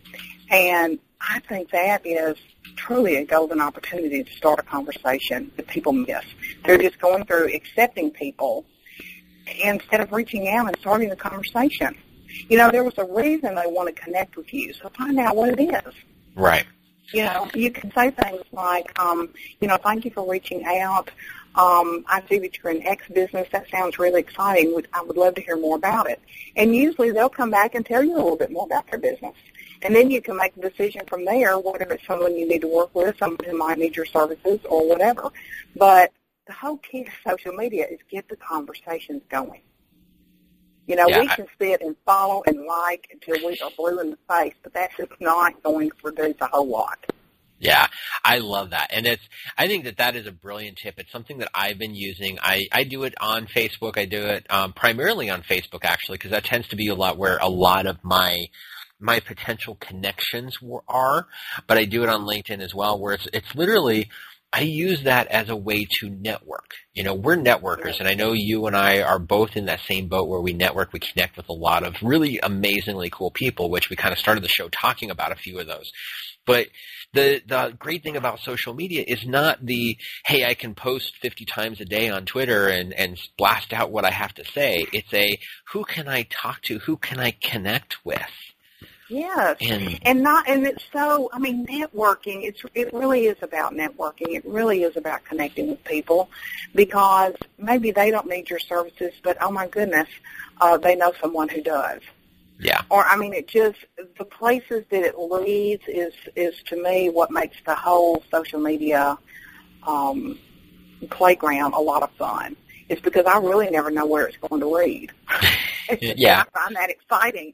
And 0.50 1.00
I 1.22 1.40
think 1.42 1.70
that 1.72 2.06
is 2.06 2.38
truly 2.76 3.18
a 3.18 3.26
golden 3.26 3.62
opportunity 3.62 4.24
to 4.24 4.32
start 4.32 4.60
a 4.60 4.64
conversation 4.64 5.52
that 5.58 5.68
people 5.68 5.94
miss. 5.94 6.24
They're 6.64 6.78
just 6.78 7.00
going 7.00 7.26
through 7.26 7.54
accepting 7.54 8.12
people 8.12 8.66
instead 9.64 10.02
of 10.02 10.12
reaching 10.12 10.48
out 10.50 10.68
and 10.68 10.78
starting 10.80 11.10
the 11.10 11.16
conversation. 11.16 11.96
You 12.48 12.58
know, 12.58 12.72
there 12.72 12.84
was 12.84 12.98
a 12.98 13.06
reason 13.06 13.56
they 13.56 13.64
want 13.66 13.94
to 13.94 14.02
connect 14.02 14.38
with 14.38 14.54
you, 14.54 14.74
so 14.74 14.90
find 14.90 15.20
out 15.20 15.36
what 15.36 15.50
it 15.50 15.62
is. 15.62 15.94
Right. 16.36 16.66
You 17.12 17.24
know, 17.24 17.50
you 17.56 17.72
can 17.72 17.92
say 17.92 18.12
things 18.12 18.44
like, 18.52 18.98
um, 19.00 19.34
you 19.62 19.68
know, 19.68 19.78
thank 19.78 20.06
you 20.06 20.12
for 20.12 20.30
reaching 20.30 20.64
out. 20.66 21.10
Um, 21.56 22.06
I 22.08 22.24
see 22.30 22.38
that 22.40 22.58
you're 22.58 22.72
in 22.72 22.86
X 22.86 23.08
business. 23.10 23.48
That 23.52 23.68
sounds 23.70 23.98
really 23.98 24.22
exciting. 24.22 24.80
I 24.94 25.02
would 25.02 25.18
love 25.18 25.36
to 25.36 25.42
hear 25.42 25.58
more 25.58 25.76
about 25.76 26.10
it. 26.10 26.22
And 26.56 26.76
usually 26.76 27.12
they'll 27.12 27.30
come 27.30 27.50
back 27.50 27.74
and 27.74 27.86
tell 27.86 28.04
you 28.04 28.14
a 28.14 28.22
little 28.22 28.36
bit 28.36 28.52
more 28.52 28.66
about 28.66 28.90
their 28.90 29.00
business. 29.00 29.34
And 29.82 29.96
then 29.96 30.12
you 30.12 30.22
can 30.22 30.38
make 30.38 30.56
a 30.58 30.62
decision 30.62 31.02
from 31.08 31.26
there, 31.26 31.58
whether 31.58 31.86
it's 31.86 32.06
someone 32.06 32.36
you 32.36 32.48
need 32.48 32.62
to 32.62 32.68
work 32.68 32.94
with, 32.94 33.18
someone 33.18 33.40
who 33.46 33.58
might 33.58 33.80
need 33.80 33.96
your 33.96 34.06
services 34.06 34.60
or 34.66 34.88
whatever. 34.88 35.30
But 35.76 36.12
the 36.46 36.54
whole 36.54 36.78
key 36.78 37.06
to 37.06 37.12
social 37.26 37.54
media 37.54 37.86
is 37.90 38.00
get 38.10 38.28
the 38.28 38.36
conversations 38.36 39.24
going. 39.30 39.62
You 40.90 40.96
know, 40.96 41.08
Yeah, 41.08 41.20
we 41.20 41.30
I- 41.30 41.36
can 41.36 41.48
sit 41.62 41.82
and 41.82 41.96
follow 42.04 42.42
and 42.48 42.66
like 42.66 43.08
until 43.12 43.48
we 43.48 43.60
are 43.60 43.70
blue 43.78 44.00
in 44.00 44.10
the 44.10 44.18
face, 44.28 44.56
but 44.64 44.74
that's 44.74 44.98
just 44.98 45.12
not 45.22 45.62
going 45.62 45.92
to 45.92 45.96
produce 45.98 46.36
a 46.42 46.48
whole 46.48 46.68
lot. 46.68 46.98
Yeah, 47.60 47.88
I 48.26 48.40
love 48.40 48.72
that. 48.72 48.88
And 48.92 49.06
it's, 49.06 49.22
I 49.56 49.68
think 49.68 49.84
that 49.84 49.98
that 49.98 50.16
is 50.16 50.26
a 50.26 50.32
brilliant 50.32 50.78
tip. 50.78 50.96
It's 50.98 51.12
something 51.12 51.38
that 51.40 51.50
I've 51.54 51.78
been 51.78 51.94
using. 51.94 52.40
I, 52.42 52.68
I 52.72 52.86
do 52.86 53.04
it 53.04 53.14
on 53.22 53.46
Facebook. 53.46 54.00
I 54.00 54.06
do 54.06 54.26
it 54.26 54.48
um, 54.50 54.74
primarily 54.74 55.30
on 55.30 55.44
Facebook 55.44 55.84
actually 55.84 56.18
because 56.18 56.32
that 56.32 56.46
tends 56.46 56.68
to 56.70 56.76
be 56.76 56.88
a 56.88 56.96
lot 56.96 57.18
where 57.18 57.38
a 57.38 57.50
lot 57.50 57.86
of 57.86 58.04
my 58.04 58.48
my 59.00 59.20
potential 59.20 59.76
connections 59.76 60.62
were, 60.62 60.84
are, 60.90 61.28
but 61.68 61.78
I 61.78 61.86
do 61.86 62.04
it 62.04 62.10
on 62.10 62.26
LinkedIn 62.26 62.60
as 62.62 62.74
well 62.76 63.00
where 63.00 63.14
it's, 63.14 63.28
it's 63.32 63.56
literally, 63.56 64.10
I 64.52 64.62
use 64.62 65.04
that 65.04 65.28
as 65.28 65.50
a 65.50 65.56
way 65.56 65.86
to 66.00 66.10
network. 66.10 66.74
You 66.94 67.04
know, 67.04 67.14
we're 67.14 67.38
networkers 67.38 68.00
and 68.00 68.08
I 68.08 68.16
know 68.16 68.34
you 68.34 68.66
and 68.66 68.76
I 68.76 69.02
are 69.02 69.20
both 69.20 69.56
in 69.56 69.66
that 69.66 69.82
same 69.82 70.08
boat 70.08 70.28
where 70.28 70.42
we 70.42 70.54
network, 70.54 70.92
we 70.92 71.00
connect 71.00 71.38
with 71.38 71.50
a 71.50 71.54
lot 71.54 71.84
of 71.84 71.96
really 72.02 72.40
amazingly 72.40 73.12
cool 73.12 73.30
people, 73.30 73.70
which 73.70 73.90
we 73.90 73.96
kind 73.96 74.12
of 74.12 74.18
started 74.18 74.44
the 74.44 74.50
show 74.50 74.68
talking 74.70 75.12
about 75.12 75.32
a 75.32 75.36
few 75.36 75.60
of 75.60 75.68
those. 75.68 75.92
But 76.48 76.68
the 77.14 77.42
the 77.46 77.76
great 77.78 78.02
thing 78.02 78.18
about 78.18 78.40
social 78.40 78.74
media 78.74 79.04
is 79.08 79.26
not 79.26 79.64
the 79.64 79.98
hey 80.26 80.46
I 80.46 80.56
can 80.56 80.74
post 80.74 81.16
50 81.22 81.46
times 81.46 81.80
a 81.80 81.86
day 81.86 82.10
on 82.10 82.26
Twitter 82.26 82.68
and 82.68 82.92
and 82.94 83.20
blast 83.38 83.72
out 83.72 83.92
what 83.92 84.06
I 84.06 84.12
have 84.12 84.34
to 84.36 84.46
say. 84.46 84.88
It's 84.92 85.14
a 85.14 85.38
who 85.74 85.84
can 85.84 86.08
I 86.08 86.24
talk 86.24 86.62
to? 86.64 86.80
Who 86.80 86.98
can 86.98 87.20
I 87.20 87.32
connect 87.32 88.04
with? 88.04 88.22
Yes. 89.10 89.58
And 89.62 90.00
And 90.04 90.22
not, 90.22 90.48
and 90.48 90.66
it's 90.66 90.84
so, 90.94 91.30
I 91.34 91.40
mean, 91.40 91.66
networking, 91.66 92.44
it's, 92.44 92.62
it 92.76 92.94
really 92.94 93.26
is 93.26 93.38
about 93.42 93.74
networking. 93.74 94.36
It 94.36 94.46
really 94.46 94.84
is 94.84 94.96
about 94.96 95.26
connecting 95.26 95.70
with 95.70 95.84
people 95.84 96.30
because 96.76 97.34
maybe 97.58 97.92
they 97.92 98.12
don't 98.12 98.28
need 98.28 98.50
your 98.50 98.60
services, 98.60 99.14
but 99.24 99.38
oh 99.42 99.52
my 99.52 99.68
goodness, 99.68 100.08
uh, 100.62 100.78
they 100.78 100.96
know 100.96 101.12
someone 101.20 101.50
who 101.50 101.62
does. 101.62 102.02
yeah, 102.60 102.82
Or, 102.90 103.04
I 103.04 103.18
mean, 103.18 103.34
it 103.34 103.48
just, 103.48 103.80
the 104.18 104.26
places 104.26 104.86
that 104.92 105.04
it 105.04 105.18
leads 105.18 105.84
is, 105.88 106.14
is 106.36 106.62
to 106.68 106.82
me 106.82 107.10
what 107.10 107.32
makes 107.32 107.58
the 107.66 107.76
whole 107.76 108.24
social 108.32 108.60
media, 108.60 109.18
um, 109.88 110.38
playground 111.10 111.74
a 111.74 111.80
lot 111.80 112.04
of 112.04 112.12
fun. 112.12 112.56
It's 112.90 113.02
because 113.02 113.26
I 113.26 113.38
really 113.38 113.70
never 113.70 113.90
know 113.90 114.06
where 114.06 114.28
it's 114.28 114.38
going 114.38 114.62
to 114.62 114.68
lead. 114.68 115.12
Yeah. 116.02 116.44
I 116.54 116.60
find 116.60 116.76
that 116.76 116.90
exciting. 116.92 117.54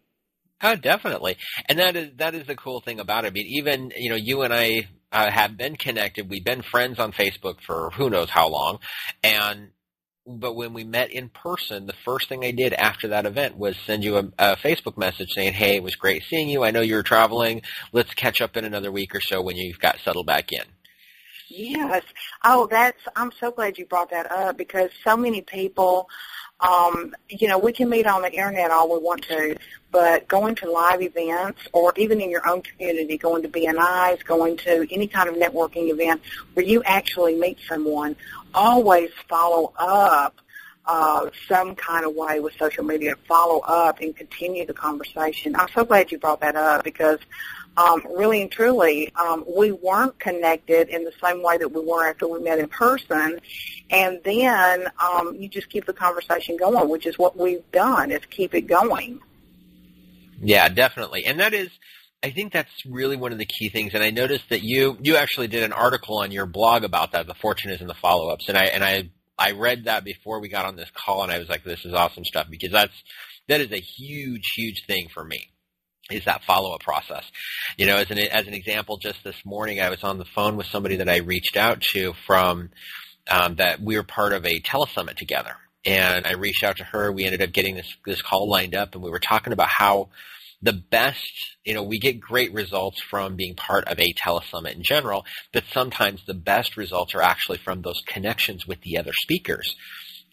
Oh, 0.62 0.76
definitely. 0.76 1.38
And 1.68 1.80
that 1.80 1.96
is 1.96 2.12
that 2.18 2.34
is 2.34 2.48
the 2.48 2.56
cool 2.56 2.82
thing 2.82 3.00
about 3.00 3.26
it. 3.26 3.28
I 3.28 3.32
mean, 3.32 3.48
even 3.48 3.92
you 3.96 4.10
know, 4.10 4.16
you 4.16 4.42
and 4.42 4.54
I 4.54 4.88
uh, 5.12 5.30
have 5.30 5.58
been 5.58 5.76
connected. 5.76 6.30
We've 6.30 6.44
been 6.44 6.62
friends 6.62 7.00
on 7.00 7.12
Facebook 7.12 7.62
for 7.62 7.92
who 7.92 8.10
knows 8.10 8.30
how 8.30 8.50
long, 8.50 8.80
and 9.24 9.72
but 10.28 10.56
when 10.56 10.74
we 10.74 10.84
met 10.84 11.12
in 11.12 11.30
person, 11.30 11.86
the 11.86 11.94
first 12.04 12.30
thing 12.30 12.44
I 12.44 12.52
did 12.52 12.74
after 12.74 13.10
that 13.10 13.26
event 13.26 13.58
was 13.58 13.76
send 13.86 14.04
you 14.04 14.18
a, 14.18 14.24
a 14.40 14.56
Facebook 14.56 14.98
message 14.98 15.34
saying, 15.34 15.54
"Hey, 15.54 15.76
it 15.76 15.84
was 15.84 15.96
great 15.96 16.24
seeing 16.24 16.50
you. 16.50 16.64
I 16.64 16.72
know 16.72 16.82
you 16.82 16.96
were 16.96 17.04
traveling. 17.04 17.62
Let's 17.92 18.14
catch 18.14 18.42
up 18.42 18.56
in 18.58 18.66
another 18.66 18.92
week 18.92 19.14
or 19.14 19.22
so 19.22 19.42
when 19.42 19.58
you've 19.58 19.80
got 19.80 20.00
settled 20.00 20.26
back 20.26 20.52
in." 20.52 20.64
Yes. 21.50 22.04
Oh, 22.44 22.68
that's, 22.70 23.02
I'm 23.16 23.32
so 23.40 23.52
glad 23.52 23.78
you 23.78 23.86
brought 23.86 24.10
that 24.10 24.32
up 24.32 24.58
because 24.58 24.90
so 25.04 25.16
many 25.16 25.42
people, 25.42 26.10
um, 26.60 27.14
you 27.30 27.48
know, 27.48 27.58
we 27.58 27.74
can 27.74 27.90
meet 27.90 28.08
on 28.08 28.22
the 28.22 28.32
internet 28.32 28.72
all 28.72 28.92
we 28.92 29.00
want 29.00 29.24
to, 29.24 29.56
but 29.92 30.28
going 30.28 30.56
to 30.56 30.72
live 30.72 31.02
events 31.02 31.68
or 31.74 31.94
even 31.98 32.22
in 32.22 32.30
your 32.30 32.48
own 32.48 32.62
community, 32.62 33.18
going 33.18 33.42
to 33.44 33.50
BNIs, 33.50 34.24
going 34.24 34.58
to 34.58 34.88
any 34.92 35.08
kind 35.08 35.30
of 35.30 35.36
networking 35.36 35.90
event 35.90 36.22
where 36.54 36.66
you 36.66 36.82
actually 36.84 37.36
meet 37.36 37.58
someone, 37.68 38.16
always 38.54 39.10
follow 39.28 39.74
up 39.78 40.40
uh, 40.88 41.30
some 41.48 41.76
kind 41.76 42.06
of 42.06 42.14
way 42.16 42.40
with 42.40 42.54
social 42.58 42.84
media, 42.84 43.16
to 43.16 43.22
follow 43.28 43.60
up 43.60 44.00
and 44.02 44.16
continue 44.16 44.66
the 44.66 44.74
conversation. 44.74 45.56
I'm 45.56 45.70
so 45.70 45.84
glad 45.84 46.12
you 46.12 46.20
brought 46.20 46.42
that 46.42 46.56
up 46.56 46.84
because 46.84 47.20
um, 47.78 48.02
really 48.16 48.42
and 48.42 48.52
truly, 48.52 49.14
um, 49.16 49.44
we 49.48 49.72
weren't 49.72 50.18
connected 50.20 50.90
in 50.90 51.04
the 51.04 51.12
same 51.22 51.44
way 51.44 51.58
that 51.58 51.70
we 51.70 51.82
were 51.82 52.08
after 52.08 52.28
we 52.28 52.40
met 52.40 52.60
in 52.60 52.68
person. 52.68 53.40
And 53.90 54.20
then 54.24 54.88
um, 55.00 55.36
you 55.36 55.50
just 55.50 55.70
keep 55.70 55.86
the 55.86 55.94
conversation 55.94 56.58
going, 56.58 56.88
which 56.90 57.06
is 57.06 57.18
what 57.18 57.38
we've 57.38 57.70
done, 57.72 58.12
is 58.12 58.22
keep 58.30 58.54
it 58.54 58.62
going. 58.62 59.20
Yeah, 60.42 60.70
definitely. 60.70 61.26
And 61.26 61.40
that 61.40 61.54
is 61.54 61.70
I 62.24 62.32
think 62.32 62.54
that's 62.54 62.86
really 62.86 63.18
one 63.18 63.32
of 63.32 63.38
the 63.38 63.46
key 63.46 63.70
things 63.70 63.94
and 63.94 64.04
I 64.04 64.10
noticed 64.10 64.50
that 64.50 64.64
you 64.64 64.98
you 65.02 65.16
actually 65.16 65.48
did 65.48 65.64
an 65.64 65.74
article 65.74 66.18
on 66.18 66.32
your 66.32 66.46
blog 66.46 66.84
about 66.84 67.12
that, 67.12 67.28
the 67.28 67.36
fortune 67.36 67.72
is 67.72 67.82
in 67.82 67.88
the 67.88 67.94
follow-ups. 67.94 68.50
And 68.50 68.58
I 68.58 68.66
and 68.66 68.84
I 68.84 69.10
I 69.38 69.52
read 69.52 69.86
that 69.86 70.04
before 70.04 70.40
we 70.40 70.50
got 70.50 70.66
on 70.66 70.76
this 70.76 70.92
call 70.94 71.24
and 71.24 71.32
I 71.32 71.40
was 71.40 71.50
like 71.50 71.64
this 71.64 71.86
is 71.86 71.94
awesome 71.94 72.24
stuff 72.24 72.48
because 72.50 72.72
that's 72.72 72.94
that 73.48 73.62
is 73.62 73.72
a 73.72 73.80
huge 73.80 74.52
huge 74.56 74.84
thing 74.88 75.10
for 75.14 75.24
me 75.24 75.50
is 76.12 76.26
that 76.26 76.44
follow-up 76.44 76.82
process. 76.82 77.24
You 77.78 77.86
know, 77.88 77.98
as 77.98 78.12
an 78.12 78.20
as 78.20 78.48
an 78.48 78.54
example, 78.54 78.98
just 78.98 79.24
this 79.24 79.36
morning 79.44 79.82
I 79.82 79.90
was 79.90 80.04
on 80.04 80.18
the 80.18 80.26
phone 80.26 80.56
with 80.56 80.68
somebody 80.68 80.98
that 80.98 81.10
I 81.10 81.18
reached 81.18 81.58
out 81.58 81.82
to 81.94 82.14
from 82.28 82.70
um, 83.30 83.56
that 83.56 83.82
we 83.82 83.98
were 83.98 84.04
part 84.04 84.34
of 84.34 84.46
a 84.46 84.60
telesummit 84.60 85.16
together, 85.16 85.56
and 85.84 86.28
I 86.28 86.34
reached 86.34 86.64
out 86.64 86.78
to 86.78 86.84
her. 86.84 87.12
We 87.12 87.26
ended 87.26 87.42
up 87.42 87.52
getting 87.52 87.76
this 87.76 87.92
this 88.06 88.22
call 88.22 88.50
lined 88.50 88.76
up, 88.76 88.94
and 88.94 89.04
we 89.04 89.10
were 89.10 89.20
talking 89.20 89.54
about 89.54 89.70
how 89.70 90.10
the 90.66 90.74
best, 90.74 91.32
you 91.64 91.76
know, 91.76 91.84
we 91.84 92.00
get 92.00 92.20
great 92.20 92.52
results 92.52 93.00
from 93.02 93.36
being 93.36 93.56
part 93.56 93.88
of 93.88 94.00
a 94.00 94.14
telesummit 94.14 94.74
in 94.74 94.82
general, 94.84 95.24
but 95.54 95.64
sometimes 95.72 96.22
the 96.26 96.34
best 96.34 96.76
results 96.76 97.14
are 97.14 97.22
actually 97.22 97.60
from 97.60 97.84
those 97.84 98.02
connections 98.08 98.66
with 98.68 98.82
the 98.82 98.98
other 98.98 99.14
speakers. 99.14 99.76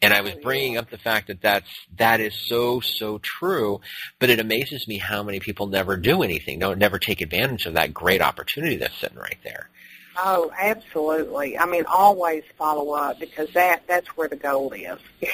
And 0.01 0.11
I 0.11 0.21
was 0.21 0.33
oh, 0.33 0.39
bringing 0.41 0.77
up 0.77 0.89
the 0.89 0.97
fact 0.97 1.27
that 1.27 1.41
that's 1.41 1.69
that 1.97 2.19
is 2.19 2.33
so 2.49 2.81
so 2.81 3.19
true, 3.19 3.79
but 4.19 4.31
it 4.31 4.39
amazes 4.39 4.87
me 4.87 4.97
how 4.97 5.21
many 5.23 5.39
people 5.39 5.67
never 5.67 5.97
do 5.97 6.23
anything, 6.23 6.59
don't 6.59 6.79
never 6.79 6.97
take 6.97 7.21
advantage 7.21 7.67
of 7.67 7.75
that 7.75 7.93
great 7.93 8.21
opportunity 8.21 8.77
that's 8.77 8.99
sitting 8.99 9.19
right 9.19 9.37
there. 9.43 9.69
Oh, 10.17 10.51
absolutely. 10.59 11.57
I 11.57 11.65
mean, 11.65 11.85
always 11.85 12.43
follow 12.57 12.93
up 12.93 13.19
because 13.19 13.49
that 13.53 13.83
that's 13.87 14.07
where 14.17 14.27
the 14.27 14.35
goal 14.35 14.73
is. 14.73 14.99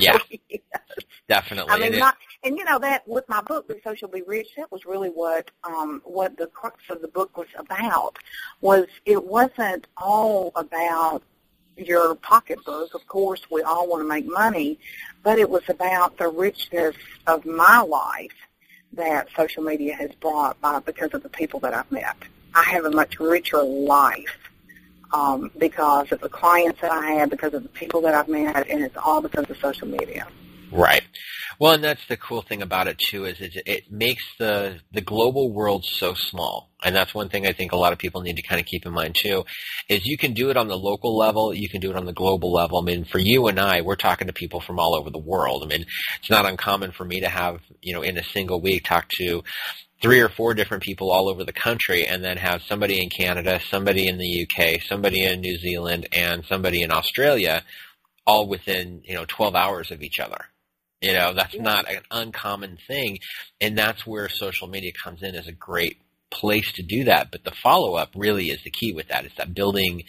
Yeah. 0.00 0.18
is. 0.50 0.60
Definitely. 1.28 1.72
I 1.72 1.78
mean, 1.78 1.98
not, 1.98 2.16
and 2.44 2.56
you 2.56 2.64
know 2.64 2.78
that 2.78 3.06
with 3.06 3.28
my 3.28 3.42
book, 3.42 3.68
Be 3.68 3.74
Social 3.82 4.08
Be 4.08 4.22
Rich, 4.22 4.48
that 4.56 4.70
was 4.70 4.86
really 4.86 5.08
what 5.08 5.50
um, 5.64 6.00
what 6.04 6.36
the 6.36 6.46
crux 6.46 6.82
of 6.90 7.02
the 7.02 7.08
book 7.08 7.36
was 7.36 7.48
about. 7.56 8.18
Was 8.60 8.86
it 9.04 9.24
wasn't 9.24 9.86
all 9.96 10.52
about 10.54 11.22
your 11.78 12.14
pocketbook. 12.16 12.94
Of 12.94 13.06
course, 13.06 13.42
we 13.50 13.62
all 13.62 13.88
want 13.88 14.02
to 14.02 14.08
make 14.08 14.26
money, 14.26 14.78
but 15.22 15.38
it 15.38 15.48
was 15.48 15.62
about 15.68 16.18
the 16.18 16.28
richness 16.28 16.96
of 17.26 17.46
my 17.46 17.80
life 17.80 18.34
that 18.92 19.28
social 19.36 19.62
media 19.62 19.94
has 19.94 20.10
brought 20.16 20.60
by 20.60 20.80
because 20.80 21.12
of 21.14 21.22
the 21.22 21.28
people 21.28 21.60
that 21.60 21.74
I've 21.74 21.90
met. 21.92 22.16
I 22.54 22.62
have 22.64 22.84
a 22.84 22.90
much 22.90 23.20
richer 23.20 23.62
life 23.62 24.38
um, 25.12 25.50
because 25.58 26.10
of 26.12 26.20
the 26.20 26.28
clients 26.28 26.80
that 26.80 26.90
I 26.90 27.12
have, 27.12 27.30
because 27.30 27.54
of 27.54 27.62
the 27.62 27.68
people 27.68 28.00
that 28.02 28.14
I've 28.14 28.28
met, 28.28 28.68
and 28.68 28.82
it's 28.82 28.96
all 28.96 29.20
because 29.20 29.48
of 29.48 29.56
social 29.58 29.86
media. 29.86 30.26
Right. 30.70 31.02
Well, 31.58 31.72
and 31.72 31.82
that's 31.82 32.06
the 32.08 32.16
cool 32.16 32.42
thing 32.42 32.62
about 32.62 32.88
it 32.88 32.98
too 32.98 33.24
is 33.24 33.40
it, 33.40 33.56
it 33.66 33.90
makes 33.90 34.22
the 34.38 34.80
the 34.92 35.00
global 35.00 35.50
world 35.50 35.84
so 35.84 36.14
small, 36.14 36.70
and 36.84 36.94
that's 36.94 37.14
one 37.14 37.30
thing 37.30 37.46
I 37.46 37.52
think 37.52 37.72
a 37.72 37.76
lot 37.76 37.92
of 37.92 37.98
people 37.98 38.20
need 38.20 38.36
to 38.36 38.42
kind 38.42 38.60
of 38.60 38.66
keep 38.66 38.86
in 38.86 38.92
mind 38.92 39.16
too, 39.20 39.44
is 39.88 40.06
you 40.06 40.18
can 40.18 40.34
do 40.34 40.50
it 40.50 40.56
on 40.56 40.68
the 40.68 40.76
local 40.76 41.16
level, 41.16 41.52
you 41.54 41.68
can 41.68 41.80
do 41.80 41.90
it 41.90 41.96
on 41.96 42.04
the 42.04 42.12
global 42.12 42.52
level. 42.52 42.78
I 42.78 42.82
mean, 42.82 43.04
for 43.04 43.18
you 43.18 43.48
and 43.48 43.58
I, 43.58 43.80
we're 43.80 43.96
talking 43.96 44.28
to 44.28 44.32
people 44.32 44.60
from 44.60 44.78
all 44.78 44.94
over 44.94 45.10
the 45.10 45.18
world. 45.18 45.64
I 45.64 45.66
mean, 45.66 45.86
it's 46.20 46.30
not 46.30 46.46
uncommon 46.46 46.92
for 46.92 47.04
me 47.04 47.20
to 47.20 47.28
have 47.28 47.60
you 47.82 47.94
know 47.94 48.02
in 48.02 48.18
a 48.18 48.24
single 48.24 48.60
week 48.60 48.84
talk 48.84 49.08
to 49.18 49.42
three 50.00 50.20
or 50.20 50.28
four 50.28 50.54
different 50.54 50.84
people 50.84 51.10
all 51.10 51.28
over 51.28 51.44
the 51.44 51.52
country 51.52 52.06
and 52.06 52.22
then 52.22 52.36
have 52.36 52.62
somebody 52.62 53.02
in 53.02 53.10
Canada, 53.10 53.60
somebody 53.68 54.06
in 54.06 54.18
the 54.18 54.46
UK, 54.46 54.80
somebody 54.82 55.24
in 55.24 55.40
New 55.40 55.58
Zealand, 55.58 56.06
and 56.12 56.44
somebody 56.44 56.82
in 56.82 56.92
Australia 56.92 57.64
all 58.28 58.46
within, 58.46 59.00
you 59.04 59.14
know, 59.14 59.24
12 59.26 59.54
hours 59.54 59.90
of 59.90 60.02
each 60.02 60.20
other. 60.20 60.44
You 61.00 61.12
know, 61.12 61.32
that's 61.32 61.56
not 61.56 61.90
an 61.90 62.02
uncommon 62.10 62.78
thing. 62.86 63.18
And 63.60 63.78
that's 63.78 64.06
where 64.06 64.28
social 64.28 64.66
media 64.66 64.92
comes 64.92 65.22
in 65.22 65.34
as 65.34 65.46
a 65.46 65.52
great 65.52 65.98
place 66.30 66.72
to 66.72 66.82
do 66.82 67.04
that. 67.04 67.30
But 67.30 67.44
the 67.44 67.52
follow 67.52 67.94
up 67.94 68.10
really 68.14 68.46
is 68.50 68.62
the 68.62 68.70
key 68.70 68.92
with 68.92 69.08
that. 69.08 69.24
It's 69.24 69.36
that 69.36 69.54
building 69.54 70.04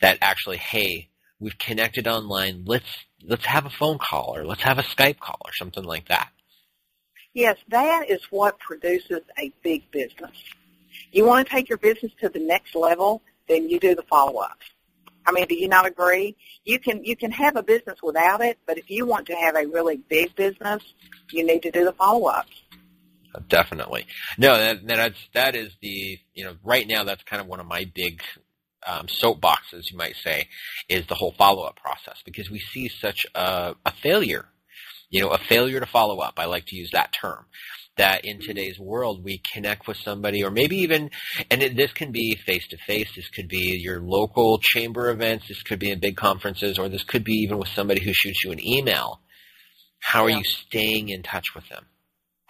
that 0.00 0.18
actually, 0.20 0.58
hey, 0.58 1.08
we've 1.40 1.58
connected 1.58 2.06
online. 2.06 2.64
Let's 2.66 3.04
let's 3.26 3.46
have 3.46 3.66
a 3.66 3.70
phone 3.70 3.98
call 3.98 4.36
or 4.36 4.44
let's 4.44 4.62
have 4.62 4.78
a 4.78 4.82
Skype 4.82 5.18
call 5.18 5.40
or 5.44 5.52
something 5.54 5.84
like 5.84 6.08
that. 6.08 6.28
Yes, 7.32 7.56
that 7.68 8.08
is 8.08 8.20
what 8.30 8.58
produces 8.60 9.20
a 9.38 9.52
big 9.62 9.90
business. 9.90 10.36
You 11.10 11.24
want 11.24 11.48
to 11.48 11.52
take 11.52 11.68
your 11.68 11.78
business 11.78 12.12
to 12.20 12.28
the 12.28 12.38
next 12.38 12.74
level, 12.74 13.22
then 13.48 13.68
you 13.68 13.80
do 13.80 13.94
the 13.94 14.02
follow-ups. 14.02 14.66
I 15.26 15.32
mean, 15.32 15.46
do 15.46 15.54
you 15.54 15.68
not 15.68 15.86
agree? 15.86 16.36
You 16.64 16.78
can 16.78 17.04
you 17.04 17.16
can 17.16 17.30
have 17.32 17.56
a 17.56 17.62
business 17.62 17.98
without 18.02 18.40
it, 18.40 18.58
but 18.66 18.78
if 18.78 18.90
you 18.90 19.06
want 19.06 19.26
to 19.28 19.34
have 19.34 19.56
a 19.56 19.66
really 19.66 19.96
big 19.96 20.34
business, 20.36 20.82
you 21.30 21.44
need 21.44 21.62
to 21.62 21.70
do 21.70 21.84
the 21.84 21.92
follow-ups. 21.92 22.62
Definitely. 23.48 24.06
No, 24.38 24.56
that, 24.56 24.86
that's 24.86 25.28
that 25.34 25.56
is 25.56 25.72
the 25.80 26.18
you 26.34 26.44
know 26.44 26.56
right 26.62 26.86
now 26.86 27.04
that's 27.04 27.22
kind 27.24 27.40
of 27.40 27.48
one 27.48 27.60
of 27.60 27.66
my 27.66 27.90
big 27.94 28.22
um, 28.86 29.06
soapboxes, 29.06 29.90
you 29.90 29.96
might 29.96 30.16
say, 30.16 30.48
is 30.88 31.06
the 31.06 31.14
whole 31.14 31.32
follow-up 31.32 31.76
process 31.76 32.22
because 32.24 32.50
we 32.50 32.58
see 32.58 32.88
such 32.88 33.24
a, 33.34 33.74
a 33.86 33.92
failure 34.02 34.46
you 35.14 35.20
know, 35.20 35.28
a 35.28 35.38
failure 35.38 35.78
to 35.78 35.86
follow 35.86 36.18
up. 36.18 36.34
I 36.38 36.46
like 36.46 36.66
to 36.66 36.76
use 36.76 36.90
that 36.92 37.12
term. 37.12 37.46
That 37.96 38.24
in 38.24 38.40
today's 38.40 38.78
world, 38.78 39.22
we 39.22 39.40
connect 39.52 39.86
with 39.86 39.96
somebody, 39.98 40.42
or 40.42 40.50
maybe 40.50 40.78
even, 40.78 41.10
and 41.48 41.62
it, 41.62 41.76
this 41.76 41.92
can 41.92 42.10
be 42.10 42.34
face 42.44 42.66
to 42.68 42.76
face. 42.76 43.08
This 43.14 43.28
could 43.28 43.48
be 43.48 43.78
your 43.80 44.00
local 44.00 44.58
chamber 44.58 45.10
events. 45.10 45.46
This 45.46 45.62
could 45.62 45.78
be 45.78 45.90
in 45.90 46.00
big 46.00 46.16
conferences, 46.16 46.76
or 46.76 46.88
this 46.88 47.04
could 47.04 47.22
be 47.22 47.34
even 47.34 47.58
with 47.58 47.68
somebody 47.68 48.02
who 48.02 48.12
shoots 48.12 48.42
you 48.42 48.50
an 48.50 48.66
email. 48.66 49.20
How 50.00 50.24
are 50.24 50.30
yeah. 50.30 50.38
you 50.38 50.44
staying 50.44 51.08
in 51.10 51.22
touch 51.22 51.54
with 51.54 51.68
them? 51.68 51.86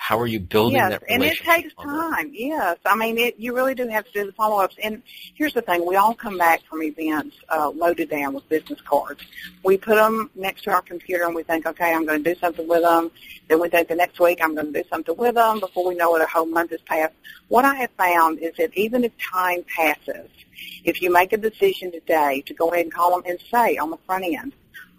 How 0.06 0.20
are 0.20 0.26
you 0.26 0.38
building 0.38 0.76
yes, 0.76 0.90
that 0.90 1.02
relationship? 1.08 1.46
and 1.48 1.62
it 1.62 1.62
takes 1.62 1.74
time. 1.82 2.30
Yes, 2.34 2.76
I 2.84 2.94
mean, 2.94 3.16
it, 3.16 3.36
you 3.38 3.54
really 3.54 3.74
do 3.74 3.88
have 3.88 4.04
to 4.04 4.12
do 4.12 4.26
the 4.26 4.32
follow-ups. 4.32 4.76
And 4.82 5.02
here's 5.34 5.54
the 5.54 5.62
thing: 5.62 5.86
we 5.86 5.96
all 5.96 6.14
come 6.14 6.36
back 6.36 6.62
from 6.68 6.82
events 6.82 7.36
uh, 7.48 7.70
loaded 7.70 8.10
down 8.10 8.34
with 8.34 8.46
business 8.50 8.82
cards. 8.82 9.24
We 9.62 9.78
put 9.78 9.94
them 9.94 10.28
next 10.34 10.64
to 10.64 10.72
our 10.72 10.82
computer, 10.82 11.24
and 11.24 11.34
we 11.34 11.42
think, 11.42 11.64
okay, 11.64 11.90
I'm 11.94 12.04
going 12.04 12.22
to 12.22 12.34
do 12.34 12.38
something 12.38 12.68
with 12.68 12.82
them. 12.82 13.12
Then 13.48 13.62
we 13.62 13.70
think 13.70 13.88
the 13.88 13.94
next 13.94 14.20
week 14.20 14.40
I'm 14.42 14.54
going 14.54 14.74
to 14.74 14.82
do 14.82 14.86
something 14.90 15.16
with 15.16 15.36
them. 15.36 15.58
Before 15.58 15.88
we 15.88 15.94
know 15.94 16.14
it, 16.16 16.20
a 16.20 16.26
whole 16.26 16.44
month 16.44 16.72
has 16.72 16.82
passed. 16.82 17.14
What 17.48 17.64
I 17.64 17.74
have 17.76 17.90
found 17.96 18.40
is 18.40 18.54
that 18.58 18.76
even 18.76 19.04
if 19.04 19.12
time 19.32 19.64
passes, 19.74 20.28
if 20.84 21.00
you 21.00 21.10
make 21.10 21.32
a 21.32 21.38
decision 21.38 21.90
today 21.92 22.42
to 22.44 22.52
go 22.52 22.68
ahead 22.68 22.84
and 22.84 22.92
call 22.92 23.12
them 23.12 23.22
and 23.26 23.38
say 23.50 23.78
on 23.78 23.88
the 23.88 23.98
front 24.04 24.26
end, 24.26 24.52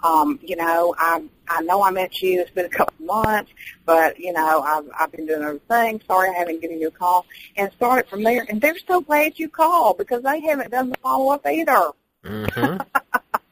um, 0.06 0.40
you 0.44 0.56
know, 0.56 0.94
I 0.98 1.24
I 1.48 1.62
know 1.62 1.84
I 1.84 1.90
met 1.90 2.22
you. 2.22 2.42
It's 2.42 2.52
been 2.52 2.66
a 2.66 2.70
couple 2.70 3.06
months, 3.06 3.52
but 3.86 4.20
you 4.20 4.34
know, 4.34 4.62
I've 4.62 4.86
I've 5.00 5.12
been 5.12 5.26
doing 5.26 5.44
other 5.44 5.60
things. 5.68 6.04
Sorry, 6.06 6.30
I 6.30 6.34
haven't 6.34 6.62
given 6.62 6.80
you 6.80 6.90
a 6.90 6.92
call. 6.92 7.26
And 7.58 7.72
start 7.74 8.00
it 8.00 8.10
from 8.10 8.24
there. 8.24 8.46
And 8.48 8.62
they're 8.62 8.78
so 8.88 9.02
glad 9.02 9.40
you 9.40 9.50
called 9.50 9.98
because 9.98 10.22
they 10.22 10.42
haven't 10.42 10.72
done 10.72 10.90
the 10.90 10.98
follow 11.02 11.34
up 11.34 11.46
either. 11.46 11.92
Mm-hmm. 12.24 13.00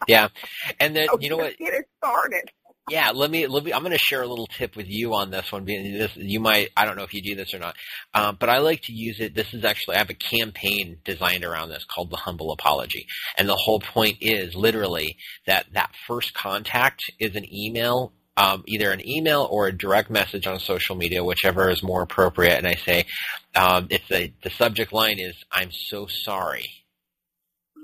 yeah, 0.07 0.27
and 0.79 0.95
then 0.95 1.07
so 1.11 1.19
you 1.19 1.29
know 1.29 1.37
what? 1.37 1.57
Get 1.57 1.73
it 1.73 1.87
started. 1.97 2.51
Yeah, 2.89 3.11
let 3.13 3.31
me, 3.31 3.47
let 3.47 3.63
me. 3.63 3.71
I'm 3.71 3.81
going 3.81 3.93
to 3.93 3.97
share 3.97 4.21
a 4.23 4.27
little 4.27 4.47
tip 4.47 4.75
with 4.75 4.87
you 4.89 5.13
on 5.13 5.31
this 5.31 5.51
one. 5.51 5.63
This, 5.65 6.11
you 6.17 6.41
might, 6.41 6.69
I 6.75 6.85
don't 6.85 6.97
know 6.97 7.03
if 7.03 7.13
you 7.13 7.21
do 7.21 7.35
this 7.35 7.53
or 7.53 7.59
not, 7.59 7.75
um, 8.13 8.35
but 8.37 8.49
I 8.49 8.57
like 8.57 8.81
to 8.83 8.93
use 8.93 9.21
it. 9.21 9.33
This 9.33 9.53
is 9.53 9.63
actually, 9.63 9.95
I 9.95 9.99
have 9.99 10.09
a 10.09 10.15
campaign 10.15 10.97
designed 11.05 11.45
around 11.45 11.69
this 11.69 11.85
called 11.85 12.09
the 12.09 12.17
humble 12.17 12.51
apology, 12.51 13.07
and 13.37 13.47
the 13.47 13.55
whole 13.55 13.79
point 13.79 14.17
is 14.19 14.53
literally 14.53 15.15
that 15.47 15.67
that 15.73 15.91
first 16.07 16.33
contact 16.33 17.03
is 17.19 17.35
an 17.37 17.45
email 17.53 18.11
um, 18.35 18.63
either 18.67 18.91
an 18.91 19.07
email 19.07 19.47
or 19.49 19.67
a 19.67 19.77
direct 19.77 20.09
message 20.09 20.47
on 20.47 20.59
social 20.59 20.95
media, 20.95 21.23
whichever 21.23 21.69
is 21.69 21.83
more 21.83 22.01
appropriate. 22.01 22.57
And 22.57 22.67
I 22.67 22.75
say, 22.75 23.05
um, 23.55 23.87
if 23.89 24.07
the 24.07 24.31
the 24.43 24.49
subject 24.49 24.91
line 24.91 25.19
is 25.19 25.35
"I'm 25.51 25.71
so 25.71 26.07
sorry," 26.07 26.67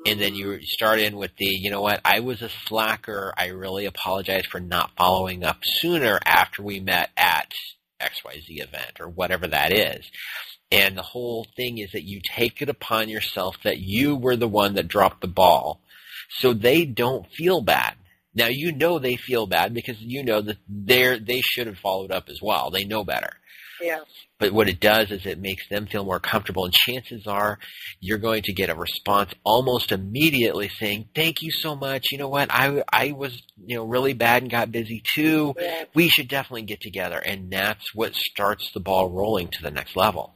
and 0.06 0.20
then 0.20 0.36
you 0.36 0.62
start 0.62 1.00
in 1.00 1.18
with 1.18 1.32
the, 1.38 1.45
you 1.45 1.70
know 1.70 1.82
what, 1.82 2.02
I 2.06 2.22
was 2.22 2.41
a 2.41 2.50
slacker. 2.50 3.34
I 3.38 3.47
really 3.47 3.86
apologize 3.86 4.45
for 4.45 4.60
not 4.60 4.91
following 4.97 5.43
up 5.43 5.58
sooner 5.64 6.20
after 6.26 6.64
we 6.64 6.80
met 6.80 7.10
at 7.18 7.54
XYZ 8.02 8.45
event 8.47 9.00
or 9.00 9.10
whatever 9.10 9.47
that 9.47 9.72
is. 9.72 10.10
And 10.72 10.97
the 10.97 11.04
whole 11.04 11.47
thing 11.56 11.80
is 11.80 11.91
that 11.91 12.04
you 12.04 12.22
take 12.24 12.62
it 12.62 12.70
upon 12.70 13.10
yourself 13.10 13.58
that 13.64 13.80
you 13.80 14.16
were 14.16 14.36
the 14.36 14.47
one 14.47 14.76
that 14.76 14.88
dropped 14.88 15.22
the 15.22 15.28
ball 15.28 15.82
so 16.30 16.54
they 16.54 16.86
don't 16.86 17.28
feel 17.32 17.62
bad. 17.62 17.95
Now 18.36 18.47
you 18.47 18.72
know 18.72 19.00
they 19.00 19.16
feel 19.16 19.47
bad 19.47 19.74
because 19.74 20.00
you 20.00 20.24
know 20.24 20.41
that 20.41 20.58
they 20.70 21.18
they 21.20 21.41
should 21.41 21.68
have 21.68 21.80
followed 21.80 22.12
up 22.12 22.30
as 22.30 22.39
well. 22.41 22.70
They 22.70 22.86
know 22.86 23.04
better. 23.04 23.32
Yeah. 23.82 24.00
But 24.40 24.54
what 24.54 24.70
it 24.70 24.80
does 24.80 25.12
is 25.12 25.26
it 25.26 25.40
makes 25.40 25.68
them 25.70 25.86
feel 25.86 26.06
more 26.06 26.20
comfortable, 26.20 26.66
and 26.66 26.74
chances 26.74 27.28
are 27.28 27.60
you're 28.00 28.18
going 28.18 28.44
to 28.44 28.54
get 28.54 28.70
a 28.70 28.76
response 28.76 29.34
almost 29.44 29.92
immediately 29.92 30.70
saying, 30.70 31.10
"Thank 31.14 31.42
you 31.42 31.52
so 31.52 31.76
much. 31.76 32.08
You 32.12 32.18
know 32.18 32.30
what? 32.30 32.50
I 32.52 32.84
I 32.92 33.12
was 33.12 33.42
you 33.66 33.76
know 33.76 33.86
really 33.86 34.14
bad 34.14 34.44
and 34.44 34.52
got 34.52 34.72
busy 34.72 35.04
too. 35.16 35.56
Yeah. 35.60 35.84
We 35.94 36.08
should 36.10 36.28
definitely 36.30 36.64
get 36.64 36.82
together." 36.82 37.20
And 37.20 37.52
that's 37.52 37.94
what 37.94 38.16
starts 38.16 38.72
the 38.74 38.80
ball 38.80 39.10
rolling 39.10 39.50
to 39.50 39.62
the 39.62 39.72
next 39.72 39.96
level. 39.96 40.34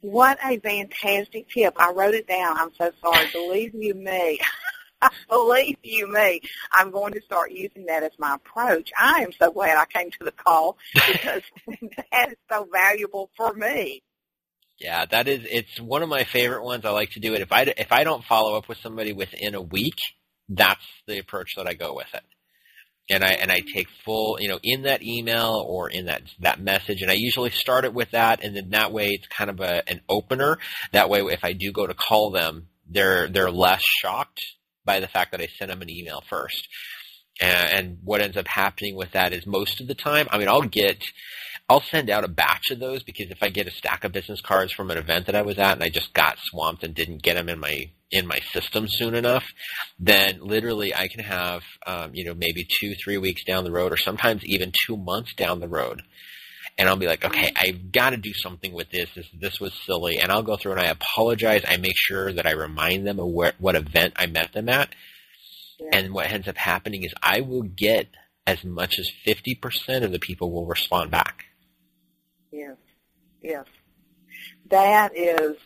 What 0.00 0.38
a 0.44 0.58
fantastic 0.58 1.48
tip! 1.48 1.74
I 1.78 1.92
wrote 1.92 2.14
it 2.14 2.26
down. 2.26 2.58
I'm 2.58 2.74
so 2.74 2.90
sorry. 3.00 3.26
Believe 3.32 3.74
you 3.74 3.94
me. 3.94 4.40
Believe 5.28 5.76
you 5.82 6.10
me, 6.10 6.40
I'm 6.72 6.90
going 6.90 7.12
to 7.14 7.20
start 7.22 7.52
using 7.52 7.86
that 7.86 8.02
as 8.02 8.12
my 8.18 8.34
approach. 8.34 8.90
I 8.98 9.22
am 9.22 9.32
so 9.32 9.50
glad 9.50 9.76
I 9.76 9.86
came 9.86 10.10
to 10.10 10.24
the 10.24 10.32
call 10.32 10.76
because 10.94 11.42
that 11.66 12.28
is 12.30 12.36
so 12.50 12.68
valuable 12.72 13.30
for 13.36 13.52
me. 13.52 14.02
Yeah, 14.78 15.04
that 15.06 15.28
is. 15.28 15.46
It's 15.48 15.80
one 15.80 16.02
of 16.02 16.08
my 16.08 16.24
favorite 16.24 16.64
ones. 16.64 16.84
I 16.84 16.90
like 16.90 17.10
to 17.10 17.20
do 17.20 17.34
it. 17.34 17.40
If 17.40 17.52
I 17.52 17.62
if 17.62 17.92
I 17.92 18.02
don't 18.04 18.24
follow 18.24 18.56
up 18.56 18.68
with 18.68 18.78
somebody 18.78 19.12
within 19.12 19.54
a 19.54 19.62
week, 19.62 19.98
that's 20.48 20.84
the 21.06 21.18
approach 21.18 21.54
that 21.56 21.68
I 21.68 21.74
go 21.74 21.94
with 21.94 22.12
it. 22.12 22.22
And 23.08 23.22
I 23.22 23.34
and 23.34 23.52
I 23.52 23.60
take 23.60 23.88
full, 24.04 24.38
you 24.40 24.48
know, 24.48 24.58
in 24.62 24.82
that 24.82 25.02
email 25.02 25.64
or 25.66 25.88
in 25.90 26.06
that 26.06 26.22
that 26.40 26.60
message, 26.60 27.02
and 27.02 27.10
I 27.10 27.14
usually 27.14 27.50
start 27.50 27.84
it 27.84 27.94
with 27.94 28.10
that, 28.12 28.42
and 28.42 28.56
then 28.56 28.70
that 28.70 28.92
way 28.92 29.10
it's 29.10 29.28
kind 29.28 29.48
of 29.48 29.60
a 29.60 29.88
an 29.88 30.00
opener. 30.08 30.58
That 30.92 31.08
way, 31.08 31.20
if 31.20 31.44
I 31.44 31.52
do 31.52 31.70
go 31.70 31.86
to 31.86 31.94
call 31.94 32.30
them, 32.30 32.66
they're 32.88 33.28
they're 33.28 33.52
less 33.52 33.82
shocked 33.84 34.42
by 34.84 35.00
the 35.00 35.08
fact 35.08 35.32
that 35.32 35.40
I 35.40 35.48
sent 35.58 35.70
them 35.70 35.82
an 35.82 35.90
email 35.90 36.22
first. 36.28 36.68
And 37.40 37.98
what 38.04 38.20
ends 38.20 38.36
up 38.36 38.46
happening 38.46 38.94
with 38.94 39.12
that 39.12 39.32
is 39.32 39.46
most 39.46 39.80
of 39.80 39.88
the 39.88 39.94
time, 39.94 40.28
I 40.30 40.38
mean, 40.38 40.48
I'll 40.48 40.62
get, 40.62 41.02
I'll 41.68 41.80
send 41.80 42.08
out 42.08 42.24
a 42.24 42.28
batch 42.28 42.70
of 42.70 42.78
those 42.78 43.02
because 43.02 43.30
if 43.30 43.42
I 43.42 43.48
get 43.48 43.66
a 43.66 43.72
stack 43.72 44.04
of 44.04 44.12
business 44.12 44.40
cards 44.40 44.72
from 44.72 44.90
an 44.90 44.98
event 44.98 45.26
that 45.26 45.34
I 45.34 45.42
was 45.42 45.58
at 45.58 45.72
and 45.72 45.82
I 45.82 45.88
just 45.88 46.14
got 46.14 46.38
swamped 46.38 46.84
and 46.84 46.94
didn't 46.94 47.22
get 47.22 47.34
them 47.34 47.48
in 47.48 47.58
my 47.58 47.90
in 48.10 48.28
my 48.28 48.38
system 48.52 48.86
soon 48.88 49.14
enough, 49.14 49.44
then 49.98 50.38
literally 50.40 50.94
I 50.94 51.08
can 51.08 51.24
have, 51.24 51.62
um, 51.84 52.14
you 52.14 52.24
know, 52.24 52.34
maybe 52.34 52.64
two, 52.80 52.94
three 52.94 53.18
weeks 53.18 53.42
down 53.42 53.64
the 53.64 53.72
road, 53.72 53.92
or 53.92 53.96
sometimes 53.96 54.44
even 54.44 54.70
two 54.86 54.96
months 54.96 55.34
down 55.34 55.58
the 55.58 55.66
road, 55.66 56.02
and 56.76 56.88
I'll 56.88 56.96
be 56.96 57.06
like, 57.06 57.24
okay, 57.24 57.52
I've 57.56 57.92
got 57.92 58.10
to 58.10 58.16
do 58.16 58.32
something 58.32 58.72
with 58.72 58.90
this. 58.90 59.08
This 59.14 59.26
this 59.38 59.60
was 59.60 59.72
silly, 59.86 60.18
and 60.18 60.32
I'll 60.32 60.42
go 60.42 60.56
through 60.56 60.72
and 60.72 60.80
I 60.80 60.86
apologize. 60.86 61.64
I 61.66 61.76
make 61.76 61.96
sure 61.96 62.32
that 62.32 62.46
I 62.46 62.52
remind 62.52 63.06
them 63.06 63.20
of 63.20 63.28
where, 63.28 63.52
what 63.58 63.76
event 63.76 64.14
I 64.16 64.26
met 64.26 64.52
them 64.52 64.68
at, 64.68 64.90
yeah. 65.78 65.90
and 65.92 66.12
what 66.12 66.30
ends 66.30 66.48
up 66.48 66.56
happening 66.56 67.04
is 67.04 67.14
I 67.22 67.40
will 67.42 67.62
get 67.62 68.08
as 68.46 68.64
much 68.64 68.98
as 68.98 69.08
fifty 69.24 69.54
percent 69.54 70.04
of 70.04 70.12
the 70.12 70.18
people 70.18 70.50
will 70.50 70.66
respond 70.66 71.10
back. 71.10 71.44
Yes, 72.50 72.76
yes, 73.42 73.66
that 74.70 75.16
is. 75.16 75.56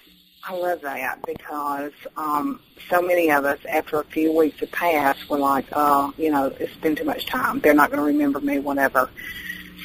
I 0.44 0.54
love 0.54 0.80
that 0.82 1.18
because 1.26 1.92
um, 2.16 2.60
so 2.88 3.02
many 3.02 3.30
of 3.30 3.44
us, 3.44 3.58
after 3.68 4.00
a 4.00 4.04
few 4.04 4.34
weeks 4.34 4.60
have 4.60 4.70
passed, 4.70 5.28
we're 5.28 5.38
like, 5.38 5.66
oh, 5.72 6.14
you 6.16 6.30
know, 6.30 6.46
it's 6.58 6.76
been 6.76 6.96
too 6.96 7.04
much 7.04 7.26
time. 7.26 7.60
They're 7.60 7.74
not 7.74 7.90
going 7.90 8.00
to 8.00 8.06
remember 8.06 8.40
me, 8.40 8.58
whatever. 8.58 9.10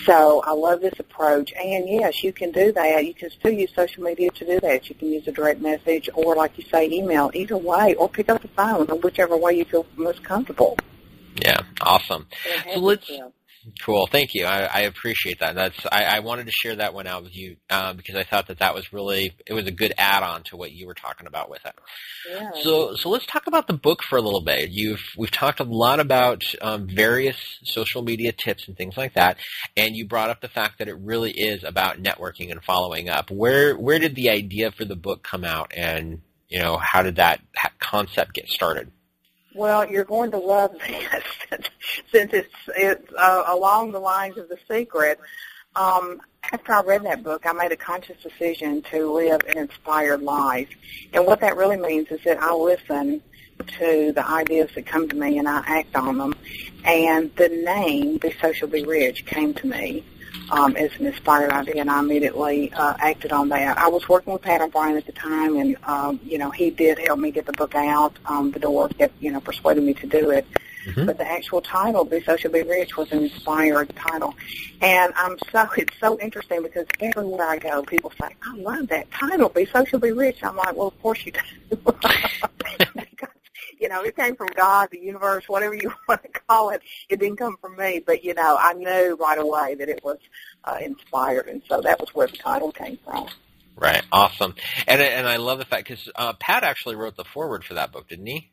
So 0.06 0.41
I 0.46 0.52
love 0.52 0.82
this 0.82 1.00
approach. 1.00 1.54
And 1.54 1.88
yes, 1.88 2.24
you 2.24 2.34
can 2.34 2.52
do 2.52 2.72
that. 2.74 3.06
You 3.06 3.14
can 3.14 3.30
still 3.30 3.52
use 3.52 3.72
social 3.76 4.04
media 4.04 4.32
to 4.32 4.46
do 4.46 4.60
that. 4.60 4.89
You 4.89 4.96
can 4.96 5.10
use 5.10 5.28
a 5.28 5.32
direct 5.32 5.62
message 5.62 6.10
or, 6.14 6.36
like 6.36 6.58
you 6.58 6.64
say, 6.64 6.89
email. 6.89 7.32
Either 7.34 7.58
way, 7.58 7.96
or 7.96 8.10
pick 8.10 8.30
up 8.30 8.41
the 8.41 8.48
phone, 8.50 8.89
or 8.89 8.98
whichever 8.98 9.38
way 9.38 9.54
you 9.54 9.66
feel 9.66 9.86
most 9.96 10.24
comfortable. 10.24 10.78
Yeah, 11.41 11.62
awesome. 11.82 12.28
So 12.74 12.80
let's 12.80 13.10
Cool. 13.82 14.07
Thank 14.07 14.34
you. 14.34 14.45
I, 14.45 14.64
I 14.64 14.80
appreciate 14.82 15.39
that. 15.39 15.55
That's 15.55 15.86
I, 15.89 16.03
I, 16.03 16.20
wanted 16.20 16.47
to 16.47 16.51
share 16.51 16.76
that 16.76 16.93
one 16.93 17.07
out 17.07 17.24
with 17.24 17.36
you 17.36 17.55
uh, 17.70 17.93
because 17.93 18.16
I 18.16 18.24
thought 18.24 18.47
that 18.47 18.59
that 18.59 18.76
was 18.76 18.91
really 18.91 19.36
it 19.45 19.53
was 19.53 19.68
a 19.68 19.72
good 19.72 19.93
add-on 19.97 20.43
to 20.43 20.57
what 20.57 20.74
you 20.74 20.86
were 20.86 20.93
talking 20.93 21.28
about 21.28 21.49
with 21.49 21.66
it. 21.66 21.74
Yeah. 22.30 22.51
So 22.61 22.95
so 22.95 23.09
let's 23.09 23.26
talk 23.26 23.47
about 23.47 23.68
the 23.68 23.74
book 23.74 24.03
for 24.03 24.18
a 24.18 24.22
little 24.22 24.41
bit. 24.41 24.70
You've 24.70 25.01
we've 25.18 25.32
talked 25.32 25.61
a 25.61 25.66
lot 25.66 26.01
about 26.01 26.41
um, 26.61 26.88
various 26.88 27.38
social 27.64 28.01
media 28.01 28.34
tips 28.34 28.68
and 28.68 28.76
things 28.76 28.97
like 28.97 29.14
that, 29.14 29.38
and 29.78 29.95
you 29.95 30.07
brought 30.07 30.30
up 30.30 30.41
the 30.41 30.49
fact 30.49 30.80
that 30.80 30.89
it 30.89 30.97
really 30.97 31.32
is 31.32 31.64
about 31.64 32.03
networking 32.03 32.51
and 32.51 32.61
following 32.64 33.07
up. 33.07 33.32
Where 33.32 33.78
where 33.78 33.99
did 33.99 34.16
the 34.16 34.30
idea 34.30 34.72
for 34.72 34.84
the 34.84 34.97
book 34.97 35.24
come 35.24 35.45
out, 35.45 35.72
and 35.76 36.22
you 36.49 36.59
know 36.59 36.78
how 36.78 37.01
did 37.01 37.16
that 37.16 37.39
concept 37.80 38.34
get 38.34 38.49
started? 38.49 38.91
Well, 39.56 39.88
you're 39.89 40.04
going 40.04 40.32
to 40.32 40.38
love 40.38 40.74
this 40.80 41.24
since 42.12 42.34
it's 42.34 42.54
it's 42.76 43.14
uh, 43.14 43.43
along 43.47 43.91
the 43.91 43.99
lines 43.99 44.38
of 44.38 44.49
the 44.49 44.58
secret. 44.70 45.20
Um, 45.76 46.22
after 46.51 46.74
I 46.74 46.82
read 46.82 47.04
that 47.06 47.24
book, 47.24 47.45
I 47.45 47.54
made 47.54 47.72
a 47.72 47.78
conscious 47.78 48.22
decision 48.22 48.82
to 48.91 49.12
live 49.14 49.41
an 49.47 49.58
inspired 49.58 50.22
life, 50.22 50.70
and 51.14 51.26
what 51.26 51.39
that 51.41 51.56
really 51.56 51.78
means 51.78 52.10
is 52.10 52.22
that 52.26 52.39
I 52.41 52.54
listen 52.54 53.22
to 53.80 54.12
the 54.12 54.28
ideas 54.28 54.72
that 54.76 54.86
come 54.86 55.08
to 55.08 55.16
me 55.16 55.38
and 55.38 55.47
I 55.47 55.64
act 55.66 55.95
on 55.95 56.18
them. 56.18 56.36
And 56.84 57.34
the 57.36 57.49
name 57.49 58.18
"Be 58.18 58.34
Social, 58.41 58.68
Be 58.68 58.84
Rich" 58.84 59.26
came 59.26 59.54
to 59.56 59.68
me 59.68 60.04
um, 60.54 60.76
as 60.76 60.91
an 60.99 61.08
inspired 61.08 61.51
idea, 61.51 61.82
and 61.82 61.89
I 61.89 61.99
immediately 61.99 62.72
uh, 62.74 62.93
acted 62.99 63.32
on 63.32 63.49
that. 63.49 63.78
I 63.78 63.88
was 63.88 64.08
working 64.08 64.34
with 64.34 64.43
Pat 64.43 64.62
O'Bryan 64.62 64.97
at 64.97 65.06
the 65.08 65.12
time, 65.12 65.58
and 65.58 65.76
um, 65.84 66.20
you 66.24 66.38
know 66.38 66.51
he 66.51 66.70
did 66.70 66.99
help 66.99 67.20
me 67.20 67.32
get 67.32 67.47
the 67.47 67.54
book 67.54 67.74
out 67.74 68.16
um, 68.28 68.51
the 68.51 68.60
door, 68.60 68.88
kept 68.89 69.20
you 69.22 69.32
know 69.32 69.39
persuaded 69.39 69.84
me 69.84 69.95
to 69.95 70.08
do 70.08 70.30
it. 70.30 70.45
Mm-hmm. 70.86 71.06
But 71.06 71.18
the 71.18 71.28
actual 71.28 71.62
title, 71.62 72.06
"Be 72.06 72.22
Social, 72.22 72.51
Be 72.51 72.62
Rich," 72.62 72.97
was 72.97 73.12
an 73.12 73.24
inspired 73.24 73.95
title, 73.95 74.36
and 74.82 75.12
I'm 75.16 75.38
so 75.51 75.68
it's 75.76 75.97
so 75.99 76.20
interesting 76.20 76.62
because 76.62 76.86
everywhere 76.99 77.49
I 77.49 77.58
go, 77.58 77.82
people 77.82 78.12
say, 78.22 78.30
"I 78.43 78.56
love 78.56 78.89
that 78.89 79.10
title, 79.12 79.49
Be 79.49 79.66
Social, 79.66 79.97
Be 79.97 80.12
Rich." 80.12 80.43
I'm 80.43 80.56
like, 80.56 80.76
"Well, 80.76 80.88
of 80.88 81.01
course 81.01 81.26
you 81.26 81.32
do." 81.32 81.78
you 83.84 83.89
know, 83.89 84.01
it 84.01 84.15
came 84.15 84.38
from 84.38 84.47
God, 84.55 84.88
the 84.91 84.99
universe, 84.99 85.49
whatever 85.49 85.75
you 85.75 85.93
want 86.07 86.23
to 86.23 86.29
call 86.47 86.69
it. 86.69 86.81
It 87.09 87.19
didn't 87.19 87.36
come 87.36 87.57
from 87.57 87.75
me, 87.75 88.01
but 88.03 88.23
you 88.23 88.34
know, 88.34 88.57
I 88.57 88.73
knew 88.73 89.17
right 89.19 89.38
away 89.38 89.75
that 89.75 89.89
it 89.89 90.01
was 90.03 90.19
uh, 90.63 90.77
inspired, 90.81 91.49
and 91.49 91.61
so 91.67 91.81
that 91.81 91.99
was 91.99 92.15
where 92.15 92.27
the 92.27 92.38
title 92.38 92.71
came 92.71 92.97
from. 93.03 93.27
Right, 93.75 94.03
awesome, 94.11 94.55
and 94.88 95.01
and 95.01 95.27
I 95.27 95.36
love 95.36 95.59
the 95.59 95.65
fact 95.65 95.84
because 95.84 96.09
uh, 96.15 96.31
Pat 96.34 96.63
actually 96.63 96.95
wrote 96.95 97.17
the 97.17 97.25
foreword 97.25 97.65
for 97.65 97.73
that 97.73 97.91
book, 97.91 98.07
didn't 98.07 98.27
he? 98.27 98.53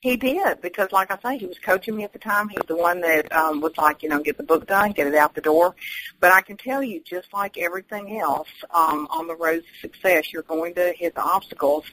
He 0.00 0.16
did 0.16 0.60
because, 0.60 0.92
like 0.92 1.10
I 1.10 1.18
say, 1.20 1.38
he 1.38 1.46
was 1.46 1.58
coaching 1.58 1.96
me 1.96 2.04
at 2.04 2.12
the 2.12 2.20
time. 2.20 2.48
He's 2.48 2.64
the 2.68 2.76
one 2.76 3.00
that 3.00 3.32
um, 3.32 3.60
was 3.60 3.76
like, 3.76 4.04
you 4.04 4.08
know, 4.08 4.20
get 4.20 4.36
the 4.36 4.44
book 4.44 4.64
done, 4.68 4.92
get 4.92 5.08
it 5.08 5.14
out 5.16 5.34
the 5.34 5.40
door. 5.40 5.74
But 6.20 6.30
I 6.30 6.40
can 6.40 6.56
tell 6.56 6.84
you, 6.84 7.02
just 7.02 7.32
like 7.32 7.58
everything 7.58 8.20
else 8.20 8.48
um, 8.72 9.08
on 9.10 9.26
the 9.26 9.34
road 9.34 9.64
to 9.64 9.80
success, 9.80 10.32
you're 10.32 10.44
going 10.44 10.74
to 10.74 10.92
hit 10.96 11.16
the 11.16 11.20
obstacles. 11.20 11.84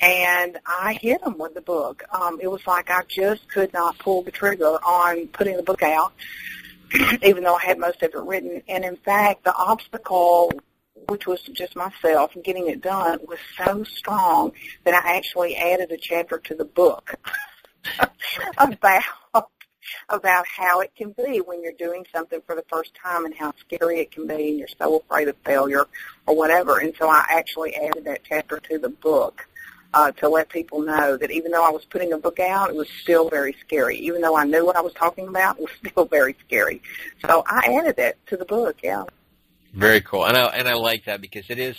And 0.00 0.58
I 0.64 0.92
hit 1.02 1.24
them 1.24 1.38
with 1.38 1.54
the 1.54 1.60
book. 1.60 2.04
Um, 2.12 2.38
it 2.40 2.48
was 2.48 2.64
like 2.68 2.88
I 2.88 3.02
just 3.08 3.48
could 3.48 3.72
not 3.72 3.98
pull 3.98 4.22
the 4.22 4.30
trigger 4.30 4.78
on 4.84 5.26
putting 5.26 5.56
the 5.56 5.64
book 5.64 5.82
out, 5.82 6.12
even 7.24 7.42
though 7.42 7.56
I 7.56 7.64
had 7.64 7.80
most 7.80 8.00
of 8.04 8.14
it 8.14 8.16
written. 8.16 8.62
And 8.68 8.84
in 8.84 8.94
fact, 8.94 9.42
the 9.42 9.56
obstacle 9.56 10.52
which 11.10 11.26
was 11.26 11.42
just 11.42 11.74
myself, 11.74 12.32
getting 12.44 12.68
it 12.68 12.80
done 12.80 13.18
was 13.26 13.40
so 13.56 13.82
strong 13.82 14.52
that 14.84 14.94
I 14.94 15.16
actually 15.16 15.56
added 15.56 15.90
a 15.90 15.96
chapter 15.96 16.38
to 16.38 16.54
the 16.54 16.64
book 16.64 17.16
about 18.58 19.02
about 20.08 20.46
how 20.46 20.80
it 20.80 20.92
can 20.94 21.12
be 21.12 21.38
when 21.38 21.62
you're 21.62 21.72
doing 21.72 22.06
something 22.12 22.40
for 22.46 22.54
the 22.54 22.64
first 22.68 22.94
time 22.94 23.24
and 23.24 23.34
how 23.34 23.52
scary 23.58 23.98
it 23.98 24.12
can 24.12 24.24
be 24.24 24.50
and 24.50 24.58
you're 24.58 24.68
so 24.78 24.98
afraid 24.98 25.26
of 25.26 25.36
failure 25.44 25.84
or 26.26 26.36
whatever. 26.36 26.78
And 26.78 26.94
so 26.96 27.08
I 27.08 27.24
actually 27.28 27.74
added 27.74 28.04
that 28.04 28.20
chapter 28.22 28.60
to 28.60 28.78
the 28.78 28.90
book 28.90 29.48
uh, 29.92 30.12
to 30.12 30.28
let 30.28 30.48
people 30.48 30.80
know 30.80 31.16
that 31.16 31.32
even 31.32 31.50
though 31.50 31.66
I 31.66 31.70
was 31.70 31.84
putting 31.86 32.12
a 32.12 32.18
book 32.18 32.38
out, 32.38 32.70
it 32.70 32.76
was 32.76 32.88
still 33.02 33.28
very 33.28 33.56
scary. 33.64 33.96
Even 33.98 34.20
though 34.20 34.36
I 34.36 34.44
knew 34.44 34.64
what 34.64 34.76
I 34.76 34.80
was 34.80 34.92
talking 34.92 35.26
about, 35.26 35.58
it 35.58 35.62
was 35.62 35.72
still 35.90 36.04
very 36.04 36.36
scary. 36.46 36.82
So 37.26 37.42
I 37.46 37.76
added 37.80 37.96
that 37.96 38.24
to 38.28 38.36
the 38.36 38.44
book, 38.44 38.76
yeah. 38.84 39.04
Very 39.72 40.00
cool, 40.00 40.26
and 40.26 40.36
I 40.36 40.46
and 40.46 40.68
I 40.68 40.74
like 40.74 41.04
that 41.04 41.20
because 41.20 41.44
it 41.48 41.58
is 41.58 41.76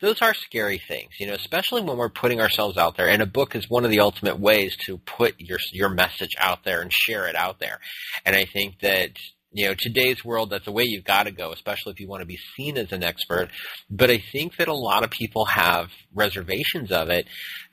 those 0.00 0.20
are 0.20 0.34
scary 0.34 0.76
things, 0.76 1.12
you 1.18 1.26
know, 1.26 1.32
especially 1.32 1.80
when 1.80 1.96
we're 1.96 2.10
putting 2.10 2.38
ourselves 2.38 2.76
out 2.76 2.98
there. 2.98 3.08
And 3.08 3.22
a 3.22 3.26
book 3.26 3.56
is 3.56 3.70
one 3.70 3.84
of 3.84 3.90
the 3.90 4.00
ultimate 4.00 4.38
ways 4.38 4.76
to 4.84 4.98
put 4.98 5.40
your 5.40 5.58
your 5.72 5.88
message 5.88 6.36
out 6.38 6.64
there 6.64 6.82
and 6.82 6.92
share 6.92 7.28
it 7.28 7.36
out 7.36 7.58
there. 7.58 7.80
And 8.26 8.36
I 8.36 8.44
think 8.44 8.80
that 8.80 9.12
you 9.52 9.66
know, 9.66 9.74
today's 9.76 10.24
world, 10.24 10.50
that's 10.50 10.64
the 10.64 10.72
way 10.72 10.84
you've 10.86 11.04
got 11.04 11.24
to 11.24 11.32
go, 11.32 11.52
especially 11.52 11.92
if 11.92 12.00
you 12.00 12.06
want 12.06 12.20
to 12.20 12.26
be 12.26 12.38
seen 12.56 12.78
as 12.78 12.92
an 12.92 13.02
expert. 13.02 13.48
But 13.90 14.10
I 14.10 14.22
think 14.32 14.56
that 14.56 14.68
a 14.68 14.74
lot 14.74 15.02
of 15.02 15.10
people 15.10 15.44
have 15.46 15.88
reservations 16.14 16.92
of 16.92 17.08
it. 17.08 17.26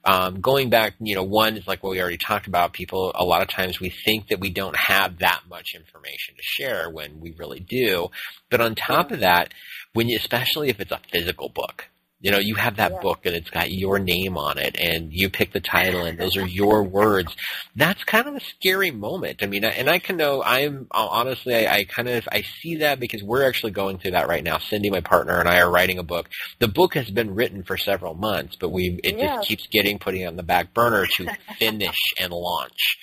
Um, 0.03 0.41
going 0.41 0.69
back, 0.69 0.95
you 0.99 1.15
know, 1.15 1.23
one 1.23 1.57
is 1.57 1.67
like 1.67 1.83
what 1.83 1.91
we 1.91 2.01
already 2.01 2.17
talked 2.17 2.47
about. 2.47 2.73
People, 2.73 3.11
a 3.13 3.23
lot 3.23 3.41
of 3.41 3.49
times 3.49 3.79
we 3.79 3.93
think 4.05 4.29
that 4.29 4.39
we 4.39 4.49
don't 4.49 4.75
have 4.75 5.19
that 5.19 5.41
much 5.49 5.75
information 5.75 6.35
to 6.35 6.41
share 6.41 6.89
when 6.89 7.19
we 7.19 7.35
really 7.37 7.59
do. 7.59 8.07
But 8.49 8.61
on 8.61 8.73
top 8.73 9.11
of 9.11 9.19
that, 9.19 9.53
when 9.93 10.07
you, 10.07 10.17
especially 10.17 10.69
if 10.69 10.79
it's 10.79 10.91
a 10.91 11.01
physical 11.11 11.49
book, 11.49 11.89
you 12.19 12.31
know, 12.31 12.39
you 12.39 12.55
have 12.55 12.77
that 12.77 12.93
yeah. 12.93 12.99
book 12.99 13.25
and 13.25 13.35
it's 13.35 13.49
got 13.49 13.71
your 13.71 13.99
name 13.99 14.37
on 14.37 14.57
it 14.57 14.75
and 14.79 15.13
you 15.13 15.29
pick 15.29 15.53
the 15.53 15.59
title 15.59 16.03
and 16.03 16.17
those 16.17 16.35
are 16.35 16.47
your 16.47 16.83
words. 16.83 17.35
That's 17.75 18.03
kind 18.03 18.27
of 18.27 18.35
a 18.35 18.39
scary 18.39 18.89
moment. 18.89 19.43
I 19.43 19.45
mean, 19.45 19.63
and 19.63 19.89
I 19.89 19.99
can 19.99 20.17
know 20.17 20.41
I'm 20.43 20.87
honestly, 20.91 21.55
I, 21.55 21.77
I 21.77 21.83
kind 21.83 22.09
of, 22.09 22.27
I 22.31 22.41
see 22.41 22.77
that 22.77 22.99
because 22.99 23.21
we're 23.21 23.47
actually 23.47 23.71
going 23.71 23.99
through 23.99 24.11
that 24.11 24.27
right 24.27 24.43
now. 24.43 24.57
Cindy, 24.57 24.89
my 24.89 25.01
partner 25.01 25.39
and 25.39 25.47
I 25.47 25.59
are 25.59 25.69
writing 25.69 25.99
a 25.99 26.03
book. 26.03 26.29
The 26.59 26.67
book 26.67 26.95
has 26.95 27.09
been 27.11 27.35
written 27.35 27.63
for 27.63 27.77
several 27.77 28.15
months, 28.15 28.55
but 28.55 28.69
we, 28.69 28.99
it 29.03 29.17
yeah. 29.17 29.35
just 29.35 29.47
keeps 29.47 29.67
getting 29.67 29.99
putting 29.99 30.25
on 30.25 30.37
the 30.37 30.43
back 30.43 30.73
burner 30.73 31.05
to 31.05 31.37
finish 31.59 31.97
and 32.19 32.33
launch 32.33 32.97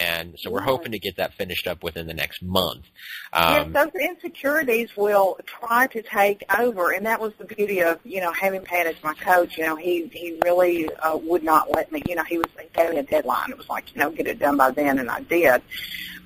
and 0.00 0.34
so 0.38 0.50
we're 0.50 0.62
hoping 0.62 0.92
to 0.92 0.98
get 0.98 1.16
that 1.16 1.34
finished 1.34 1.66
up 1.66 1.82
within 1.82 2.06
the 2.06 2.14
next 2.14 2.42
month. 2.42 2.86
Um, 3.34 3.72
yes, 3.72 3.84
those 3.92 4.02
insecurities 4.02 4.96
will 4.96 5.38
try 5.44 5.86
to 5.88 6.00
take 6.00 6.42
over, 6.58 6.92
and 6.92 7.04
that 7.04 7.20
was 7.20 7.34
the 7.38 7.44
beauty 7.44 7.80
of 7.80 8.00
you 8.02 8.20
know 8.20 8.32
having 8.32 8.62
Pat 8.62 8.86
as 8.86 8.96
my 9.04 9.14
coach. 9.14 9.58
You 9.58 9.66
know, 9.66 9.76
he 9.76 10.06
he 10.06 10.40
really 10.42 10.92
uh, 10.94 11.18
would 11.18 11.44
not 11.44 11.70
let 11.70 11.92
me. 11.92 12.02
You 12.08 12.16
know, 12.16 12.24
he 12.24 12.38
was 12.38 12.46
he 12.58 12.66
gave 12.72 12.90
me 12.90 12.96
a 12.96 13.02
deadline. 13.02 13.50
It 13.50 13.58
was 13.58 13.68
like 13.68 13.94
you 13.94 14.00
know 14.00 14.10
get 14.10 14.26
it 14.26 14.38
done 14.38 14.56
by 14.56 14.70
then, 14.70 14.98
and 14.98 15.10
I 15.10 15.20
did. 15.20 15.62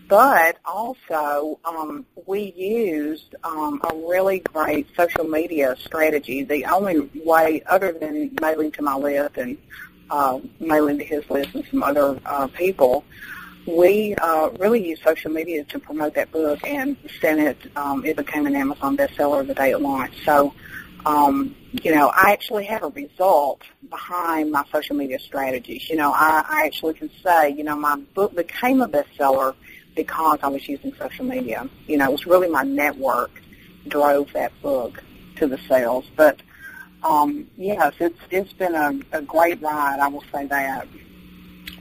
But 0.07 0.59
also, 0.65 1.59
um, 1.65 2.07
we 2.27 2.53
used 2.57 3.35
um, 3.43 3.81
a 3.91 3.95
really 4.07 4.39
great 4.39 4.87
social 4.95 5.25
media 5.25 5.75
strategy. 5.79 6.45
The 6.45 6.67
only 6.67 7.11
way, 7.25 7.63
other 7.67 7.93
than 7.93 8.37
mailing 8.41 8.71
to 8.73 8.83
my 8.83 8.97
list 8.97 9.39
and 9.39 9.57
uh, 10.11 10.39
mailing 10.61 10.99
to 10.99 11.05
his 11.05 11.29
list 11.31 11.55
and 11.55 11.65
some 11.71 11.83
other 11.83 12.21
uh, 12.27 12.47
people, 12.49 13.05
we 13.67 14.15
uh, 14.17 14.51
really 14.59 14.87
used 14.89 15.03
social 15.03 15.31
media 15.31 15.65
to 15.65 15.79
promote 15.79 16.15
that 16.15 16.31
book 16.31 16.61
and 16.67 16.97
sent 17.21 17.41
it. 17.41 17.59
Um, 17.77 18.05
it 18.05 18.17
became 18.17 18.47
an 18.47 18.55
Amazon 18.55 18.97
bestseller 18.97 19.47
the 19.47 19.55
day 19.55 19.71
it 19.71 19.81
launched. 19.81 20.25
So, 20.25 20.55
um, 21.07 21.55
you 21.83 21.95
know, 21.95 22.09
I 22.15 22.33
actually 22.33 22.65
have 22.67 22.83
a 22.83 22.89
result 22.89 23.63
behind 23.89 24.51
my 24.53 24.65
social 24.73 24.97
media 24.97 25.19
strategies. 25.19 25.89
You 25.89 25.97
know, 25.97 26.13
I, 26.13 26.45
I 26.49 26.67
actually 26.67 26.95
can 26.95 27.11
say, 27.23 27.51
you 27.51 27.65
know, 27.65 27.77
my 27.77 27.97
book 28.15 28.35
became 28.35 28.83
a 28.83 28.89
bestseller 28.89 29.55
because 29.95 30.39
I 30.43 30.49
was 30.49 30.69
using 30.69 30.95
social 30.95 31.25
media. 31.25 31.69
You 31.87 31.99
know, 31.99 32.09
it 32.09 32.13
was 32.13 32.27
really 32.27 32.49
my 32.49 32.63
network 32.63 33.31
drove 33.89 34.33
that 34.33 34.53
book 34.63 35.03
to 35.37 35.47
the 35.47 35.59
sales. 35.69 36.05
But 36.17 36.41
um, 37.03 37.49
yes, 37.57 37.95
it's 38.01 38.19
it's 38.31 38.53
been 38.53 38.75
a, 38.75 38.99
a 39.13 39.23
great 39.23 39.61
ride. 39.61 40.01
I 40.01 40.09
will 40.09 40.25
say 40.33 40.47
that. 40.47 40.87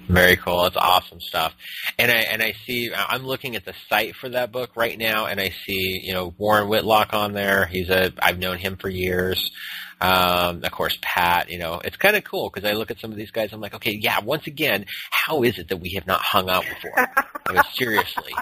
Very 0.08 0.36
cool. 0.36 0.64
That's 0.64 0.76
awesome 0.76 1.22
stuff. 1.22 1.56
And 1.97 2.12
I 2.12 2.16
and 2.16 2.41
I 2.41 2.54
see 2.66 2.91
I'm 2.93 3.26
looking 3.26 3.56
at 3.56 3.66
the 3.66 3.74
site 3.89 4.16
for 4.16 4.30
that 4.30 4.51
book 4.51 4.72
right 4.76 4.97
now, 4.97 5.28
and 5.28 5.39
I 5.39 5.49
see 5.49 6.01
you 6.04 6.14
know 6.14 6.34
Warren 6.38 6.68
Whitlock 6.68 7.14
on 7.14 7.34
there. 7.34 7.66
He's 7.66 7.89
a 7.89 8.12
I've 8.22 8.39
known 8.39 8.58
him 8.58 8.76
for 8.78 8.89
years. 8.89 9.51
Um, 10.01 10.64
of 10.64 10.72
course, 10.72 10.97
Pat. 11.01 11.49
You 11.49 11.58
know, 11.58 11.80
it's 11.84 11.95
kind 11.95 12.18
of 12.18 12.26
cool 12.26 12.49
because 12.49 12.70
I 12.70 12.74
look 12.74 12.91
at 12.91 12.99
some 12.99 13.12
of 13.12 13.18
these 13.18 13.32
guys. 13.32 13.54
I'm 13.54 13.62
like, 13.62 13.76
okay, 13.76 13.97
yeah. 13.99 14.20
Once 14.20 14.47
again, 14.47 14.86
how 15.10 15.43
is 15.43 15.58
it 15.58 15.70
that 15.70 15.78
we 15.78 15.91
have 15.91 16.06
not 16.06 16.22
hung 16.22 16.49
out 16.49 16.66
before? 16.66 17.08
I 17.47 17.54
mean, 17.54 17.64
seriously 17.74 18.34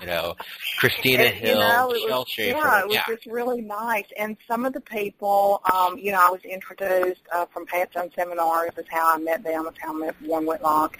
you 0.00 0.06
know, 0.06 0.36
Christina 0.78 1.24
it, 1.24 1.34
Hill, 1.34 1.54
you 1.54 1.60
know, 1.60 1.88
Michelle 1.92 2.18
was, 2.20 2.28
Schaefer. 2.28 2.58
Yeah, 2.58 2.80
it 2.80 2.86
was 2.86 2.94
yeah. 2.94 3.04
just 3.08 3.26
really 3.26 3.60
nice. 3.60 4.06
And 4.18 4.36
some 4.46 4.64
of 4.64 4.72
the 4.72 4.80
people, 4.80 5.60
um, 5.72 5.98
you 5.98 6.12
know, 6.12 6.20
I 6.24 6.30
was 6.30 6.40
introduced 6.44 7.22
uh, 7.32 7.46
from 7.46 7.66
Pat's 7.66 7.96
own 7.96 8.10
seminars. 8.14 8.72
Is 8.76 8.86
how 8.88 9.14
I 9.14 9.18
met 9.18 9.42
them. 9.42 9.66
Is 9.66 9.74
how 9.80 9.94
I 9.94 10.06
met 10.06 10.22
Warren 10.22 10.46
Whitlock. 10.46 10.98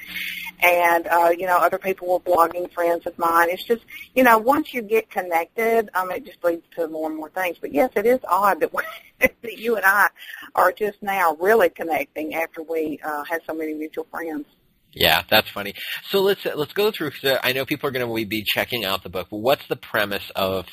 And 0.61 1.07
uh, 1.07 1.33
you 1.37 1.47
know, 1.47 1.59
other 1.59 1.79
people 1.79 2.09
were 2.09 2.21
blogging 2.21 2.71
friends 2.73 3.07
of 3.07 3.19
mine. 3.19 3.49
It's 3.51 3.65
just, 3.65 3.85
you 4.15 4.23
know, 4.23 4.39
once 4.39 4.75
you 4.75 4.83
get 4.83 5.11
connected, 5.11 5.91
um, 5.95 6.11
it 6.11 6.25
just 6.25 6.43
leads 6.43 6.65
to 6.77 6.89
more 6.89 7.09
and 7.09 7.17
more 7.17 7.31
things. 7.31 7.59
But 7.61 7.73
yes, 7.73 7.91
it 7.97 8.07
is 8.07 8.21
odd 8.29 8.61
that, 8.61 8.73
we, 8.75 8.83
that 9.21 9.59
you 9.59 9.77
and 9.77 9.85
I 9.85 10.09
are 10.55 10.73
just 10.73 11.03
now 11.03 11.37
really 11.41 11.69
connecting 11.69 12.35
after 12.35 12.63
we 12.63 13.01
uh, 13.05 13.25
had 13.25 13.43
so 13.47 13.55
many 13.55 13.75
mutual 13.75 14.07
friends. 14.11 14.47
Yeah, 14.93 15.23
that's 15.29 15.51
funny. 15.51 15.75
So 16.09 16.21
let's 16.23 16.45
uh, 16.47 16.53
let's 16.57 16.73
go 16.73 16.91
through. 16.91 17.13
Uh, 17.23 17.39
I 17.43 17.53
know 17.53 17.65
people 17.65 17.89
are 17.89 17.93
going 17.93 18.07
to 18.07 18.27
be 18.29 18.43
checking 18.43 18.85
out 18.85 19.03
the 19.03 19.09
book, 19.09 19.29
what's 19.31 19.67
the 19.69 19.77
premise 19.77 20.31
of 20.35 20.67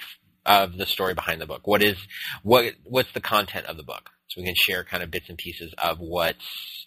of 0.45 0.78
the 0.78 0.86
story 0.86 1.13
behind 1.13 1.41
the 1.41 1.45
book? 1.45 1.68
What 1.68 1.84
is 1.84 1.97
what 2.43 2.74
what's 2.84 3.11
the 3.13 3.22
content 3.22 3.66
of 3.68 3.78
the 3.78 3.84
book? 3.84 4.09
So 4.28 4.41
we 4.41 4.45
can 4.47 4.55
share 4.55 4.84
kind 4.84 5.03
of 5.03 5.11
bits 5.11 5.30
and 5.30 5.38
pieces 5.38 5.74
of 5.78 5.99
what's 5.99 6.84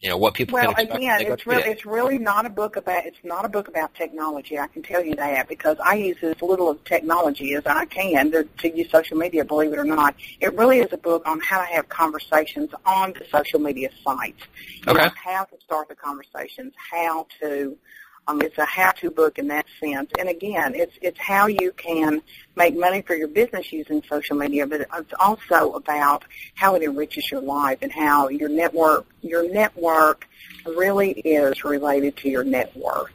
you 0.00 0.10
know 0.10 0.18
what 0.18 0.34
people 0.34 0.54
well, 0.54 0.72
expect. 0.72 0.94
again, 0.94 1.20
it's 1.22 1.46
really, 1.46 1.62
it's 1.62 1.86
really 1.86 2.18
not 2.18 2.44
a 2.44 2.50
book 2.50 2.76
about 2.76 3.06
it's 3.06 3.18
not 3.24 3.46
a 3.46 3.48
book 3.48 3.66
about 3.68 3.94
technology. 3.94 4.58
I 4.58 4.66
can 4.66 4.82
tell 4.82 5.02
you 5.02 5.14
that 5.14 5.48
because 5.48 5.78
I 5.82 5.94
use 5.94 6.18
as 6.22 6.40
little 6.42 6.68
of 6.68 6.84
technology 6.84 7.54
as 7.54 7.64
I 7.64 7.86
can 7.86 8.30
to, 8.32 8.44
to 8.44 8.76
use 8.76 8.90
social 8.90 9.16
media. 9.16 9.44
Believe 9.44 9.72
it 9.72 9.78
or 9.78 9.84
not, 9.84 10.14
it 10.40 10.54
really 10.54 10.80
is 10.80 10.92
a 10.92 10.98
book 10.98 11.22
on 11.26 11.40
how 11.40 11.60
to 11.60 11.66
have 11.66 11.88
conversations 11.88 12.70
on 12.84 13.14
the 13.14 13.24
social 13.32 13.58
media 13.58 13.88
sites. 14.04 14.42
You 14.86 14.92
okay. 14.92 15.06
Know, 15.06 15.10
how 15.16 15.44
to 15.44 15.56
start 15.64 15.88
the 15.88 15.94
conversations, 15.94 16.74
how 16.90 17.26
to 17.40 17.78
um, 18.28 18.40
it's 18.42 18.58
a 18.58 18.64
how-to 18.64 19.10
book 19.10 19.38
in 19.38 19.48
that 19.48 19.66
sense. 19.80 20.10
And 20.18 20.28
again, 20.28 20.74
it's 20.74 20.94
it's 21.00 21.18
how 21.18 21.46
you 21.46 21.72
can 21.72 22.22
make 22.56 22.76
money 22.76 23.02
for 23.02 23.14
your 23.14 23.28
business 23.28 23.72
using 23.72 24.02
social 24.08 24.36
media, 24.36 24.66
but 24.66 24.80
it's 24.80 25.14
also 25.20 25.72
about 25.72 26.24
how 26.54 26.74
it 26.74 26.82
enriches 26.82 27.30
your 27.30 27.40
life 27.40 27.78
and 27.82 27.92
how 27.92 28.28
your 28.28 28.48
network 28.48 29.06
your 29.22 29.52
network 29.52 30.26
really 30.66 31.10
is 31.12 31.64
related 31.64 32.16
to 32.18 32.28
your 32.28 32.44
net 32.44 32.76
worth. 32.76 33.10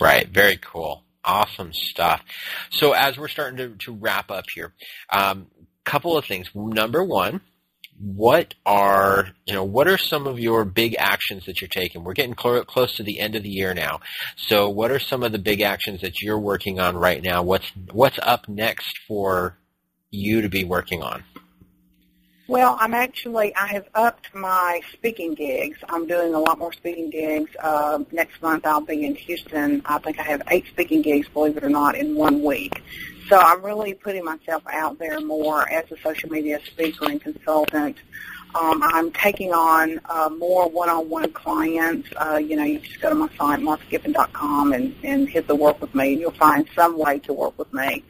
Right. 0.00 0.28
Very 0.28 0.56
cool. 0.56 1.02
Awesome 1.24 1.72
stuff. 1.72 2.22
So 2.70 2.92
as 2.92 3.16
we're 3.16 3.28
starting 3.28 3.56
to, 3.56 3.76
to 3.86 3.92
wrap 3.92 4.30
up 4.30 4.44
here, 4.52 4.74
um, 5.10 5.46
couple 5.84 6.16
of 6.16 6.24
things. 6.24 6.48
Number 6.54 7.04
one, 7.04 7.40
what 8.00 8.54
are 8.66 9.28
you 9.46 9.54
know 9.54 9.64
what 9.64 9.86
are 9.86 9.98
some 9.98 10.26
of 10.26 10.38
your 10.38 10.64
big 10.64 10.96
actions 10.98 11.46
that 11.46 11.60
you're 11.60 11.68
taking? 11.68 12.04
We're 12.04 12.14
getting 12.14 12.36
cl- 12.36 12.64
close 12.64 12.96
to 12.96 13.02
the 13.02 13.20
end 13.20 13.34
of 13.36 13.42
the 13.42 13.48
year 13.48 13.74
now, 13.74 14.00
so 14.36 14.68
what 14.68 14.90
are 14.90 14.98
some 14.98 15.22
of 15.22 15.32
the 15.32 15.38
big 15.38 15.60
actions 15.60 16.00
that 16.00 16.20
you're 16.20 16.38
working 16.38 16.80
on 16.80 16.96
right 16.96 17.22
now? 17.22 17.42
What's 17.42 17.70
what's 17.92 18.18
up 18.22 18.48
next 18.48 18.98
for 19.06 19.56
you 20.10 20.42
to 20.42 20.48
be 20.48 20.64
working 20.64 21.02
on? 21.02 21.24
Well, 22.46 22.76
I'm 22.78 22.92
actually 22.92 23.54
I 23.56 23.68
have 23.68 23.86
upped 23.94 24.34
my 24.34 24.80
speaking 24.92 25.34
gigs. 25.34 25.78
I'm 25.88 26.06
doing 26.06 26.34
a 26.34 26.38
lot 26.38 26.58
more 26.58 26.72
speaking 26.74 27.08
gigs. 27.08 27.50
Uh, 27.58 28.00
next 28.12 28.42
month 28.42 28.66
I'll 28.66 28.82
be 28.82 29.04
in 29.04 29.14
Houston. 29.14 29.80
I 29.86 29.98
think 29.98 30.18
I 30.18 30.24
have 30.24 30.42
eight 30.50 30.66
speaking 30.66 31.00
gigs, 31.00 31.26
believe 31.28 31.56
it 31.56 31.64
or 31.64 31.70
not, 31.70 31.94
in 31.94 32.14
one 32.16 32.42
week. 32.42 32.82
So 33.28 33.38
I'm 33.38 33.64
really 33.64 33.94
putting 33.94 34.24
myself 34.24 34.62
out 34.70 34.98
there 34.98 35.18
more 35.20 35.68
as 35.70 35.90
a 35.90 35.96
social 36.02 36.30
media 36.30 36.60
speaker 36.66 37.06
and 37.06 37.20
consultant. 37.20 37.96
Um, 38.54 38.82
I'm 38.82 39.10
taking 39.12 39.52
on 39.52 39.98
uh, 40.04 40.28
more 40.28 40.68
one-on-one 40.68 41.32
clients. 41.32 42.08
Uh, 42.16 42.36
you 42.36 42.54
know, 42.54 42.64
you 42.64 42.78
just 42.78 43.00
go 43.00 43.08
to 43.08 43.14
my 43.14 43.28
site, 43.36 43.60
marthagiffen.com, 43.60 44.72
and, 44.74 44.94
and 45.02 45.28
hit 45.28 45.48
the 45.48 45.56
work 45.56 45.80
with 45.80 45.94
me, 45.94 46.12
and 46.12 46.20
you'll 46.20 46.30
find 46.32 46.68
some 46.74 46.98
way 46.98 47.18
to 47.20 47.32
work 47.32 47.58
with 47.58 47.72
me. 47.72 48.04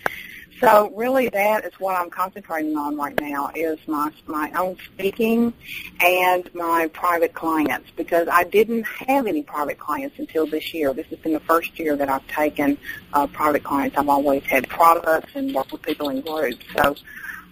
So 0.65 0.91
really 0.95 1.29
that 1.29 1.65
is 1.65 1.73
what 1.79 2.01
I'm 2.01 2.11
concentrating 2.11 2.77
on 2.77 2.97
right 2.97 3.19
now 3.21 3.51
is 3.55 3.79
my 3.87 4.11
my 4.27 4.51
own 4.53 4.77
speaking 4.85 5.53
and 6.01 6.55
my 6.55 6.89
private 6.93 7.35
clients 7.35 7.91
because 7.97 8.29
I 8.29 8.45
didn't 8.45 8.85
have 8.85 9.27
any 9.27 9.43
private 9.43 9.79
clients 9.79 10.19
until 10.19 10.47
this 10.47 10.73
year. 10.73 10.93
This 10.95 11.07
has 11.07 11.19
been 11.19 11.33
the 11.33 11.41
first 11.41 11.79
year 11.79 11.97
that 11.97 12.09
I've 12.09 12.27
taken 12.29 12.79
uh, 13.13 13.27
private 13.27 13.65
clients. 13.65 13.97
I've 13.97 14.09
always 14.09 14.43
had 14.45 14.69
products 14.69 15.33
and 15.35 15.55
worked 15.55 15.73
with 15.73 15.83
people 15.83 16.09
in 16.09 16.21
groups. 16.21 16.65
So 16.75 16.97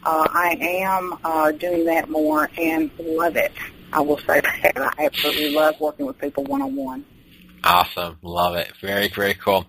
uh, 0.05 0.29
I 0.31 0.57
am 0.61 1.19
uh, 1.23 1.53
doing 1.53 1.85
that 1.87 2.09
more 2.09 2.51
and 2.57 2.91
love 2.99 3.37
it. 3.37 3.53
I 3.93 4.01
will 4.01 4.19
say 4.19 4.41
that. 4.65 4.73
I 4.77 5.07
absolutely 5.07 5.55
love 5.55 5.79
working 5.81 6.07
with 6.07 6.19
people 6.19 6.45
one-on-one. 6.45 7.05
Awesome. 7.65 8.19
Love 8.23 8.57
it. 8.57 8.73
Very, 8.81 9.09
very 9.09 9.35
cool. 9.35 9.67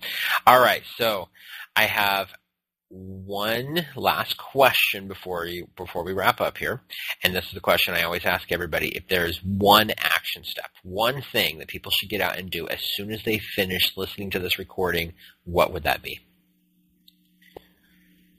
All 0.48 0.60
right. 0.60 0.82
So 0.98 1.30
I 1.76 1.84
have 1.84 2.30
one 2.94 3.88
last 3.96 4.38
question 4.38 5.08
before 5.08 5.46
you 5.48 5.68
before 5.76 6.04
we 6.04 6.14
wrap 6.14 6.40
up 6.40 6.58
here, 6.58 6.82
and 7.24 7.34
this 7.34 7.46
is 7.46 7.54
the 7.54 7.60
question 7.60 7.94
I 7.94 8.04
always 8.04 8.26
ask 8.26 8.52
everybody: 8.52 8.90
if 8.90 9.08
there's 9.08 9.40
one 9.44 9.92
action 9.98 10.44
step, 10.44 10.70
one 10.84 11.22
thing 11.22 11.58
that 11.60 11.68
people 11.68 11.92
should 11.92 12.10
get 12.10 12.22
out 12.22 12.38
and 12.38 12.52
do 12.52 12.68
as 12.68 12.80
soon 12.82 13.12
as 13.12 13.24
they 13.24 13.40
finish 13.40 13.98
listening 13.98 14.30
to 14.32 14.40
this 14.40 14.60
recording, 14.60 15.14
what 15.44 15.74
would 15.74 15.84
that 15.84 16.04
be? 16.04 16.20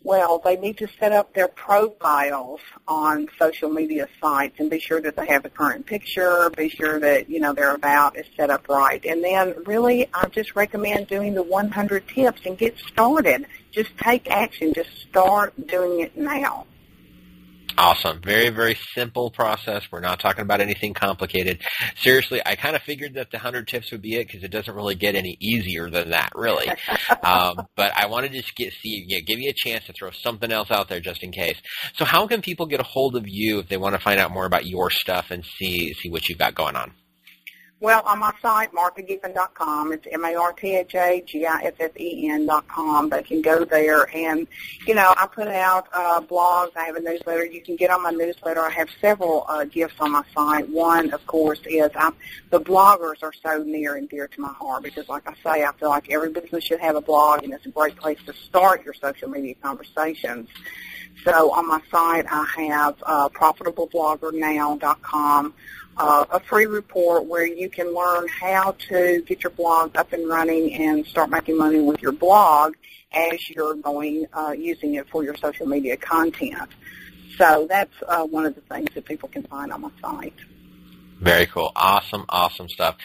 Well, 0.04 0.38
they 0.44 0.56
need 0.56 0.76
to 0.78 0.86
set 1.00 1.12
up 1.12 1.32
their 1.32 1.48
profiles 1.48 2.60
on 2.86 3.26
social 3.38 3.70
media 3.70 4.06
sites 4.20 4.60
and 4.60 4.68
be 4.68 4.78
sure 4.78 5.00
that 5.00 5.16
they 5.16 5.26
have 5.28 5.46
a 5.46 5.48
current 5.48 5.86
picture, 5.86 6.50
be 6.54 6.68
sure 6.68 7.00
that, 7.00 7.30
you 7.30 7.40
know, 7.40 7.54
their 7.54 7.74
about 7.74 8.18
is 8.18 8.26
set 8.36 8.50
up 8.50 8.68
right. 8.68 9.02
And 9.02 9.24
then 9.24 9.54
really, 9.64 10.10
I 10.12 10.28
just 10.28 10.54
recommend 10.54 11.06
doing 11.06 11.32
the 11.32 11.42
100 11.42 12.06
tips 12.06 12.42
and 12.44 12.58
get 12.58 12.76
started. 12.76 13.46
Just 13.74 13.96
take 13.98 14.30
action. 14.30 14.72
Just 14.72 14.90
start 15.08 15.54
doing 15.66 16.00
it 16.00 16.16
now. 16.16 16.66
Awesome. 17.76 18.20
Very, 18.22 18.50
very 18.50 18.76
simple 18.94 19.30
process. 19.30 19.82
We're 19.90 19.98
not 19.98 20.20
talking 20.20 20.42
about 20.42 20.60
anything 20.60 20.94
complicated. 20.94 21.60
Seriously, 21.96 22.40
I 22.46 22.54
kind 22.54 22.76
of 22.76 22.82
figured 22.82 23.14
that 23.14 23.32
the 23.32 23.38
100 23.38 23.66
tips 23.66 23.90
would 23.90 24.00
be 24.00 24.14
it 24.14 24.28
because 24.28 24.44
it 24.44 24.52
doesn't 24.52 24.72
really 24.72 24.94
get 24.94 25.16
any 25.16 25.36
easier 25.40 25.90
than 25.90 26.10
that, 26.10 26.30
really. 26.36 26.68
um, 27.22 27.66
but 27.74 27.92
I 27.96 28.06
wanted 28.06 28.30
to 28.32 28.42
just 28.42 28.54
get, 28.54 28.72
see, 28.74 29.04
yeah, 29.08 29.18
give 29.20 29.40
you 29.40 29.50
a 29.50 29.54
chance 29.54 29.86
to 29.86 29.92
throw 29.92 30.12
something 30.12 30.52
else 30.52 30.70
out 30.70 30.88
there 30.88 31.00
just 31.00 31.24
in 31.24 31.32
case. 31.32 31.56
So 31.96 32.04
how 32.04 32.28
can 32.28 32.42
people 32.42 32.66
get 32.66 32.78
a 32.78 32.84
hold 32.84 33.16
of 33.16 33.26
you 33.26 33.58
if 33.58 33.68
they 33.68 33.76
want 33.76 33.96
to 33.96 34.00
find 34.00 34.20
out 34.20 34.30
more 34.30 34.46
about 34.46 34.66
your 34.66 34.90
stuff 34.90 35.26
and 35.30 35.44
see, 35.44 35.94
see 35.94 36.10
what 36.10 36.28
you've 36.28 36.38
got 36.38 36.54
going 36.54 36.76
on? 36.76 36.92
Well, 37.84 38.02
on 38.06 38.20
my 38.20 38.32
site, 38.40 38.72
marthagiffen.com, 38.72 39.92
it's 39.92 40.06
M-A-R-T-H-A-G-I-F-F-E-N.com. 40.10 42.64
com. 42.66 43.10
They 43.10 43.22
can 43.22 43.42
go 43.42 43.66
there 43.66 44.08
and, 44.16 44.46
you 44.86 44.94
know, 44.94 45.12
I 45.18 45.26
put 45.26 45.48
out 45.48 45.88
uh, 45.92 46.22
blogs. 46.22 46.70
I 46.78 46.84
have 46.84 46.96
a 46.96 47.00
newsletter. 47.00 47.44
You 47.44 47.60
can 47.60 47.76
get 47.76 47.90
on 47.90 48.02
my 48.02 48.10
newsletter. 48.10 48.62
I 48.62 48.70
have 48.70 48.88
several 49.02 49.44
uh, 49.50 49.66
gifts 49.66 49.96
on 50.00 50.12
my 50.12 50.22
site. 50.34 50.66
One, 50.70 51.12
of 51.12 51.26
course, 51.26 51.60
is 51.66 51.90
I'm, 51.94 52.14
the 52.48 52.58
bloggers 52.58 53.22
are 53.22 53.34
so 53.34 53.62
near 53.62 53.96
and 53.96 54.08
dear 54.08 54.28
to 54.28 54.40
my 54.40 54.54
heart 54.54 54.82
because, 54.82 55.10
like 55.10 55.28
I 55.28 55.34
say, 55.44 55.62
I 55.62 55.70
feel 55.78 55.90
like 55.90 56.10
every 56.10 56.30
business 56.30 56.64
should 56.64 56.80
have 56.80 56.96
a 56.96 57.02
blog, 57.02 57.44
and 57.44 57.52
it's 57.52 57.66
a 57.66 57.70
great 57.70 57.96
place 57.96 58.18
to 58.24 58.32
start 58.32 58.82
your 58.82 58.94
social 58.94 59.28
media 59.28 59.56
conversations. 59.62 60.48
So 61.22 61.52
on 61.52 61.68
my 61.68 61.82
site, 61.90 62.24
I 62.30 62.46
have 62.68 62.94
uh, 63.02 63.28
profitablebloggernow.com 63.28 65.54
uh, 65.96 66.24
a 66.30 66.40
free 66.40 66.66
report 66.66 67.26
where 67.26 67.46
you 67.46 67.68
can 67.68 67.94
learn 67.94 68.26
how 68.28 68.72
to 68.72 69.22
get 69.22 69.42
your 69.42 69.50
blog 69.50 69.96
up 69.96 70.12
and 70.12 70.28
running 70.28 70.74
and 70.74 71.06
start 71.06 71.30
making 71.30 71.56
money 71.56 71.80
with 71.80 72.02
your 72.02 72.12
blog 72.12 72.74
as 73.12 73.48
you're 73.50 73.74
going 73.74 74.26
uh, 74.32 74.54
using 74.56 74.94
it 74.94 75.08
for 75.08 75.22
your 75.22 75.36
social 75.36 75.66
media 75.66 75.96
content. 75.96 76.68
So 77.36 77.66
that's 77.68 77.94
uh, 78.06 78.24
one 78.24 78.46
of 78.46 78.54
the 78.54 78.60
things 78.62 78.88
that 78.94 79.04
people 79.04 79.28
can 79.28 79.42
find 79.44 79.72
on 79.72 79.82
my 79.82 79.90
site. 80.00 80.34
Very 81.24 81.46
cool. 81.46 81.72
Awesome, 81.74 82.26
awesome 82.28 82.68
stuff. 82.68 82.96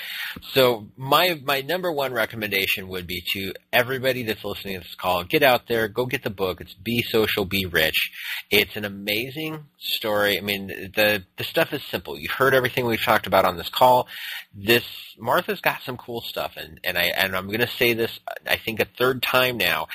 So 0.51 0.89
my 0.97 1.39
my 1.41 1.61
number 1.61 1.89
one 1.89 2.11
recommendation 2.11 2.89
would 2.89 3.07
be 3.07 3.23
to 3.31 3.53
everybody 3.71 4.23
that's 4.23 4.43
listening 4.43 4.73
to 4.73 4.81
this 4.81 4.95
call, 4.95 5.23
get 5.23 5.41
out 5.41 5.69
there, 5.69 5.87
go 5.87 6.05
get 6.05 6.23
the 6.23 6.29
book. 6.29 6.59
It's 6.59 6.73
Be 6.73 7.01
Social, 7.01 7.45
Be 7.45 7.65
Rich. 7.65 8.11
It's 8.51 8.75
an 8.75 8.83
amazing 8.83 9.67
story. 9.77 10.37
I 10.37 10.41
mean, 10.41 10.67
the 10.67 11.23
the 11.37 11.43
stuff 11.45 11.71
is 11.71 11.81
simple. 11.85 12.19
You've 12.19 12.33
heard 12.33 12.53
everything 12.53 12.85
we've 12.85 13.01
talked 13.01 13.25
about 13.25 13.45
on 13.45 13.55
this 13.55 13.69
call. 13.69 14.09
This 14.53 14.83
Martha's 15.17 15.61
got 15.61 15.81
some 15.83 15.95
cool 15.95 16.19
stuff 16.19 16.57
and, 16.57 16.77
and 16.83 16.97
I 16.97 17.03
and 17.15 17.37
I'm 17.37 17.49
gonna 17.49 17.67
say 17.67 17.93
this 17.93 18.19
I 18.45 18.57
think 18.57 18.81
a 18.81 18.85
third 18.85 19.23
time 19.23 19.55
now. 19.55 19.87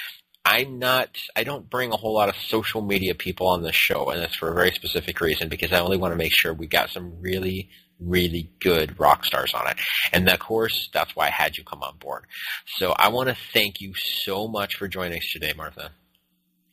I'm 0.47 0.79
not, 0.79 1.09
I 1.35 1.43
don't 1.43 1.71
bring 1.71 1.91
a 1.91 1.97
whole 1.97 2.13
lot 2.13 2.29
of 2.29 2.37
social 2.37 2.83
media 2.83 3.15
people 3.15 3.49
on 3.49 3.63
this 3.63 3.75
show, 3.75 4.11
and 4.11 4.21
that's 4.21 4.37
for 4.37 4.51
a 4.51 4.55
very 4.55 4.73
specific 4.73 5.19
reason 5.23 5.49
because 5.49 5.73
I 5.73 5.81
only 5.81 5.97
want 5.97 6.13
to 6.13 6.19
make 6.19 6.33
sure 6.35 6.53
we 6.53 6.67
got 6.67 6.91
some 6.91 7.15
really 7.23 7.71
really 8.07 8.51
good 8.61 8.99
rock 8.99 9.25
stars 9.25 9.53
on 9.55 9.69
it. 9.69 9.77
And 10.13 10.29
of 10.29 10.39
course, 10.39 10.89
that's 10.93 11.15
why 11.17 11.27
I 11.27 11.31
had 11.31 11.57
you 11.57 11.65
come 11.65 11.83
on 11.83 11.97
board. 11.97 12.25
So 12.67 12.93
I 12.93 13.09
want 13.09 13.29
to 13.29 13.37
thank 13.53 13.81
you 13.81 13.93
so 13.95 14.49
much 14.49 14.77
for 14.77 14.89
joining 14.89 15.19
us 15.19 15.31
today, 15.33 15.53
Martha. 15.57 15.91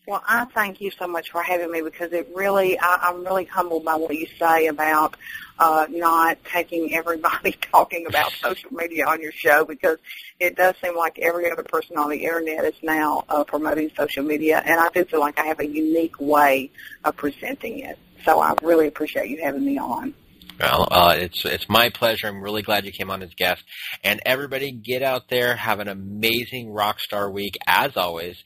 Well, 0.08 0.24
I 0.28 0.46
thank 0.46 0.82
you 0.82 0.90
so 0.90 1.08
much 1.08 1.30
for 1.30 1.44
having 1.44 1.72
me 1.72 1.82
because 1.82 2.12
it 2.12 2.28
really, 2.36 2.78
I, 2.80 3.00
I'm 3.04 3.24
really 3.24 3.46
humbled 3.46 3.86
by 3.86 3.96
what 3.96 4.16
you 4.16 4.26
say 4.40 4.66
about 4.66 5.16
uh, 5.60 5.86
not 5.90 6.44
taking 6.44 6.96
everybody 6.96 7.52
talking 7.72 8.08
about 8.08 8.32
social 8.32 8.74
media 8.74 9.06
on 9.06 9.22
your 9.22 9.32
show 9.32 9.64
because 9.64 10.00
it 10.40 10.56
does 10.56 10.74
seem 10.84 10.98
like 10.98 11.20
every 11.20 11.52
other 11.52 11.64
person 11.64 11.98
on 11.98 12.10
the 12.10 12.18
internet 12.18 12.66
is 12.66 12.74
now 12.82 13.26
uh, 13.30 13.44
promoting 13.44 13.92
social 13.96 14.24
media, 14.24 14.62
and 14.66 14.80
I 14.80 14.90
do 14.90 15.06
feel 15.06 15.20
like 15.20 15.40
I 15.40 15.46
have 15.46 15.60
a 15.60 15.68
unique 15.68 16.20
way 16.20 16.72
of 17.04 17.16
presenting 17.16 17.80
it. 17.80 18.00
So 18.26 18.42
I 18.42 18.56
really 18.64 18.88
appreciate 18.88 19.30
you 19.30 19.40
having 19.42 19.64
me 19.64 19.78
on. 19.78 20.16
Well, 20.62 20.88
uh, 20.92 21.16
it's 21.18 21.44
it's 21.44 21.68
my 21.68 21.90
pleasure. 21.90 22.28
I'm 22.28 22.44
really 22.44 22.62
glad 22.62 22.86
you 22.86 22.92
came 22.92 23.10
on 23.10 23.24
as 23.24 23.34
guest. 23.36 23.64
And 24.04 24.22
everybody, 24.28 24.72
get 24.72 25.02
out 25.02 25.28
there, 25.28 25.56
have 25.56 25.80
an 25.80 25.88
amazing 25.88 26.70
rock 26.70 27.00
star 27.00 27.32
week. 27.32 27.58
As 27.66 27.98
always, 27.98 28.38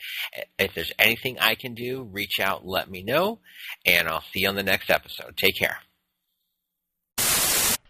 if 0.58 0.74
there's 0.74 0.94
anything 0.98 1.38
I 1.40 1.56
can 1.56 1.74
do, 1.74 2.04
reach 2.04 2.40
out, 2.40 2.66
let 2.66 2.90
me 2.90 3.04
know, 3.04 3.40
and 3.86 4.08
I'll 4.08 4.24
see 4.32 4.40
you 4.42 4.48
on 4.48 4.56
the 4.56 4.64
next 4.64 4.90
episode. 4.90 5.36
Take 5.36 5.60
care. 5.60 5.80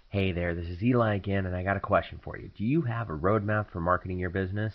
Hey 0.10 0.32
there, 0.32 0.56
this 0.56 0.70
is 0.70 0.82
Eli 0.82 1.14
again, 1.16 1.46
and 1.46 1.56
I 1.56 1.62
got 1.62 1.78
a 1.78 1.82
question 1.82 2.20
for 2.24 2.36
you. 2.36 2.50
Do 2.58 2.64
you 2.64 2.82
have 2.82 3.12
a 3.12 3.18
roadmap 3.18 3.72
for 3.72 3.80
marketing 3.80 4.18
your 4.18 4.32
business? 4.32 4.74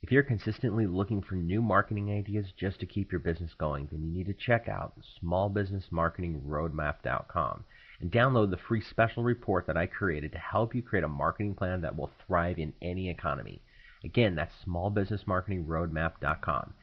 If 0.00 0.12
you're 0.12 0.22
consistently 0.22 0.86
looking 0.86 1.22
for 1.22 1.34
new 1.34 1.60
marketing 1.62 2.10
ideas 2.10 2.46
just 2.60 2.78
to 2.80 2.86
keep 2.86 3.10
your 3.10 3.20
business 3.20 3.52
going, 3.58 3.88
then 3.90 4.04
you 4.04 4.12
need 4.12 4.26
to 4.26 4.34
check 4.34 4.68
out 4.68 4.92
smallbusinessmarketingroadmap.com 5.24 7.64
and 8.00 8.10
download 8.10 8.50
the 8.50 8.56
free 8.56 8.80
special 8.80 9.22
report 9.22 9.66
that 9.66 9.76
I 9.76 9.86
created 9.86 10.32
to 10.32 10.38
help 10.38 10.74
you 10.74 10.82
create 10.82 11.04
a 11.04 11.08
marketing 11.08 11.54
plan 11.54 11.82
that 11.82 11.96
will 11.96 12.10
thrive 12.26 12.58
in 12.58 12.72
any 12.82 13.08
economy. 13.08 13.62
Again, 14.04 14.34
that's 14.34 14.54
smallbusinessmarketingroadmap.com. 14.66 16.74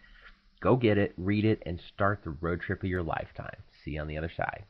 Go 0.62 0.76
get 0.76 0.98
it, 0.98 1.14
read 1.18 1.46
it, 1.46 1.62
and 1.66 1.80
start 1.94 2.22
the 2.24 2.32
road 2.32 2.62
trip 2.62 2.84
of 2.84 2.90
your 2.90 3.04
lifetime. 3.04 3.58
See 3.84 3.92
you 3.92 4.02
on 4.02 4.08
the 4.08 4.18
other 4.18 4.32
side. 4.36 4.64